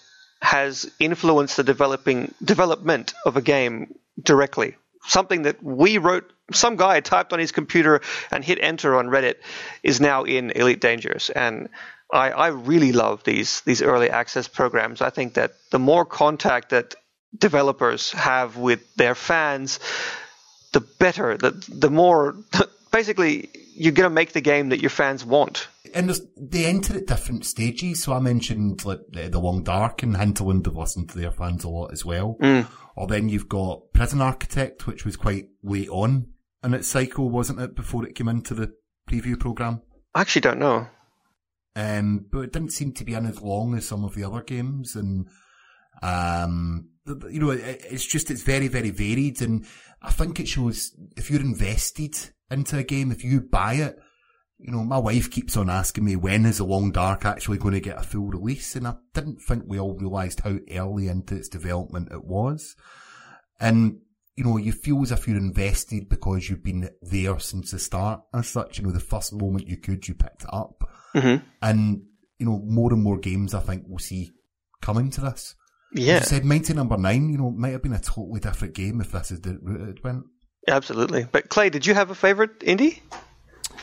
has 0.41 0.89
influenced 0.99 1.57
the 1.57 1.63
developing 1.63 2.33
development 2.43 3.13
of 3.25 3.35
a 3.35 3.41
game 3.41 3.95
directly. 4.21 4.75
Something 5.07 5.43
that 5.43 5.61
we 5.63 5.97
wrote, 5.97 6.31
some 6.51 6.75
guy 6.75 6.99
typed 6.99 7.33
on 7.33 7.39
his 7.39 7.51
computer 7.51 8.01
and 8.31 8.43
hit 8.43 8.59
enter 8.61 8.95
on 8.95 9.07
Reddit, 9.07 9.35
is 9.83 9.99
now 9.99 10.23
in 10.23 10.51
Elite 10.51 10.81
Dangerous, 10.81 11.29
and 11.29 11.69
I, 12.11 12.29
I 12.31 12.47
really 12.47 12.91
love 12.91 13.23
these 13.23 13.61
these 13.61 13.81
early 13.81 14.09
access 14.09 14.47
programs. 14.47 15.01
I 15.01 15.09
think 15.09 15.33
that 15.35 15.53
the 15.71 15.79
more 15.79 16.05
contact 16.05 16.69
that 16.69 16.95
developers 17.37 18.11
have 18.11 18.57
with 18.57 18.95
their 18.95 19.15
fans, 19.15 19.79
the 20.71 20.81
better. 20.81 21.37
The 21.37 21.51
the 21.69 21.89
more 21.89 22.35
basically 22.91 23.49
you're 23.73 23.91
gonna 23.91 24.09
make 24.09 24.33
the 24.33 24.41
game 24.41 24.69
that 24.69 24.81
your 24.81 24.91
fans 24.91 25.25
want. 25.25 25.67
And 25.93 26.13
they 26.35 26.65
enter 26.65 26.97
at 26.97 27.07
different 27.07 27.45
stages. 27.45 28.03
So 28.03 28.13
I 28.13 28.19
mentioned 28.19 28.83
like 28.83 28.99
the, 29.09 29.29
the 29.29 29.39
Long 29.39 29.63
Dark 29.63 30.03
and 30.03 30.15
Hinterland 30.17 30.65
have 30.65 30.75
listened 30.75 31.09
to 31.09 31.17
their 31.17 31.31
fans 31.31 31.63
a 31.63 31.69
lot 31.69 31.93
as 31.93 32.03
well. 32.03 32.37
Mm. 32.41 32.67
Or 32.97 33.07
then 33.07 33.29
you've 33.29 33.47
got 33.47 33.93
Prison 33.93 34.21
Architect, 34.21 34.87
which 34.87 35.05
was 35.05 35.15
quite 35.15 35.47
late 35.63 35.89
on 35.89 36.27
in 36.65 36.73
its 36.73 36.87
cycle, 36.87 37.29
wasn't 37.29 37.59
it, 37.59 37.75
before 37.75 38.05
it 38.05 38.15
came 38.15 38.27
into 38.27 38.55
the 38.55 38.73
preview 39.09 39.39
program? 39.39 39.81
I 40.13 40.21
actually 40.21 40.41
don't 40.41 40.59
know. 40.59 40.87
Um, 41.75 42.25
but 42.31 42.39
it 42.39 42.53
didn't 42.53 42.71
seem 42.71 42.93
to 42.93 43.05
be 43.05 43.13
in 43.13 43.25
as 43.25 43.41
long 43.41 43.75
as 43.75 43.87
some 43.87 44.03
of 44.03 44.15
the 44.15 44.23
other 44.23 44.41
games, 44.41 44.95
and 44.95 45.27
um, 46.01 46.89
you 47.05 47.39
know, 47.39 47.51
it, 47.51 47.85
it's 47.89 48.05
just 48.05 48.31
it's 48.31 48.43
very 48.43 48.69
very 48.69 48.91
varied, 48.91 49.41
and 49.41 49.65
I 50.01 50.11
think 50.11 50.39
it 50.39 50.47
shows 50.47 50.95
if 51.17 51.29
you're 51.29 51.41
invested 51.41 52.17
into 52.49 52.77
a 52.77 52.83
game, 52.83 53.11
if 53.11 53.25
you 53.25 53.41
buy 53.41 53.73
it, 53.73 53.99
you 54.57 54.71
know, 54.71 54.85
my 54.85 54.97
wife 54.97 55.29
keeps 55.29 55.57
on 55.57 55.69
asking 55.69 56.05
me 56.05 56.15
when 56.15 56.45
is 56.45 56.59
the 56.59 56.63
Long 56.63 56.91
Dark 56.91 57.25
actually 57.25 57.57
going 57.57 57.73
to 57.73 57.81
get 57.81 57.99
a 57.99 58.03
full 58.03 58.27
release, 58.27 58.77
and 58.77 58.87
I 58.87 58.95
didn't 59.13 59.41
think 59.41 59.65
we 59.67 59.77
all 59.77 59.95
realised 59.95 60.39
how 60.39 60.57
early 60.71 61.09
into 61.09 61.35
its 61.35 61.49
development 61.49 62.07
it 62.13 62.23
was, 62.23 62.77
and 63.59 63.99
you 64.35 64.43
know, 64.43 64.57
you 64.57 64.71
feel 64.71 65.01
as 65.01 65.11
if 65.11 65.27
you're 65.27 65.37
invested 65.37 66.09
because 66.09 66.49
you've 66.49 66.63
been 66.63 66.89
there 67.01 67.39
since 67.39 67.71
the 67.71 67.79
start 67.79 68.21
as 68.33 68.47
such. 68.47 68.77
You 68.77 68.85
know, 68.85 68.91
the 68.91 68.99
first 68.99 69.33
moment 69.33 69.67
you 69.67 69.77
could, 69.77 70.07
you 70.07 70.13
picked 70.13 70.43
it 70.43 70.49
up. 70.51 70.89
And, 71.61 72.03
you 72.37 72.45
know, 72.45 72.59
more 72.65 72.91
and 72.91 73.01
more 73.01 73.17
games 73.17 73.53
I 73.53 73.61
think 73.61 73.85
we'll 73.87 73.99
see 73.99 74.31
coming 74.81 75.09
to 75.11 75.21
this. 75.21 75.55
Yeah, 75.93 76.15
As 76.15 76.23
you 76.23 76.37
said, 76.37 76.45
Mighty 76.45 76.73
Number 76.73 76.97
Nine, 76.97 77.29
you 77.29 77.37
know, 77.37 77.51
might 77.51 77.69
have 77.69 77.81
been 77.81 77.93
a 77.93 77.99
totally 77.99 78.41
different 78.41 78.73
game 78.73 78.99
if 78.99 79.13
this 79.13 79.31
is 79.31 79.39
the 79.39 79.57
route 79.61 79.89
it 79.89 80.03
went. 80.03 80.25
absolutely. 80.67 81.25
But 81.31 81.47
Clay, 81.47 81.69
did 81.69 81.85
you 81.85 81.93
have 81.93 82.09
a 82.09 82.15
favorite 82.15 82.59
indie 82.59 82.99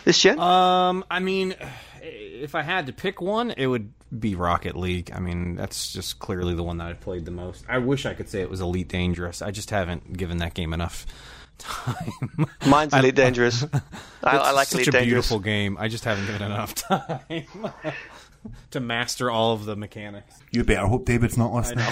this 0.04 0.20
gen? 0.20 0.38
Um, 0.38 1.04
I 1.10 1.20
mean, 1.20 1.54
if 2.02 2.54
I 2.54 2.60
had 2.62 2.86
to 2.86 2.92
pick 2.92 3.22
one, 3.22 3.52
it 3.52 3.66
would 3.66 3.94
be 4.18 4.34
Rocket 4.34 4.76
League. 4.76 5.10
I 5.14 5.20
mean, 5.20 5.54
that's 5.56 5.92
just 5.92 6.18
clearly 6.18 6.54
the 6.54 6.62
one 6.62 6.78
that 6.78 6.88
I've 6.88 7.00
played 7.00 7.24
the 7.24 7.30
most. 7.30 7.64
I 7.68 7.78
wish 7.78 8.04
I 8.06 8.14
could 8.14 8.28
say 8.28 8.40
it 8.42 8.50
was 8.50 8.60
Elite 8.60 8.88
Dangerous. 8.88 9.40
I 9.42 9.50
just 9.50 9.70
haven't 9.70 10.12
given 10.16 10.38
that 10.38 10.54
game 10.54 10.72
enough 10.72 11.06
time. 11.58 12.46
Mine's 12.66 12.92
Elite 12.94 13.14
Dangerous. 13.14 13.62
I, 14.22 14.36
I 14.38 14.46
It's 14.48 14.54
like 14.56 14.66
such 14.68 14.74
Elite 14.74 14.88
a 14.88 14.90
Dangerous. 14.92 15.06
beautiful 15.28 15.38
game. 15.40 15.76
I 15.78 15.88
just 15.88 16.04
haven't 16.04 16.26
given 16.26 16.42
enough 16.42 16.74
time 16.74 17.20
to 18.72 18.80
master 18.80 19.30
all 19.30 19.52
of 19.54 19.64
the 19.64 19.76
mechanics. 19.76 20.34
You 20.50 20.64
better 20.64 20.86
hope 20.86 21.04
David's 21.06 21.38
not 21.38 21.52
listening. 21.52 21.84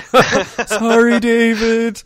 Sorry, 0.67 1.21
David. 1.21 2.03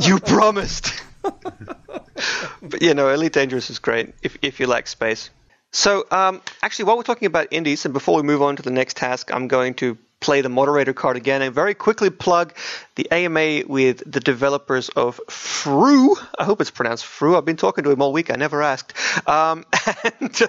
You 0.00 0.18
promised. 0.20 0.92
but 1.22 2.82
you 2.82 2.92
know, 2.94 3.08
Elite 3.08 3.32
Dangerous 3.32 3.70
is 3.70 3.78
great 3.78 4.14
if 4.22 4.36
if 4.42 4.60
you 4.60 4.66
like 4.66 4.86
space. 4.86 5.30
So, 5.74 6.06
um, 6.12 6.40
actually, 6.62 6.84
while 6.84 6.96
we're 6.96 7.02
talking 7.02 7.26
about 7.26 7.48
indies, 7.50 7.84
and 7.84 7.92
before 7.92 8.14
we 8.14 8.22
move 8.22 8.42
on 8.42 8.54
to 8.56 8.62
the 8.62 8.70
next 8.70 8.96
task, 8.96 9.34
I'm 9.34 9.48
going 9.48 9.74
to 9.74 9.98
play 10.20 10.40
the 10.40 10.48
moderator 10.48 10.92
card 10.92 11.16
again 11.16 11.42
and 11.42 11.52
very 11.52 11.74
quickly 11.74 12.10
plug 12.10 12.54
the 12.94 13.10
AMA 13.10 13.66
with 13.66 14.00
the 14.10 14.20
developers 14.20 14.88
of 14.90 15.20
Fru. 15.28 16.14
I 16.38 16.44
hope 16.44 16.60
it's 16.60 16.70
pronounced 16.70 17.04
Fru. 17.04 17.36
I've 17.36 17.44
been 17.44 17.56
talking 17.56 17.82
to 17.84 17.90
him 17.90 18.00
all 18.00 18.12
week. 18.12 18.30
I 18.30 18.36
never 18.36 18.62
asked. 18.62 18.94
Um, 19.28 19.64
and 20.20 20.42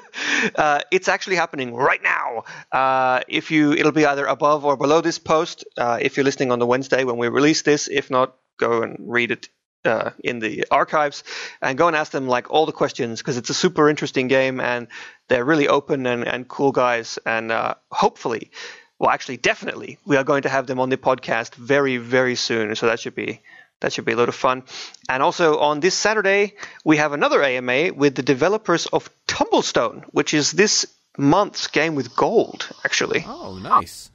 uh, 0.56 0.82
it's 0.92 1.08
actually 1.08 1.38
happening 1.38 1.74
right 1.74 2.04
now. 2.04 2.44
Uh, 2.72 3.22
if 3.28 3.50
you, 3.50 3.74
it'll 3.74 3.92
be 3.92 4.06
either 4.06 4.28
above 4.28 4.64
or 4.64 4.78
below 4.78 5.02
this 5.02 5.18
post. 5.18 5.66
Uh, 5.76 5.98
if 6.00 6.18
you're 6.18 6.24
listening 6.24 6.52
on 6.52 6.60
the 6.60 6.68
Wednesday 6.68 7.04
when 7.04 7.18
we 7.18 7.30
release 7.30 7.64
this, 7.64 7.88
if 7.88 8.12
not, 8.12 8.36
go 8.58 8.84
and 8.84 8.98
read 9.00 9.32
it 9.32 9.50
uh, 9.86 10.12
in 10.24 10.40
the 10.40 10.66
archives 10.72 11.24
and 11.62 11.78
go 11.78 11.88
and 11.88 11.96
ask 11.96 12.12
them 12.12 12.28
like 12.28 12.50
all 12.52 12.66
the 12.66 12.72
questions 12.72 13.22
because 13.22 13.38
it's 13.38 13.50
a 13.50 13.54
super 13.54 13.90
interesting 13.90 14.28
game 14.28 14.60
and 14.60 14.88
they're 15.28 15.46
really 15.46 15.68
open 15.68 16.06
and, 16.06 16.28
and 16.28 16.48
cool 16.48 16.72
guys 16.72 17.20
and 17.26 17.52
uh, 17.52 17.76
hopefully 17.92 18.52
well 19.00 19.10
actually 19.12 19.38
definitely 19.38 19.98
we 20.06 20.18
are 20.18 20.24
going 20.24 20.44
to 20.44 20.50
have 20.50 20.68
them 20.68 20.80
on 20.80 20.90
the 20.90 20.98
podcast 20.98 21.56
very 21.56 21.98
very 21.98 22.36
soon 22.36 22.76
so 22.76 22.86
that 22.88 23.00
should 23.00 23.16
be 23.16 23.42
that 23.82 23.92
should 23.92 24.06
be 24.06 24.14
a 24.14 24.16
lot 24.16 24.30
of 24.30 24.36
fun 24.36 24.64
and 25.10 25.22
also 25.22 25.60
on 25.60 25.80
this 25.82 25.96
saturday 25.96 26.54
we 26.84 26.98
have 26.98 27.14
another 27.14 27.44
ama 27.44 27.92
with 27.94 28.16
the 28.16 28.24
developers 28.24 28.86
of 28.88 29.10
tumblestone 29.28 30.04
which 30.12 30.34
is 30.34 30.52
this 30.52 30.86
month's 31.18 31.68
game 31.68 31.96
with 31.96 32.16
gold 32.16 32.70
actually 32.84 33.24
Oh, 33.28 33.58
nice. 33.58 34.10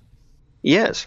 Yes. 0.62 1.06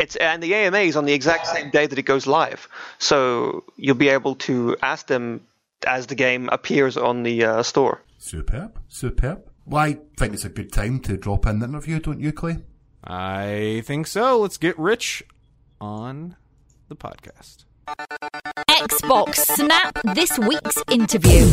It's 0.00 0.16
and 0.16 0.42
the 0.42 0.54
AMA 0.54 0.78
is 0.78 0.96
on 0.96 1.04
the 1.04 1.12
exact 1.12 1.46
same 1.46 1.68
day 1.68 1.86
that 1.86 1.98
it 1.98 2.02
goes 2.02 2.26
live. 2.26 2.68
So 2.98 3.64
you'll 3.76 3.96
be 3.96 4.08
able 4.08 4.34
to 4.46 4.76
ask 4.82 5.06
them 5.06 5.42
as 5.86 6.06
the 6.06 6.14
game 6.14 6.48
appears 6.50 6.96
on 6.96 7.22
the 7.22 7.44
uh, 7.44 7.62
store. 7.62 8.00
Superb, 8.18 8.78
superb. 8.88 9.44
Well, 9.66 9.82
I 9.82 9.98
think 10.16 10.34
it's 10.34 10.44
a 10.44 10.48
good 10.48 10.72
time 10.72 11.00
to 11.00 11.18
drop 11.18 11.46
in 11.46 11.58
the 11.58 11.66
interview, 11.66 12.00
don't 12.00 12.18
you, 12.18 12.32
Clay? 12.32 12.58
I 13.04 13.82
think 13.84 14.06
so. 14.06 14.40
Let's 14.40 14.56
get 14.56 14.78
Rich 14.78 15.22
on 15.80 16.36
the 16.88 16.96
podcast. 16.96 17.64
Xbox 18.70 19.36
Snap 19.36 19.98
this 20.14 20.38
week's 20.38 20.82
interview. 20.90 21.46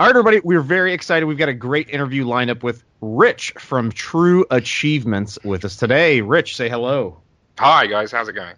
All 0.00 0.06
right, 0.06 0.16
everybody, 0.16 0.40
we're 0.42 0.62
very 0.62 0.94
excited. 0.94 1.26
We've 1.26 1.36
got 1.36 1.50
a 1.50 1.52
great 1.52 1.90
interview 1.90 2.24
lined 2.24 2.48
up 2.48 2.62
with 2.62 2.82
Rich 3.02 3.52
from 3.58 3.92
True 3.92 4.46
Achievements 4.50 5.38
with 5.44 5.62
us 5.62 5.76
today. 5.76 6.22
Rich, 6.22 6.56
say 6.56 6.70
hello. 6.70 7.20
Hi 7.58 7.84
guys, 7.84 8.10
how's 8.10 8.26
it 8.26 8.32
going? 8.32 8.54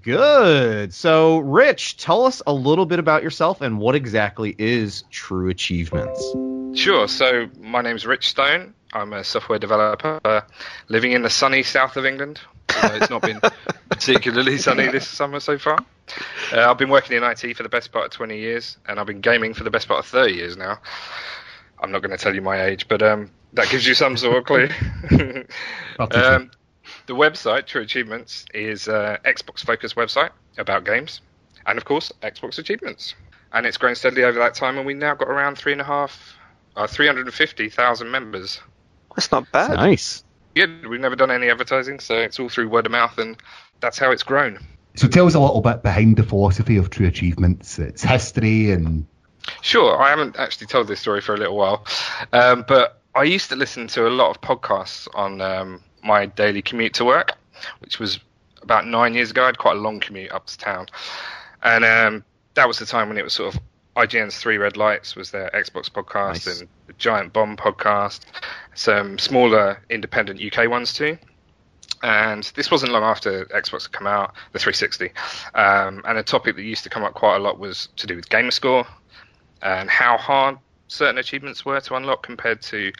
Good. 0.00 0.94
So, 0.94 1.40
Rich, 1.40 1.98
tell 1.98 2.24
us 2.24 2.40
a 2.46 2.54
little 2.54 2.86
bit 2.86 2.98
about 2.98 3.22
yourself 3.22 3.60
and 3.60 3.78
what 3.78 3.96
exactly 3.96 4.56
is 4.58 5.04
True 5.10 5.50
Achievements. 5.50 6.34
Sure. 6.72 7.06
So 7.06 7.50
my 7.60 7.82
name's 7.82 8.06
Rich 8.06 8.26
Stone. 8.26 8.72
I'm 8.92 9.12
a 9.12 9.22
software 9.22 9.58
developer 9.58 10.20
uh, 10.24 10.40
living 10.88 11.12
in 11.12 11.22
the 11.22 11.30
sunny 11.30 11.62
south 11.62 11.96
of 11.96 12.06
England. 12.06 12.40
it's 12.70 13.10
not 13.10 13.22
been 13.22 13.40
particularly 13.90 14.56
sunny 14.58 14.88
this 14.88 15.06
summer 15.06 15.40
so 15.40 15.58
far. 15.58 15.78
Uh, 16.52 16.70
I've 16.70 16.78
been 16.78 16.88
working 16.88 17.16
in 17.16 17.22
IT 17.22 17.56
for 17.56 17.62
the 17.62 17.68
best 17.68 17.92
part 17.92 18.06
of 18.06 18.10
20 18.12 18.38
years, 18.38 18.78
and 18.86 18.98
I've 18.98 19.06
been 19.06 19.20
gaming 19.20 19.52
for 19.52 19.64
the 19.64 19.70
best 19.70 19.88
part 19.88 20.00
of 20.00 20.06
30 20.06 20.34
years 20.34 20.56
now. 20.56 20.78
I'm 21.80 21.92
not 21.92 22.02
going 22.02 22.16
to 22.16 22.22
tell 22.22 22.34
you 22.34 22.40
my 22.40 22.64
age, 22.64 22.88
but 22.88 23.02
um, 23.02 23.30
that 23.52 23.68
gives 23.68 23.86
you 23.86 23.94
some 23.94 24.16
sort 24.16 24.38
of 24.38 24.44
clue. 24.44 24.68
um, 25.98 26.50
the 27.06 27.14
website, 27.14 27.66
True 27.66 27.82
Achievements, 27.82 28.46
is 28.54 28.88
a 28.88 29.20
Xbox 29.24 29.64
focused 29.64 29.96
website 29.96 30.30
about 30.56 30.84
games, 30.84 31.20
and 31.66 31.78
of 31.78 31.84
course, 31.84 32.10
Xbox 32.22 32.58
Achievements. 32.58 33.14
And 33.52 33.66
it's 33.66 33.76
grown 33.76 33.94
steadily 33.94 34.24
over 34.24 34.38
that 34.38 34.54
time, 34.54 34.76
and 34.78 34.86
we 34.86 34.94
now 34.94 35.14
got 35.14 35.28
around 35.28 35.56
three 35.56 35.72
and 35.72 35.80
a 35.80 35.84
half, 35.84 36.36
uh, 36.76 36.86
350,000 36.86 38.10
members. 38.10 38.60
That's 39.18 39.32
not 39.32 39.50
bad. 39.50 39.74
Nice. 39.74 40.22
Yeah, 40.54 40.66
we've 40.88 41.00
never 41.00 41.16
done 41.16 41.32
any 41.32 41.50
advertising, 41.50 41.98
so 41.98 42.14
it's 42.14 42.38
all 42.38 42.48
through 42.48 42.68
word 42.68 42.86
of 42.86 42.92
mouth, 42.92 43.18
and 43.18 43.36
that's 43.80 43.98
how 43.98 44.12
it's 44.12 44.22
grown. 44.22 44.60
So 44.94 45.08
tell 45.08 45.26
us 45.26 45.34
a 45.34 45.40
little 45.40 45.60
bit 45.60 45.82
behind 45.82 46.18
the 46.18 46.22
philosophy 46.22 46.76
of 46.76 46.90
True 46.90 47.08
Achievements, 47.08 47.80
its 47.80 48.00
history, 48.00 48.70
and 48.70 49.08
Sure, 49.60 50.00
I 50.00 50.10
haven't 50.10 50.36
actually 50.36 50.68
told 50.68 50.86
this 50.86 51.00
story 51.00 51.20
for 51.20 51.34
a 51.34 51.36
little 51.36 51.56
while, 51.56 51.84
um, 52.32 52.64
but 52.68 53.02
I 53.12 53.24
used 53.24 53.48
to 53.48 53.56
listen 53.56 53.88
to 53.88 54.06
a 54.06 54.10
lot 54.10 54.30
of 54.30 54.40
podcasts 54.40 55.08
on 55.16 55.40
um, 55.40 55.82
my 56.04 56.26
daily 56.26 56.62
commute 56.62 56.94
to 56.94 57.04
work, 57.04 57.36
which 57.80 57.98
was 57.98 58.20
about 58.62 58.86
nine 58.86 59.14
years 59.14 59.32
ago. 59.32 59.42
I 59.42 59.46
had 59.46 59.58
quite 59.58 59.78
a 59.78 59.80
long 59.80 59.98
commute 59.98 60.30
up 60.30 60.46
to 60.46 60.56
town, 60.56 60.86
and 61.60 61.84
um, 61.84 62.24
that 62.54 62.68
was 62.68 62.78
the 62.78 62.86
time 62.86 63.08
when 63.08 63.18
it 63.18 63.24
was 63.24 63.32
sort 63.32 63.56
of 63.56 63.60
IGN's 63.98 64.38
Three 64.38 64.58
Red 64.58 64.76
Lights 64.76 65.16
was 65.16 65.32
their 65.32 65.50
Xbox 65.50 65.90
podcast 65.90 66.46
Nice. 66.46 66.60
and 66.60 66.68
the 66.86 66.92
Giant 66.94 67.32
Bomb 67.32 67.56
podcast, 67.56 68.20
some 68.76 69.18
smaller 69.18 69.82
independent 69.90 70.40
UK 70.40 70.70
ones 70.70 70.92
too. 70.92 71.18
And 72.04 72.44
this 72.54 72.70
wasn't 72.70 72.92
long 72.92 73.02
after 73.02 73.46
Xbox 73.46 73.82
had 73.82 73.92
come 73.92 74.06
out, 74.06 74.34
the 74.52 74.60
360. 74.60 75.10
Um, 75.54 76.02
and 76.06 76.16
a 76.16 76.22
topic 76.22 76.54
that 76.54 76.62
used 76.62 76.84
to 76.84 76.90
come 76.90 77.02
up 77.02 77.14
quite 77.14 77.36
a 77.36 77.40
lot 77.40 77.58
was 77.58 77.88
to 77.96 78.06
do 78.06 78.14
with 78.14 78.28
gamer 78.28 78.52
score 78.52 78.86
and 79.62 79.90
how 79.90 80.16
hard 80.16 80.58
certain 80.86 81.18
achievements 81.18 81.64
were 81.64 81.80
to 81.80 81.96
unlock 81.96 82.22
compared 82.22 82.62
to 82.62 82.92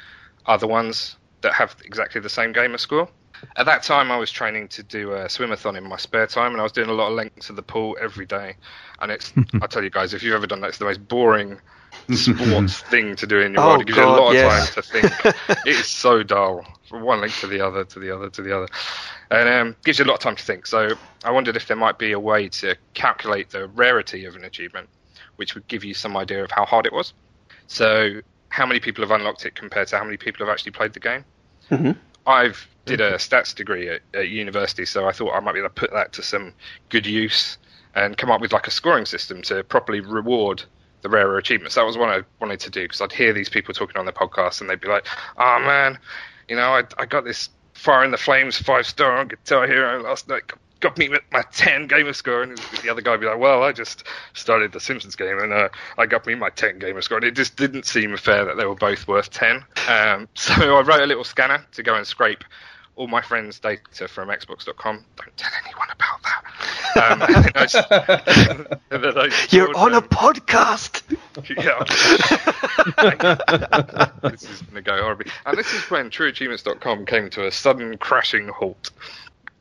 other 0.46 0.66
ones 0.66 1.16
that 1.42 1.52
have 1.52 1.76
exactly 1.84 2.20
the 2.20 2.28
same 2.28 2.52
gamer 2.52 2.78
score. 2.78 3.08
At 3.56 3.66
that 3.66 3.82
time, 3.82 4.10
I 4.10 4.16
was 4.16 4.30
training 4.30 4.68
to 4.68 4.82
do 4.82 5.12
a 5.12 5.24
swimathon 5.26 5.76
in 5.76 5.88
my 5.88 5.96
spare 5.96 6.26
time, 6.26 6.52
and 6.52 6.60
I 6.60 6.62
was 6.62 6.72
doing 6.72 6.88
a 6.88 6.92
lot 6.92 7.08
of 7.08 7.14
lengths 7.14 7.50
of 7.50 7.56
the 7.56 7.62
pool 7.62 7.96
every 8.00 8.26
day. 8.26 8.54
And 9.00 9.10
it's, 9.10 9.32
I 9.62 9.66
tell 9.66 9.82
you 9.82 9.90
guys, 9.90 10.14
if 10.14 10.22
you've 10.22 10.34
ever 10.34 10.46
done 10.46 10.60
that, 10.62 10.68
it's 10.68 10.78
the 10.78 10.84
most 10.84 11.06
boring 11.08 11.58
sports 12.14 12.80
thing 12.90 13.16
to 13.16 13.26
do 13.26 13.40
in 13.40 13.54
your 13.54 13.62
Oh, 13.62 13.68
world. 13.68 13.82
It 13.82 13.86
gives 13.86 13.96
you 13.98 14.04
a 14.04 14.06
God, 14.06 14.18
lot 14.20 14.28
of 14.28 14.34
yes. 14.34 14.74
time 14.74 14.82
to 14.82 14.88
think. 14.90 15.36
it 15.66 15.76
is 15.76 15.86
so 15.86 16.22
dull 16.22 16.64
from 16.88 17.02
one 17.02 17.20
link 17.20 17.34
to 17.40 17.46
the 17.46 17.60
other, 17.60 17.84
to 17.84 17.98
the 17.98 18.14
other, 18.14 18.30
to 18.30 18.42
the 18.42 18.56
other, 18.56 18.68
and 19.30 19.48
um, 19.48 19.76
gives 19.84 19.98
you 19.98 20.04
a 20.04 20.08
lot 20.08 20.14
of 20.14 20.20
time 20.20 20.36
to 20.36 20.42
think. 20.44 20.66
So 20.66 20.90
I 21.24 21.30
wondered 21.30 21.56
if 21.56 21.66
there 21.66 21.76
might 21.76 21.98
be 21.98 22.12
a 22.12 22.20
way 22.20 22.48
to 22.48 22.76
calculate 22.94 23.50
the 23.50 23.68
rarity 23.68 24.24
of 24.24 24.36
an 24.36 24.44
achievement, 24.44 24.88
which 25.36 25.54
would 25.54 25.66
give 25.68 25.84
you 25.84 25.94
some 25.94 26.16
idea 26.16 26.42
of 26.44 26.50
how 26.50 26.64
hard 26.64 26.86
it 26.86 26.92
was. 26.92 27.12
So 27.66 28.20
how 28.48 28.64
many 28.64 28.80
people 28.80 29.02
have 29.04 29.10
unlocked 29.10 29.44
it 29.44 29.54
compared 29.54 29.88
to 29.88 29.98
how 29.98 30.04
many 30.04 30.16
people 30.16 30.46
have 30.46 30.52
actually 30.52 30.72
played 30.72 30.94
the 30.94 31.00
game? 31.00 31.24
I've 32.28 32.68
did 32.84 33.00
a 33.00 33.14
stats 33.14 33.54
degree 33.54 33.88
at, 33.88 34.02
at 34.14 34.28
university, 34.28 34.84
so 34.84 35.08
I 35.08 35.12
thought 35.12 35.34
I 35.34 35.40
might 35.40 35.52
be 35.52 35.60
able 35.60 35.70
to 35.70 35.74
put 35.74 35.92
that 35.92 36.12
to 36.14 36.22
some 36.22 36.52
good 36.90 37.06
use 37.06 37.58
and 37.94 38.16
come 38.16 38.30
up 38.30 38.40
with 38.40 38.52
like 38.52 38.66
a 38.66 38.70
scoring 38.70 39.06
system 39.06 39.42
to 39.42 39.64
properly 39.64 40.00
reward 40.00 40.62
the 41.00 41.08
rarer 41.08 41.38
achievements. 41.38 41.74
That 41.74 41.86
was 41.86 41.96
what 41.96 42.10
I 42.10 42.22
wanted 42.40 42.60
to 42.60 42.70
do 42.70 42.82
because 42.82 43.00
I'd 43.00 43.12
hear 43.12 43.32
these 43.32 43.48
people 43.48 43.72
talking 43.72 43.96
on 43.96 44.04
their 44.04 44.12
podcast 44.12 44.60
and 44.60 44.68
they'd 44.68 44.80
be 44.80 44.88
like, 44.88 45.06
"Oh 45.38 45.58
man, 45.60 45.98
you 46.48 46.56
know, 46.56 46.74
I, 46.74 46.82
I 46.98 47.06
got 47.06 47.24
this 47.24 47.50
Fire 47.72 48.04
in 48.04 48.10
the 48.10 48.18
Flames 48.18 48.58
five 48.58 48.86
star 48.86 49.16
on 49.16 49.28
Guitar 49.28 49.66
Hero 49.66 50.02
last 50.02 50.28
night." 50.28 50.42
Got 50.80 50.96
me 50.96 51.08
with 51.08 51.22
my 51.32 51.42
10 51.52 51.88
gamer 51.88 52.12
score, 52.12 52.42
and 52.42 52.56
the 52.82 52.88
other 52.88 53.00
guy 53.02 53.10
would 53.10 53.20
be 53.20 53.26
like, 53.26 53.38
Well, 53.38 53.64
I 53.64 53.72
just 53.72 54.04
started 54.34 54.70
the 54.72 54.78
Simpsons 54.80 55.16
game 55.16 55.38
and 55.38 55.52
uh, 55.52 55.68
I 55.96 56.06
got 56.06 56.24
me 56.26 56.34
my 56.36 56.50
10 56.50 56.78
gamer 56.78 57.00
score. 57.02 57.18
And 57.18 57.26
it 57.26 57.34
just 57.34 57.56
didn't 57.56 57.84
seem 57.84 58.16
fair 58.16 58.44
that 58.44 58.56
they 58.56 58.64
were 58.64 58.76
both 58.76 59.08
worth 59.08 59.30
10. 59.30 59.64
Um, 59.88 60.28
so 60.34 60.52
I 60.76 60.82
wrote 60.82 61.02
a 61.02 61.06
little 61.06 61.24
scanner 61.24 61.64
to 61.72 61.82
go 61.82 61.94
and 61.96 62.06
scrape 62.06 62.44
all 62.98 63.06
my 63.06 63.22
friends' 63.22 63.60
data 63.60 64.08
from 64.08 64.28
Xbox.com. 64.28 65.04
Don't 65.16 65.36
tell 65.36 65.50
anyone 65.64 65.88
about 65.90 66.22
that. 66.24 66.44
Um, 66.96 67.22
and 67.28 67.44
then 67.44 67.52
I 67.54 67.62
s- 67.62 67.74
and 68.90 69.04
then 69.04 69.18
I 69.18 69.30
You're 69.50 69.76
on 69.76 69.94
a 69.94 69.98
um, 69.98 70.08
podcast. 70.08 71.02
yeah. 71.56 71.84
this 74.30 74.42
is 74.50 74.62
going 74.62 74.74
to 74.74 74.82
go 74.82 75.00
horribly. 75.00 75.30
And 75.46 75.56
this 75.56 75.72
is 75.72 75.82
when 75.90 76.10
TrueAchievements.com 76.10 77.06
came 77.06 77.30
to 77.30 77.46
a 77.46 77.52
sudden 77.52 77.96
crashing 77.98 78.48
halt. 78.48 78.90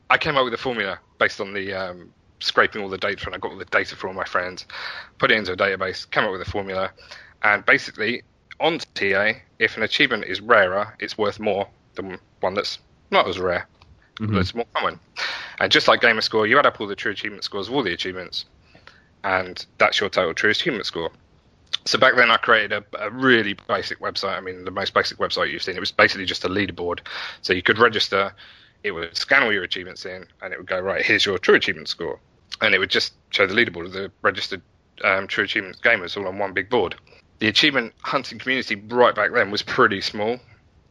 I 0.09 0.17
came 0.17 0.35
up 0.37 0.43
with 0.45 0.53
a 0.53 0.57
formula 0.57 0.99
based 1.17 1.41
on 1.41 1.53
the 1.53 1.73
um, 1.73 2.11
scraping 2.39 2.81
all 2.81 2.89
the 2.89 2.97
data, 2.97 3.25
and 3.25 3.35
I 3.35 3.37
got 3.37 3.51
all 3.51 3.57
the 3.57 3.65
data 3.65 3.95
from 3.95 4.09
all 4.09 4.15
my 4.15 4.25
friends, 4.25 4.65
put 5.17 5.31
it 5.31 5.37
into 5.37 5.53
a 5.53 5.57
database, 5.57 6.09
came 6.11 6.23
up 6.23 6.31
with 6.31 6.41
a 6.41 6.49
formula, 6.49 6.91
and 7.43 7.65
basically 7.65 8.23
on 8.59 8.79
TA, 8.95 9.33
if 9.59 9.77
an 9.77 9.83
achievement 9.83 10.25
is 10.25 10.41
rarer, 10.41 10.95
it's 10.99 11.17
worth 11.17 11.39
more 11.39 11.67
than 11.95 12.17
one 12.39 12.53
that's 12.53 12.79
not 13.11 13.27
as 13.27 13.39
rare, 13.39 13.67
but 14.19 14.39
it's 14.39 14.55
more 14.55 14.65
common. 14.73 14.99
And 15.59 15.71
just 15.71 15.87
like 15.87 16.01
Gamer 16.01 16.21
Score, 16.21 16.47
you 16.47 16.57
add 16.59 16.65
up 16.65 16.79
all 16.79 16.87
the 16.87 16.95
true 16.95 17.11
achievement 17.11 17.43
scores 17.43 17.67
of 17.67 17.73
all 17.73 17.83
the 17.83 17.93
achievements, 17.93 18.45
and 19.23 19.65
that's 19.77 19.99
your 19.99 20.09
total 20.09 20.33
true 20.33 20.49
achievement 20.49 20.85
score. 20.85 21.11
So 21.85 21.97
back 21.97 22.15
then, 22.15 22.29
I 22.29 22.37
created 22.37 22.73
a, 22.73 23.05
a 23.05 23.09
really 23.09 23.53
basic 23.67 23.99
website. 23.99 24.37
I 24.37 24.41
mean, 24.41 24.65
the 24.65 24.71
most 24.71 24.93
basic 24.93 25.17
website 25.19 25.51
you've 25.51 25.63
seen. 25.63 25.75
It 25.75 25.79
was 25.79 25.91
basically 25.91 26.25
just 26.25 26.43
a 26.43 26.49
leaderboard. 26.49 26.99
So 27.41 27.53
you 27.53 27.61
could 27.61 27.77
register, 27.77 28.33
it 28.83 28.91
would 28.91 29.15
scan 29.15 29.43
all 29.43 29.53
your 29.53 29.63
achievements 29.63 30.05
in, 30.05 30.25
and 30.41 30.53
it 30.53 30.57
would 30.57 30.67
go 30.67 30.79
right. 30.79 31.05
Here's 31.05 31.25
your 31.25 31.37
true 31.37 31.55
achievement 31.55 31.87
score, 31.87 32.19
and 32.61 32.73
it 32.73 32.79
would 32.79 32.89
just 32.89 33.13
show 33.29 33.47
the 33.47 33.53
leaderboard 33.53 33.85
of 33.85 33.93
the 33.93 34.11
registered 34.21 34.61
um, 35.03 35.27
true 35.27 35.43
achievements 35.43 35.79
gamers 35.79 36.17
all 36.17 36.27
on 36.27 36.37
one 36.37 36.53
big 36.53 36.69
board. 36.69 36.95
The 37.39 37.47
achievement 37.47 37.93
hunting 38.01 38.39
community 38.39 38.75
right 38.75 39.13
back 39.13 39.31
then 39.33 39.51
was 39.51 39.61
pretty 39.61 40.01
small, 40.01 40.39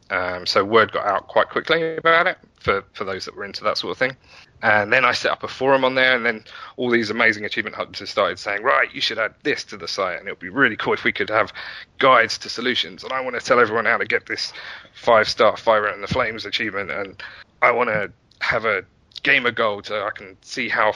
um, 0.09 0.45
so 0.45 0.63
word 0.63 0.91
got 0.91 1.05
out 1.05 1.27
quite 1.27 1.49
quickly 1.49 1.97
about 1.97 2.27
it 2.27 2.37
for, 2.59 2.83
for 2.93 3.03
those 3.03 3.25
that 3.25 3.35
were 3.35 3.43
into 3.43 3.63
that 3.63 3.77
sort 3.77 3.91
of 3.91 3.97
thing. 3.97 4.15
And 4.63 4.91
then 4.91 5.05
I 5.05 5.11
set 5.11 5.31
up 5.31 5.43
a 5.43 5.47
forum 5.47 5.85
on 5.85 5.95
there, 5.95 6.15
and 6.15 6.25
then 6.25 6.43
all 6.77 6.89
these 6.89 7.09
amazing 7.09 7.45
achievement 7.45 7.75
hunters 7.75 8.09
started 8.09 8.39
saying, 8.39 8.63
right, 8.63 8.93
you 8.93 9.01
should 9.01 9.19
add 9.19 9.35
this 9.43 9.63
to 9.65 9.77
the 9.77 9.87
site, 9.87 10.17
and 10.17 10.27
it 10.27 10.31
would 10.31 10.39
be 10.39 10.49
really 10.49 10.75
cool 10.75 10.93
if 10.93 11.03
we 11.03 11.11
could 11.11 11.29
have 11.29 11.53
guides 11.99 12.37
to 12.39 12.49
solutions. 12.49 13.03
And 13.03 13.13
I 13.13 13.21
want 13.21 13.39
to 13.39 13.45
tell 13.45 13.59
everyone 13.59 13.85
how 13.85 13.97
to 13.97 14.05
get 14.05 14.25
this 14.25 14.53
five 14.95 15.29
star 15.29 15.57
Fire 15.57 15.87
in 15.89 16.01
the 16.01 16.07
Flames 16.07 16.45
achievement, 16.45 16.89
and 16.89 17.21
I 17.61 17.71
want 17.71 17.89
to 17.89 18.11
have 18.39 18.65
a 18.65 18.83
gamer 19.23 19.51
goal 19.51 19.81
so 19.83 20.05
I 20.05 20.11
can 20.11 20.37
see 20.41 20.69
how 20.69 20.93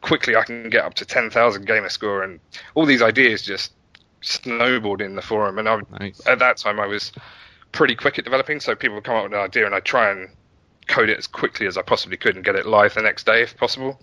quickly 0.00 0.34
I 0.36 0.42
can 0.44 0.68
get 0.68 0.84
up 0.84 0.94
to 0.94 1.04
10,000 1.04 1.64
gamer 1.66 1.88
score, 1.88 2.22
and 2.22 2.40
all 2.74 2.84
these 2.86 3.02
ideas 3.02 3.42
just 3.42 3.72
snowballed 4.20 5.00
in 5.00 5.14
the 5.14 5.22
forum. 5.22 5.58
And 5.58 5.68
I, 5.68 5.78
Nice. 6.00 6.20
at 6.26 6.38
that 6.40 6.56
time, 6.56 6.80
I 6.80 6.86
was 6.86 7.12
pretty 7.70 7.94
quick 7.94 8.18
at 8.18 8.24
developing, 8.24 8.60
so 8.60 8.74
people 8.74 8.96
would 8.96 9.04
come 9.04 9.16
up 9.16 9.24
with 9.24 9.32
an 9.32 9.38
idea, 9.38 9.64
and 9.66 9.74
I'd 9.74 9.84
try 9.84 10.10
and 10.10 10.28
code 10.88 11.08
it 11.08 11.18
as 11.18 11.26
quickly 11.26 11.66
as 11.66 11.78
I 11.78 11.82
possibly 11.82 12.16
could 12.16 12.34
and 12.36 12.44
get 12.44 12.56
it 12.56 12.66
live 12.66 12.94
the 12.94 13.02
next 13.02 13.24
day 13.26 13.42
if 13.42 13.56
possible. 13.56 14.00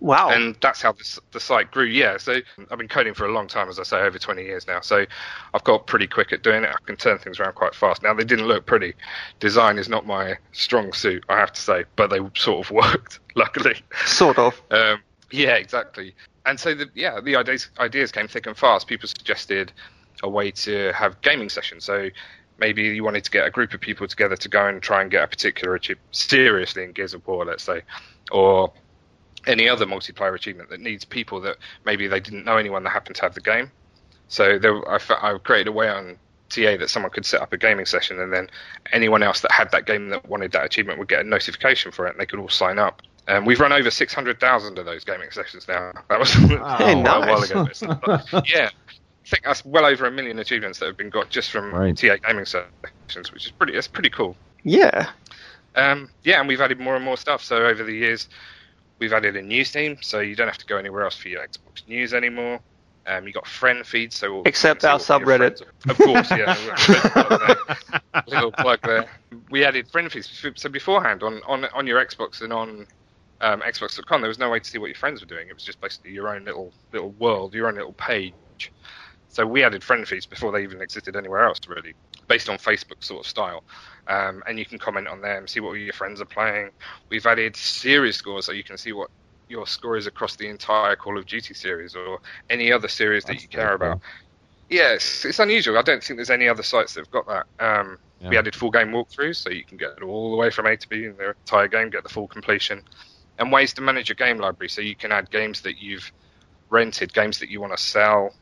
Wow. 0.00 0.30
And 0.30 0.56
that's 0.62 0.80
how 0.80 0.92
this, 0.92 1.18
the 1.32 1.40
site 1.40 1.70
grew. 1.70 1.84
Yeah, 1.84 2.16
so 2.16 2.40
I've 2.70 2.78
been 2.78 2.88
coding 2.88 3.12
for 3.12 3.26
a 3.26 3.32
long 3.32 3.46
time, 3.46 3.68
as 3.68 3.78
I 3.78 3.82
say, 3.82 4.00
over 4.00 4.18
20 4.18 4.42
years 4.42 4.66
now. 4.66 4.80
So 4.80 5.04
I've 5.52 5.64
got 5.64 5.86
pretty 5.86 6.06
quick 6.06 6.32
at 6.32 6.42
doing 6.42 6.64
it. 6.64 6.70
I 6.70 6.84
can 6.86 6.96
turn 6.96 7.18
things 7.18 7.38
around 7.38 7.54
quite 7.54 7.74
fast. 7.74 8.02
Now 8.02 8.14
they 8.14 8.24
didn't 8.24 8.46
look 8.46 8.64
pretty. 8.64 8.94
Design 9.40 9.78
is 9.78 9.88
not 9.88 10.06
my 10.06 10.38
strong 10.52 10.92
suit, 10.92 11.24
I 11.28 11.36
have 11.36 11.52
to 11.52 11.60
say, 11.60 11.84
but 11.96 12.08
they 12.08 12.18
sort 12.34 12.66
of 12.66 12.70
worked. 12.72 13.20
Luckily. 13.34 13.76
sort 14.06 14.38
of. 14.38 14.60
Um, 14.70 15.02
yeah, 15.30 15.54
exactly. 15.54 16.14
And 16.46 16.58
so, 16.58 16.74
the, 16.74 16.88
yeah, 16.94 17.20
the 17.20 17.36
ideas 17.36 17.68
ideas 17.78 18.10
came 18.10 18.26
thick 18.26 18.46
and 18.46 18.56
fast. 18.56 18.86
People 18.86 19.08
suggested 19.08 19.72
a 20.22 20.28
way 20.28 20.50
to 20.50 20.92
have 20.92 21.20
gaming 21.20 21.48
sessions. 21.48 21.84
So 21.84 22.08
maybe 22.58 22.82
you 22.82 23.04
wanted 23.04 23.24
to 23.24 23.30
get 23.30 23.46
a 23.46 23.50
group 23.50 23.74
of 23.74 23.80
people 23.80 24.06
together 24.06 24.36
to 24.36 24.48
go 24.48 24.66
and 24.66 24.82
try 24.82 25.02
and 25.02 25.10
get 25.10 25.22
a 25.22 25.26
particular 25.26 25.74
achievement 25.74 26.14
seriously 26.14 26.84
in 26.84 26.92
Gears 26.92 27.14
of 27.14 27.26
War, 27.26 27.44
let's 27.44 27.62
say, 27.62 27.82
or 28.30 28.72
any 29.46 29.68
other 29.68 29.86
multiplayer 29.86 30.34
achievement 30.34 30.68
that 30.70 30.80
needs 30.80 31.04
people 31.04 31.40
that 31.42 31.56
maybe 31.84 32.06
they 32.06 32.20
didn't 32.20 32.44
know 32.44 32.56
anyone 32.56 32.82
that 32.84 32.90
happened 32.90 33.16
to 33.16 33.22
have 33.22 33.34
the 33.34 33.40
game. 33.40 33.70
So 34.28 34.58
there, 34.58 34.88
I, 34.90 34.98
fe- 34.98 35.14
I 35.20 35.36
created 35.38 35.68
a 35.68 35.72
way 35.72 35.88
on 35.88 36.16
TA 36.50 36.76
that 36.76 36.90
someone 36.90 37.10
could 37.10 37.24
set 37.26 37.40
up 37.42 37.52
a 37.52 37.56
gaming 37.56 37.86
session, 37.86 38.20
and 38.20 38.32
then 38.32 38.48
anyone 38.92 39.22
else 39.22 39.40
that 39.40 39.52
had 39.52 39.70
that 39.72 39.86
game 39.86 40.08
that 40.10 40.28
wanted 40.28 40.52
that 40.52 40.64
achievement 40.64 40.98
would 40.98 41.08
get 41.08 41.20
a 41.20 41.24
notification 41.24 41.90
for 41.92 42.06
it, 42.06 42.10
and 42.10 42.20
they 42.20 42.26
could 42.26 42.38
all 42.38 42.48
sign 42.48 42.78
up. 42.78 43.02
Um, 43.28 43.44
we've 43.44 43.60
run 43.60 43.72
over 43.72 43.90
600,000 43.90 44.78
of 44.78 44.84
those 44.84 45.04
gaming 45.04 45.30
sessions 45.30 45.68
now. 45.68 45.92
That 46.08 46.18
was 46.18 46.32
Hey, 46.32 46.92
a 46.92 46.96
while 46.96 47.42
ago. 47.42 47.66
But, 48.04 48.48
yeah, 48.50 48.68
I 48.68 49.28
think 49.28 49.44
that's 49.44 49.64
well 49.64 49.86
over 49.86 50.06
a 50.06 50.10
million 50.10 50.38
achievements 50.40 50.78
that 50.80 50.86
have 50.86 50.96
been 50.96 51.10
got 51.10 51.30
just 51.30 51.50
from 51.50 51.72
Right. 51.72 51.96
TA 51.96 52.16
gaming 52.26 52.46
sessions, 52.46 53.32
which 53.32 53.46
is 53.46 53.52
pretty. 53.52 53.74
That's 53.74 53.86
pretty 53.88 54.10
cool. 54.10 54.34
Yeah. 54.64 55.10
Um, 55.76 56.10
yeah, 56.24 56.40
and 56.40 56.48
we've 56.48 56.60
added 56.60 56.80
more 56.80 56.96
and 56.96 57.04
more 57.04 57.16
stuff. 57.16 57.44
So 57.44 57.64
over 57.66 57.84
the 57.84 57.92
years, 57.94 58.28
we've 59.00 59.12
added 59.12 59.36
a 59.36 59.42
news 59.42 59.72
team, 59.72 59.98
so 60.00 60.20
you 60.20 60.36
don't 60.36 60.48
have 60.48 60.58
to 60.58 60.66
go 60.66 60.76
anywhere 60.76 61.04
else 61.04 61.16
for 61.16 61.28
your 61.28 61.42
Xbox 61.42 61.86
news 61.88 62.14
anymore. 62.14 62.60
Um, 63.06 63.26
you 63.26 63.32
got 63.32 63.46
friend 63.46 63.84
feeds, 63.84 64.14
so 64.14 64.42
Except 64.44 64.84
our 64.84 65.00
see 65.00 65.12
what 65.14 65.20
your 65.26 65.38
subreddit. 65.38 65.62
Of 65.88 65.96
course, 65.98 66.30
yeah. 66.30 68.22
Little 68.26 68.52
plug 68.52 68.80
there. 68.82 69.06
We 69.50 69.64
added 69.64 69.88
friend 69.88 70.12
feeds. 70.12 70.44
So 70.56 70.68
beforehand, 70.68 71.22
on 71.22 71.40
on 71.46 71.64
on 71.66 71.86
your 71.86 72.04
Xbox 72.04 72.42
and 72.42 72.52
on 72.52 72.86
um, 73.40 73.62
Xbox.com, 73.62 74.20
there 74.20 74.28
was 74.28 74.38
no 74.38 74.50
way 74.50 74.60
to 74.60 74.70
see 74.70 74.78
what 74.78 74.88
your 74.88 74.96
friends 74.96 75.22
were 75.22 75.26
doing. 75.26 75.48
It 75.48 75.54
was 75.54 75.64
just 75.64 75.80
basically 75.80 76.12
your 76.12 76.28
own 76.28 76.44
little 76.44 76.72
little 76.92 77.10
world, 77.12 77.54
your 77.54 77.68
own 77.68 77.74
little 77.74 77.94
page. 77.94 78.34
So 79.28 79.46
we 79.46 79.64
added 79.64 79.82
friend 79.82 80.06
feeds 80.06 80.26
before 80.26 80.52
they 80.52 80.62
even 80.62 80.82
existed 80.82 81.16
anywhere 81.16 81.44
else, 81.44 81.60
really, 81.68 81.94
based 82.30 82.48
on 82.48 82.56
Facebook 82.56 83.02
sort 83.02 83.20
of 83.20 83.26
style. 83.26 83.64
Um, 84.06 84.42
and 84.46 84.56
you 84.58 84.64
can 84.64 84.78
comment 84.78 85.08
on 85.08 85.20
them, 85.20 85.46
see 85.48 85.58
what 85.60 85.72
your 85.72 85.92
friends 85.92 86.20
are 86.20 86.26
playing. 86.26 86.70
We've 87.08 87.26
added 87.26 87.56
series 87.56 88.16
scores 88.16 88.46
so 88.46 88.52
you 88.52 88.62
can 88.62 88.78
see 88.78 88.92
what 88.92 89.10
your 89.48 89.66
score 89.66 89.96
is 89.96 90.06
across 90.06 90.36
the 90.36 90.46
entire 90.48 90.94
Call 90.94 91.18
of 91.18 91.26
Duty 91.26 91.54
series 91.54 91.96
or 91.96 92.20
any 92.48 92.72
other 92.72 92.86
series 92.86 93.24
that 93.24 93.42
you 93.42 93.48
care 93.48 93.74
about. 93.74 94.00
Yes, 94.68 95.24
it's 95.24 95.40
unusual. 95.40 95.76
I 95.76 95.82
don't 95.82 96.02
think 96.02 96.18
there's 96.18 96.30
any 96.30 96.48
other 96.48 96.62
sites 96.62 96.94
that 96.94 97.00
have 97.00 97.10
got 97.10 97.26
that. 97.26 97.46
Um, 97.58 97.98
We 98.30 98.36
added 98.38 98.54
full 98.54 98.70
game 98.70 98.90
walkthroughs, 98.90 99.36
so 99.36 99.50
you 99.50 99.64
can 99.64 99.76
get 99.76 100.00
all 100.02 100.30
the 100.30 100.36
way 100.36 100.50
from 100.50 100.66
A 100.66 100.76
to 100.76 100.88
B 100.88 101.06
in 101.06 101.16
the 101.16 101.30
entire 101.30 101.66
game, 101.66 101.90
get 101.90 102.04
the 102.04 102.08
full 102.08 102.28
completion, 102.28 102.82
and 103.38 103.50
ways 103.50 103.72
to 103.74 103.80
manage 103.80 104.08
your 104.08 104.16
game 104.16 104.38
library, 104.38 104.68
so 104.68 104.80
you 104.82 104.94
can 104.94 105.10
add 105.10 105.30
games 105.30 105.62
that 105.62 105.82
you've 105.82 106.12
rented, 106.68 107.12
games 107.12 107.40
that 107.40 107.48
you 107.48 107.60
want 107.60 107.76
to 107.76 107.82
sell, 107.82 108.34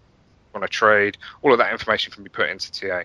want 0.53 0.63
to 0.63 0.69
trade. 0.69 1.17
All 1.43 1.53
of 1.53 1.59
that 1.59 1.73
information 1.73 2.13
can 2.13 2.23
be 2.23 2.29
put 2.29 2.51
into 2.51 2.71
TA. 2.71 3.05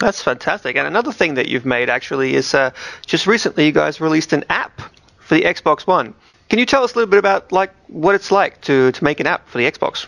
That's 0.00 0.22
fantastic. 0.22 0.76
And 0.76 0.86
another 0.86 1.12
thing 1.12 1.34
that 1.34 1.48
you've 1.48 1.64
made 1.64 1.88
actually 1.88 2.34
is 2.34 2.54
uh, 2.54 2.70
just 3.06 3.26
recently 3.26 3.66
you 3.66 3.72
guys 3.72 4.00
released 4.00 4.32
an 4.32 4.44
app 4.50 4.80
for 5.18 5.34
the 5.34 5.42
Xbox 5.42 5.86
One. 5.86 6.14
Can 6.48 6.58
you 6.58 6.66
tell 6.66 6.84
us 6.84 6.94
a 6.94 6.96
little 6.96 7.10
bit 7.10 7.18
about 7.18 7.52
like 7.52 7.72
what 7.86 8.14
it's 8.14 8.30
like 8.30 8.60
to, 8.62 8.92
to 8.92 9.04
make 9.04 9.20
an 9.20 9.26
app 9.26 9.48
for 9.48 9.58
the 9.58 9.70
Xbox? 9.70 10.06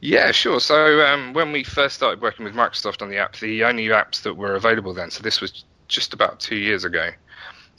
Yeah, 0.00 0.32
sure. 0.32 0.60
So 0.60 1.06
um, 1.06 1.34
when 1.34 1.52
we 1.52 1.62
first 1.62 1.94
started 1.94 2.22
working 2.22 2.44
with 2.44 2.54
Microsoft 2.54 3.02
on 3.02 3.10
the 3.10 3.18
app, 3.18 3.36
the 3.36 3.64
only 3.64 3.86
apps 3.88 4.22
that 4.22 4.34
were 4.34 4.54
available 4.54 4.94
then, 4.94 5.10
so 5.10 5.22
this 5.22 5.40
was 5.40 5.64
just 5.88 6.14
about 6.14 6.40
two 6.40 6.56
years 6.56 6.84
ago, 6.84 7.10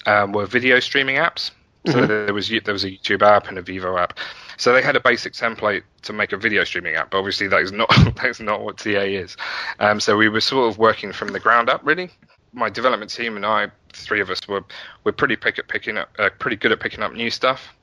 um, 0.05 0.31
were 0.31 0.45
video 0.45 0.79
streaming 0.79 1.17
apps. 1.17 1.51
So 1.85 2.05
there 2.05 2.33
was 2.33 2.49
there 2.49 2.73
was 2.73 2.83
a 2.83 2.91
YouTube 2.91 3.21
app 3.21 3.47
and 3.47 3.57
a 3.57 3.63
Vevo 3.63 3.99
app. 3.99 4.17
So 4.57 4.73
they 4.73 4.81
had 4.81 4.97
a 4.97 4.99
basic 4.99 5.33
template 5.33 5.83
to 6.01 6.13
make 6.13 6.33
a 6.33 6.37
video 6.37 6.65
streaming 6.65 6.95
app, 6.95 7.11
but 7.11 7.19
obviously 7.19 7.47
that 7.47 7.61
is 7.61 7.71
not 7.71 7.89
that's 8.21 8.39
not 8.39 8.61
what 8.61 8.77
TA 8.77 8.89
is. 8.89 9.37
Um, 9.79 9.99
so 9.99 10.17
we 10.17 10.27
were 10.27 10.41
sort 10.41 10.69
of 10.69 10.77
working 10.77 11.13
from 11.13 11.29
the 11.29 11.39
ground 11.39 11.69
up, 11.69 11.81
really. 11.83 12.11
My 12.51 12.69
development 12.69 13.11
team 13.11 13.35
and 13.35 13.45
I, 13.45 13.71
three 13.93 14.19
of 14.19 14.29
us, 14.29 14.45
were 14.47 14.65
were 15.05 15.13
pretty 15.13 15.37
pick 15.37 15.57
at 15.57 15.67
picking 15.69 15.97
up, 15.97 16.09
uh, 16.19 16.29
pretty 16.39 16.57
good 16.57 16.71
at 16.71 16.79
picking 16.79 17.01
up 17.01 17.13
new 17.13 17.29
stuff. 17.29 17.73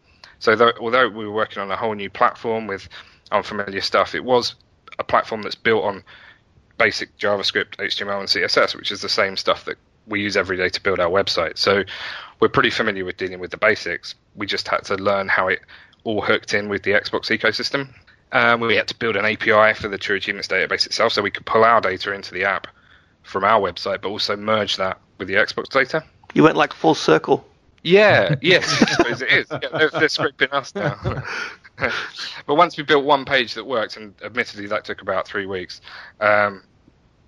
So 0.41 0.55
though, 0.55 0.73
although 0.81 1.09
we 1.09 1.27
were 1.27 1.33
working 1.33 1.63
on 1.63 1.71
a 1.71 1.77
whole 1.77 1.95
new 1.95 2.11
platform 2.11 2.67
with 2.67 2.89
unfamiliar 3.33 3.81
stuff, 3.81 4.15
it 4.15 4.25
was 4.25 4.57
a 4.99 5.05
platform 5.05 5.43
that's 5.43 5.55
built 5.55 5.85
on 5.85 6.05
basic 6.79 7.17
JavaScript, 7.17 7.77
HTML, 7.77 8.21
and 8.21 8.29
CSS, 8.29 8.77
which 8.77 8.93
is 8.93 9.01
the 9.01 9.09
same 9.09 9.37
stuff 9.37 9.65
that 9.65 9.79
we 10.07 10.21
use 10.21 10.37
every 10.37 10.57
day 10.57 10.69
to 10.69 10.83
build 10.83 11.01
our 11.01 11.11
website. 11.11 11.59
So 11.59 11.85
we're 12.41 12.49
pretty 12.49 12.71
familiar 12.71 13.05
with 13.05 13.17
dealing 13.17 13.41
with 13.41 13.51
the 13.51 13.57
basics. 13.57 14.15
We 14.35 14.47
just 14.47 14.69
had 14.69 14.85
to 14.85 14.95
learn 14.97 15.29
how 15.29 15.49
it 15.49 15.61
all 16.05 16.21
hooked 16.21 16.55
in 16.55 16.69
with 16.69 16.83
the 16.83 16.93
Xbox 16.93 17.37
ecosystem. 17.37 17.89
Um, 18.33 18.61
we 18.61 18.77
had 18.77 18.89
to 18.89 18.97
build 18.97 19.17
an 19.17 19.25
API 19.25 19.75
for 19.75 19.89
the 19.89 19.99
True 19.99 20.17
Achievements 20.17 20.49
database 20.49 20.87
itself, 20.87 21.13
so 21.13 21.23
we 21.23 21.31
could 21.31 21.47
pull 21.47 21.65
our 21.65 21.81
data 21.81 22.13
into 22.13 22.35
the 22.35 22.45
app 22.45 22.67
from 23.23 23.45
our 23.45 23.61
website, 23.61 24.03
but 24.03 24.09
also 24.09 24.37
merge 24.37 24.77
that 24.77 24.99
with 25.19 25.29
the 25.29 25.35
Xbox 25.35 25.69
data. 25.69 26.05
You 26.35 26.43
went 26.43 26.57
like 26.57 26.73
full 26.73 26.95
circle. 26.95 27.47
Yeah, 27.83 28.35
yes, 28.43 28.83
I 28.83 28.91
suppose 28.91 29.23
it 29.23 29.31
is. 29.31 29.47
Yeah, 29.51 29.59
they're, 29.73 29.91
they're 29.91 30.09
scripting 30.09 30.53
us 30.53 30.75
now. 30.75 31.23
but 32.47 32.57
once 32.57 32.77
we 32.77 32.83
built 32.83 33.05
one 33.05 33.25
page 33.25 33.55
that 33.55 33.65
worked, 33.65 33.97
and 33.97 34.15
admittedly 34.25 34.67
that 34.67 34.85
took 34.85 35.03
about 35.03 35.27
three 35.27 35.47
weeks, 35.47 35.81
um, 36.21 36.65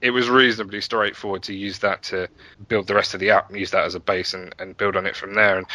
it 0.01 0.11
was 0.11 0.29
reasonably 0.29 0.81
straightforward 0.81 1.43
to 1.45 1.55
use 1.55 1.81
that 1.81 2.03
to 2.05 2.29
build 2.69 2.87
the 2.87 2.95
rest 2.95 3.15
of 3.15 3.21
the 3.21 3.31
app 3.31 3.49
and 3.49 3.59
use 3.59 3.71
that 3.73 3.85
as 3.85 3.95
a 3.95 4.01
base 4.01 4.35
and, 4.35 4.55
and 4.59 4.77
build 4.77 4.97
on 4.97 5.07
it 5.07 5.17
from 5.17 5.35
there. 5.35 5.59
And 5.59 5.67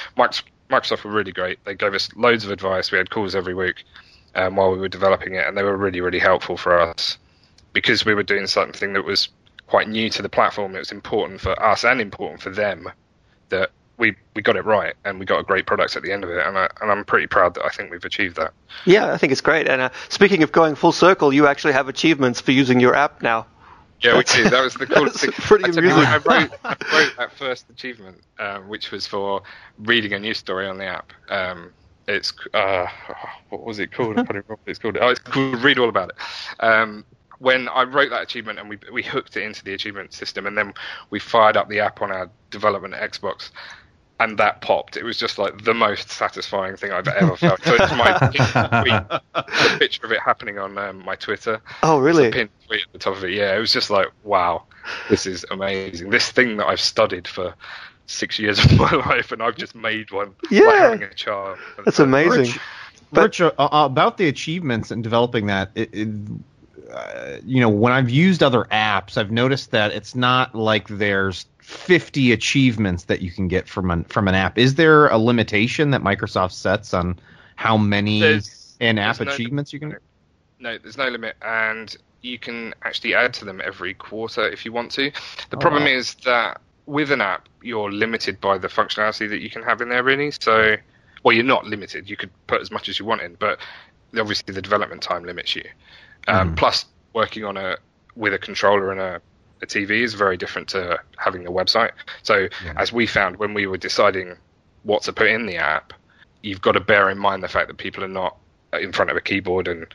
Microsoft, 0.69 1.03
were 1.03 1.11
really 1.11 1.31
great. 1.31 1.63
They 1.65 1.75
gave 1.75 1.93
us 1.93 2.09
loads 2.15 2.45
of 2.45 2.51
advice. 2.51 2.91
We 2.91 2.97
had 2.97 3.09
calls 3.09 3.35
every 3.35 3.53
week 3.53 3.83
um, 4.35 4.55
while 4.55 4.71
we 4.71 4.79
were 4.79 4.89
developing 4.89 5.35
it, 5.35 5.45
and 5.45 5.57
they 5.57 5.63
were 5.63 5.77
really, 5.77 6.01
really 6.01 6.19
helpful 6.19 6.57
for 6.57 6.79
us 6.79 7.17
because 7.73 8.05
we 8.05 8.13
were 8.13 8.23
doing 8.23 8.47
something 8.47 8.93
that 8.93 9.03
was 9.03 9.29
quite 9.67 9.89
new 9.89 10.09
to 10.09 10.21
the 10.21 10.29
platform. 10.29 10.75
It 10.75 10.79
was 10.79 10.91
important 10.91 11.41
for 11.41 11.61
us 11.61 11.83
and 11.83 11.99
important 11.99 12.41
for 12.41 12.49
them 12.49 12.89
that 13.49 13.71
we 13.97 14.15
we 14.35 14.41
got 14.41 14.55
it 14.55 14.65
right 14.65 14.95
and 15.05 15.19
we 15.19 15.25
got 15.25 15.39
a 15.39 15.43
great 15.43 15.65
product 15.67 15.95
at 15.95 16.03
the 16.03 16.11
end 16.11 16.23
of 16.23 16.29
it. 16.29 16.45
And 16.45 16.57
I, 16.57 16.69
and 16.81 16.91
I'm 16.91 17.05
pretty 17.05 17.27
proud 17.27 17.53
that 17.55 17.65
I 17.65 17.69
think 17.69 17.91
we've 17.91 18.03
achieved 18.03 18.35
that. 18.37 18.53
Yeah, 18.85 19.13
I 19.13 19.17
think 19.17 19.31
it's 19.31 19.41
great. 19.41 19.67
And 19.67 19.81
uh, 19.81 19.89
speaking 20.09 20.43
of 20.43 20.51
going 20.51 20.75
full 20.75 20.91
circle, 20.91 21.31
you 21.33 21.47
actually 21.47 21.73
have 21.73 21.87
achievements 21.87 22.41
for 22.41 22.51
using 22.51 22.79
your 22.79 22.95
app 22.95 23.21
now. 23.21 23.45
Yeah, 24.03 24.17
we 24.17 24.23
did. 24.23 24.51
That 24.51 24.63
was 24.63 24.73
the 24.73 24.85
coolest 24.85 25.19
thing. 25.21 25.31
pretty 25.31 25.65
I, 25.65 25.69
amusing. 25.69 25.91
I 25.91 26.17
wrote, 26.17 26.51
I 26.63 26.75
wrote 26.93 27.13
that 27.17 27.31
first 27.37 27.69
achievement, 27.69 28.21
um, 28.39 28.67
which 28.67 28.91
was 28.91 29.07
for 29.07 29.41
reading 29.79 30.13
a 30.13 30.19
news 30.19 30.37
story 30.37 30.67
on 30.67 30.77
the 30.77 30.85
app. 30.85 31.13
Um, 31.29 31.71
it's 32.07 32.33
uh, 32.53 32.85
what 33.49 33.63
was 33.63 33.79
it 33.79 33.91
called? 33.91 34.13
I 34.13 34.15
can't 34.23 34.29
remember 34.29 34.53
what 34.55 34.59
it's 34.67 34.79
called. 34.79 34.97
Oh, 34.99 35.09
it's 35.09 35.19
called 35.19 35.63
Read 35.63 35.79
All 35.79 35.89
About 35.89 36.09
It. 36.09 36.63
Um, 36.63 37.05
when 37.39 37.67
I 37.69 37.83
wrote 37.83 38.09
that 38.09 38.21
achievement 38.21 38.59
and 38.59 38.69
we 38.69 38.77
we 38.91 39.03
hooked 39.03 39.37
it 39.37 39.43
into 39.43 39.63
the 39.63 39.73
achievement 39.73 40.13
system, 40.13 40.45
and 40.45 40.57
then 40.57 40.73
we 41.09 41.19
fired 41.19 41.55
up 41.55 41.69
the 41.69 41.79
app 41.79 42.01
on 42.01 42.11
our 42.11 42.29
development 42.51 42.93
Xbox, 42.93 43.51
and 44.19 44.37
that 44.37 44.61
popped. 44.61 44.95
It 44.95 45.03
was 45.03 45.17
just 45.17 45.37
like 45.37 45.63
the 45.63 45.73
most 45.73 46.09
satisfying 46.09 46.75
thing 46.77 46.91
I've 46.91 47.07
ever 47.07 47.35
felt. 47.35 47.63
So 47.63 47.75
it's 47.79 47.91
my 47.93 48.81
tweet, 48.83 49.21
a 49.33 49.77
picture 49.79 50.05
of 50.05 50.11
it 50.11 50.19
happening 50.19 50.59
on 50.59 50.77
um, 50.77 51.03
my 51.03 51.15
Twitter 51.15 51.61
Oh, 51.81 51.99
really? 51.99 52.31
pinned 52.31 52.49
tweet 52.67 52.81
at 52.85 52.93
the 52.93 52.99
top 52.99 53.17
of 53.17 53.23
it. 53.23 53.31
Yeah, 53.31 53.55
it 53.55 53.59
was 53.59 53.73
just 53.73 53.89
like, 53.89 54.07
wow, 54.23 54.63
this 55.09 55.25
is 55.25 55.45
amazing. 55.51 56.09
This 56.09 56.29
thing 56.31 56.57
that 56.57 56.67
I've 56.67 56.79
studied 56.79 57.27
for 57.27 57.53
six 58.05 58.37
years 58.39 58.59
of 58.65 58.77
my 58.77 58.91
life, 58.91 59.31
and 59.31 59.41
I've 59.41 59.55
just 59.57 59.75
made 59.75 60.11
one. 60.11 60.33
Yeah. 60.51 60.61
like 60.65 60.79
having 60.79 61.03
a 61.03 61.13
child. 61.13 61.57
That's 61.83 61.99
amazing. 61.99 62.41
Rich, 62.41 62.59
But- 63.11 63.21
Rich, 63.23 63.41
uh, 63.41 63.51
about 63.57 64.17
the 64.17 64.27
achievements 64.27 64.91
and 64.91 65.03
developing 65.03 65.47
that, 65.47 65.71
it, 65.75 65.89
it, 65.93 66.07
uh, 66.93 67.39
you 67.45 67.59
know, 67.59 67.69
when 67.69 67.91
I've 67.91 68.09
used 68.09 68.43
other 68.43 68.65
apps, 68.71 69.17
I've 69.17 69.31
noticed 69.31 69.71
that 69.71 69.91
it's 69.91 70.15
not 70.15 70.53
like 70.53 70.87
there's 70.87 71.45
50 71.59 72.31
achievements 72.31 73.05
that 73.05 73.21
you 73.21 73.31
can 73.31 73.47
get 73.47 73.67
from 73.67 73.89
an 73.89 74.03
from 74.05 74.27
an 74.27 74.35
app. 74.35 74.57
Is 74.57 74.75
there 74.75 75.07
a 75.07 75.17
limitation 75.17 75.91
that 75.91 76.01
Microsoft 76.01 76.51
sets 76.51 76.93
on 76.93 77.19
how 77.55 77.77
many 77.77 78.39
in-app 78.79 79.19
no 79.19 79.31
achievements 79.31 79.73
you 79.73 79.79
can? 79.79 79.95
No, 80.59 80.77
there's 80.77 80.97
no 80.97 81.09
limit, 81.09 81.35
and 81.41 81.95
you 82.21 82.39
can 82.39 82.73
actually 82.83 83.15
add 83.15 83.33
to 83.35 83.45
them 83.45 83.61
every 83.63 83.93
quarter 83.93 84.47
if 84.47 84.65
you 84.65 84.71
want 84.71 84.91
to. 84.91 85.11
The 85.49 85.57
Oh, 85.57 85.59
problem 85.59 85.83
wow. 85.83 85.89
is 85.89 86.15
that 86.25 86.61
with 86.85 87.11
an 87.11 87.21
app, 87.21 87.49
you're 87.61 87.91
limited 87.91 88.39
by 88.39 88.57
the 88.57 88.67
functionality 88.67 89.29
that 89.29 89.39
you 89.39 89.49
can 89.49 89.63
have 89.63 89.81
in 89.81 89.89
there, 89.89 90.03
really. 90.03 90.31
So, 90.31 90.75
well, 91.23 91.33
you're 91.35 91.43
not 91.43 91.65
limited. 91.65 92.09
You 92.09 92.17
could 92.17 92.31
put 92.47 92.61
as 92.61 92.71
much 92.71 92.87
as 92.89 92.99
you 92.99 93.05
want 93.05 93.21
in, 93.21 93.35
but 93.35 93.59
obviously 94.17 94.53
the 94.53 94.61
development 94.61 95.01
time 95.01 95.23
limits 95.23 95.55
you. 95.55 95.63
Um, 96.27 96.55
Plus, 96.55 96.85
working 97.13 97.43
on 97.43 97.57
a 97.57 97.77
with 98.15 98.33
a 98.33 98.39
controller 98.39 98.91
and 98.91 98.99
a, 98.99 99.21
a 99.61 99.65
TV 99.65 100.01
is 100.01 100.13
very 100.13 100.37
different 100.37 100.67
to 100.69 100.99
having 101.17 101.47
a 101.47 101.51
website. 101.51 101.91
So, 102.21 102.47
as 102.77 102.93
we 102.93 103.07
found 103.07 103.37
when 103.37 103.53
we 103.53 103.67
were 103.67 103.77
deciding 103.77 104.35
what 104.83 105.03
to 105.03 105.13
put 105.13 105.27
in 105.27 105.45
the 105.45 105.57
app, 105.57 105.93
you've 106.41 106.61
got 106.61 106.73
to 106.73 106.79
bear 106.79 107.09
in 107.09 107.17
mind 107.17 107.43
the 107.43 107.47
fact 107.47 107.67
that 107.67 107.77
people 107.77 108.03
are 108.03 108.09
not 108.09 108.37
in 108.73 108.91
front 108.91 109.11
of 109.11 109.17
a 109.17 109.21
keyboard 109.21 109.67
and 109.67 109.85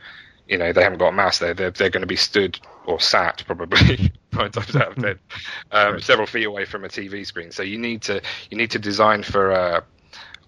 you 0.47 0.57
know 0.57 0.73
they 0.73 0.83
haven't 0.83 0.99
got 0.99 1.09
a 1.09 1.13
mouse 1.13 1.39
there. 1.39 1.53
They're 1.53 1.71
they're 1.71 1.89
going 1.89 2.01
to 2.01 2.07
be 2.07 2.15
stood 2.15 2.59
or 2.85 2.99
sat 2.99 3.43
probably 3.45 4.11
nine 4.33 4.51
times 4.51 4.75
out 4.75 4.97
of 4.97 5.03
ten, 5.03 5.19
um, 5.71 6.01
several 6.01 6.27
feet 6.27 6.45
away 6.45 6.65
from 6.65 6.83
a 6.83 6.87
TV 6.89 7.25
screen. 7.25 7.51
So 7.51 7.63
you 7.63 7.77
need 7.77 8.01
to 8.03 8.21
you 8.49 8.57
need 8.57 8.71
to 8.71 8.79
design 8.79 9.23
for. 9.23 9.51
Uh, 9.51 9.81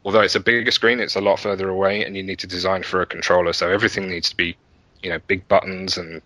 although 0.04 0.22
it's 0.22 0.36
a 0.36 0.40
bigger 0.40 0.72
screen, 0.72 1.00
it's 1.00 1.16
a 1.16 1.22
lot 1.22 1.40
further 1.40 1.70
away, 1.70 2.04
and 2.04 2.18
you 2.18 2.24
need 2.24 2.40
to 2.40 2.48
design 2.48 2.84
for 2.84 3.02
a 3.02 3.06
controller. 3.06 3.54
So 3.54 3.70
everything 3.70 4.10
needs 4.10 4.32
to 4.32 4.36
be, 4.36 4.58
you 5.04 5.10
know, 5.10 5.20
big 5.28 5.48
buttons, 5.48 5.98
and 5.98 6.22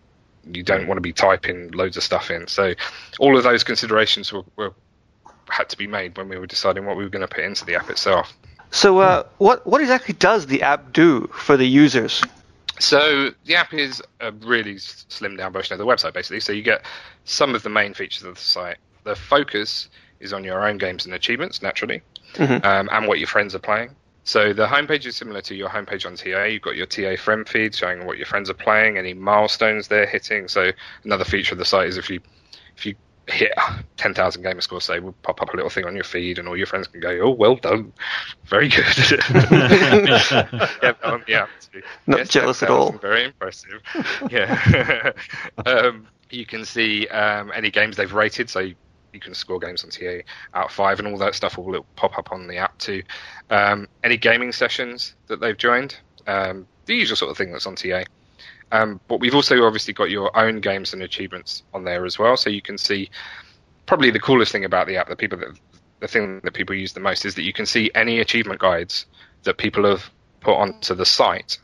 you 0.52 0.64
don't 0.64 0.88
want 0.88 0.98
to 0.98 1.02
be 1.02 1.14
typing 1.14 1.72
loads 1.72 1.98
of 1.98 2.04
stuff 2.04 2.30
in. 2.30 2.48
So 2.48 2.74
all 3.20 3.38
of 3.38 3.44
those 3.44 3.64
considerations 3.64 4.32
were, 4.32 4.44
were 4.56 4.74
had 5.50 5.70
to 5.70 5.78
be 5.78 5.88
made 5.88 6.18
when 6.18 6.30
we 6.30 6.38
were 6.38 6.48
deciding 6.48 6.86
what 6.86 6.98
we 6.98 7.04
were 7.04 7.10
going 7.10 7.28
to 7.28 7.34
put 7.34 7.44
into 7.44 7.66
the 7.66 7.76
app 7.76 7.90
itself. 7.90 8.34
So, 8.72 9.00
uh, 9.00 9.24
what 9.38 9.66
what 9.66 9.82
exactly 9.82 10.14
does 10.16 10.48
the 10.48 10.64
app 10.64 10.92
do 10.92 11.30
for 11.34 11.56
the 11.56 11.66
users? 11.66 12.22
So 12.80 13.32
the 13.46 13.56
app 13.56 13.74
is 13.74 14.02
a 14.20 14.32
really 14.32 14.76
slimmed 14.76 15.38
down 15.38 15.54
version 15.54 15.74
of 15.74 15.80
the 15.80 15.86
website, 15.86 16.14
basically. 16.14 16.42
So 16.42 16.52
you 16.52 16.62
get 16.62 16.84
some 17.24 17.56
of 17.56 17.64
the 17.64 17.70
main 17.70 17.94
features 17.94 18.24
of 18.24 18.36
the 18.36 18.42
site. 18.42 18.78
The 19.04 19.16
focus 19.16 19.88
is 20.20 20.34
on 20.34 20.44
your 20.44 20.68
own 20.68 20.78
games 20.78 21.06
and 21.06 21.14
achievements, 21.14 21.62
naturally, 21.62 22.02
um, 22.38 22.90
and 22.92 23.08
what 23.08 23.20
your 23.20 23.28
friends 23.28 23.56
are 23.56 23.60
playing. 23.60 23.96
So 24.26 24.54
the 24.54 24.66
homepage 24.66 25.06
is 25.06 25.16
similar 25.16 25.40
to 25.42 25.56
your 25.56 25.70
homepage 25.70 26.06
on 26.06 26.16
TA. 26.16 26.46
You've 26.46 26.64
got 26.64 26.76
your 26.76 26.88
TA 26.88 27.16
friend 27.16 27.48
feed 27.48 27.76
showing 27.76 28.08
what 28.08 28.18
your 28.18 28.26
friends 28.26 28.50
are 28.50 28.56
playing, 28.56 28.98
any 28.98 29.14
milestones 29.14 29.88
they're 29.88 30.08
hitting. 30.08 30.48
So 30.48 30.72
another 31.04 31.24
feature 31.24 31.54
of 31.54 31.60
the 31.60 31.66
site 31.66 31.88
is 31.88 31.98
if 31.98 32.10
you 32.10 32.20
if 32.76 32.88
you 32.88 32.96
hit 33.28 33.52
10,000 33.98 34.42
gamer 34.42 34.62
score, 34.62 34.82
say, 34.82 35.00
will 35.00 35.14
pop 35.22 35.44
up 35.44 35.54
a 35.54 35.56
little 35.56 35.70
thing 35.70 35.86
on 35.86 35.94
your 35.94 36.04
feed, 36.04 36.40
and 36.40 36.48
all 36.48 36.58
your 36.58 36.66
friends 36.66 36.88
can 36.88 37.02
go, 37.02 37.20
"Oh, 37.22 37.30
well 37.30 37.56
done, 37.56 37.94
very 38.46 38.68
good." 38.68 38.86
yeah, 39.32 40.94
um, 41.04 41.24
yeah. 41.28 41.46
Not 42.08 42.28
jealous 42.28 42.64
at 42.64 42.72
all. 42.72 42.94
Very 42.94 43.26
impressive. 43.26 43.80
yeah. 44.32 45.12
um, 45.68 46.08
you 46.32 46.48
can 46.48 46.66
see 46.66 47.08
um, 47.10 47.52
any 47.54 47.70
games 47.70 47.96
they've 47.96 48.12
rated, 48.12 48.50
so 48.50 48.72
you, 49.16 49.20
can 49.20 49.34
score 49.34 49.60
games 49.60 49.84
on 49.84 49.90
TA 49.90 50.20
out 50.54 50.72
five, 50.72 51.00
and 51.00 51.08
all 51.08 51.18
that 51.18 51.36
stuff 51.36 51.58
will 51.58 51.86
pop 51.96 52.18
up 52.18 52.32
on 52.32 52.48
the 52.48 52.58
app 52.58 52.78
too. 52.78 53.02
Um, 53.50 53.88
any 54.04 54.18
gaming 54.18 54.52
sessions 54.52 55.16
that 55.28 55.40
they've 55.40 55.58
joined, 55.58 55.98
um, 56.28 56.68
the 56.86 56.96
usual 56.96 57.16
sort 57.16 57.32
of 57.32 57.38
thing 57.38 57.52
that's 57.52 57.66
on 57.66 57.76
TA. 57.76 58.04
Um, 58.72 59.00
but 59.08 59.20
we've 59.20 59.36
also 59.36 59.64
obviously 59.64 59.94
got 59.94 60.10
your 60.10 60.36
own 60.38 60.60
games 60.60 60.94
and 60.94 61.02
achievements 61.02 61.64
on 61.74 61.84
there 61.84 62.06
as 62.06 62.20
well, 62.20 62.36
so 62.38 62.50
you 62.50 62.62
can 62.62 62.78
see 62.78 63.10
probably 63.86 64.12
the 64.12 64.20
coolest 64.20 64.52
thing 64.52 64.66
about 64.66 64.88
the 64.88 64.98
app, 64.98 65.08
the 65.08 65.16
people 65.16 65.38
that 65.40 65.60
the 66.00 66.08
thing 66.08 66.42
that 66.44 66.54
people 66.54 66.76
use 66.76 66.94
the 66.94 67.00
most 67.00 67.26
is 67.26 67.36
that 67.36 67.44
you 67.44 67.54
can 67.54 67.66
see 67.66 67.90
any 67.96 68.20
achievement 68.20 68.60
guides 68.60 69.06
that 69.44 69.58
people 69.58 69.86
have 69.86 70.10
put 70.42 70.56
onto 70.56 70.94
the 70.94 71.06
site 71.06 71.58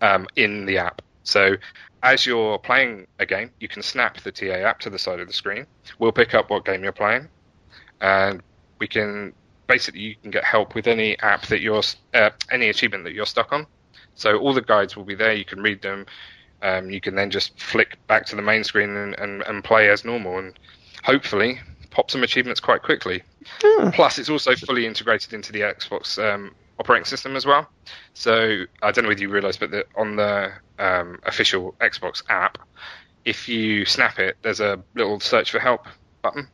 um, 0.00 0.26
in 0.36 0.66
the 0.66 0.78
app. 0.78 1.02
So 1.22 1.56
as 2.02 2.26
you're 2.26 2.58
playing 2.58 3.06
a 3.18 3.26
game, 3.26 3.50
you 3.60 3.68
can 3.68 3.82
snap 3.82 4.20
the 4.20 4.32
TA 4.32 4.54
app 4.54 4.80
to 4.80 4.90
the 4.90 4.98
side 4.98 5.20
of 5.20 5.26
the 5.26 5.32
screen. 5.32 5.66
We'll 5.98 6.12
pick 6.12 6.34
up 6.34 6.50
what 6.50 6.64
game 6.64 6.82
you're 6.82 6.92
playing, 6.92 7.28
and 8.00 8.42
we 8.78 8.86
can 8.86 9.32
basically 9.66 10.00
you 10.00 10.16
can 10.16 10.30
get 10.30 10.44
help 10.44 10.74
with 10.74 10.86
any 10.86 11.18
app 11.20 11.46
that 11.46 11.60
you're 11.60 11.82
uh, 12.14 12.30
any 12.50 12.68
achievement 12.68 13.04
that 13.04 13.12
you're 13.12 13.26
stuck 13.26 13.52
on. 13.52 13.66
So 14.14 14.38
all 14.38 14.52
the 14.52 14.62
guides 14.62 14.96
will 14.96 15.04
be 15.04 15.14
there. 15.14 15.32
You 15.32 15.44
can 15.44 15.60
read 15.60 15.82
them. 15.82 16.06
Um, 16.62 16.90
you 16.90 17.00
can 17.00 17.14
then 17.14 17.30
just 17.30 17.60
flick 17.60 17.96
back 18.08 18.26
to 18.26 18.36
the 18.36 18.42
main 18.42 18.64
screen 18.64 18.96
and, 18.96 19.14
and, 19.14 19.42
and 19.42 19.62
play 19.62 19.90
as 19.90 20.04
normal, 20.04 20.38
and 20.38 20.58
hopefully 21.04 21.60
pop 21.90 22.10
some 22.10 22.22
achievements 22.22 22.60
quite 22.60 22.82
quickly. 22.82 23.22
Plus, 23.92 24.18
it's 24.18 24.28
also 24.28 24.54
fully 24.54 24.86
integrated 24.86 25.32
into 25.32 25.52
the 25.52 25.60
Xbox 25.60 26.18
um, 26.22 26.54
operating 26.78 27.04
system 27.04 27.36
as 27.36 27.44
well. 27.44 27.68
So 28.14 28.64
I 28.82 28.90
don't 28.90 29.04
know 29.04 29.08
whether 29.08 29.20
you 29.20 29.30
realise, 29.30 29.56
but 29.56 29.70
the, 29.70 29.84
on 29.96 30.16
the 30.16 30.52
um, 30.78 31.18
official 31.24 31.74
Xbox 31.80 32.22
app, 32.28 32.58
if 33.24 33.48
you 33.48 33.84
snap 33.84 34.18
it, 34.18 34.36
there's 34.42 34.60
a 34.60 34.82
little 34.94 35.20
search 35.20 35.50
for 35.50 35.58
help 35.58 35.86
button 36.22 36.48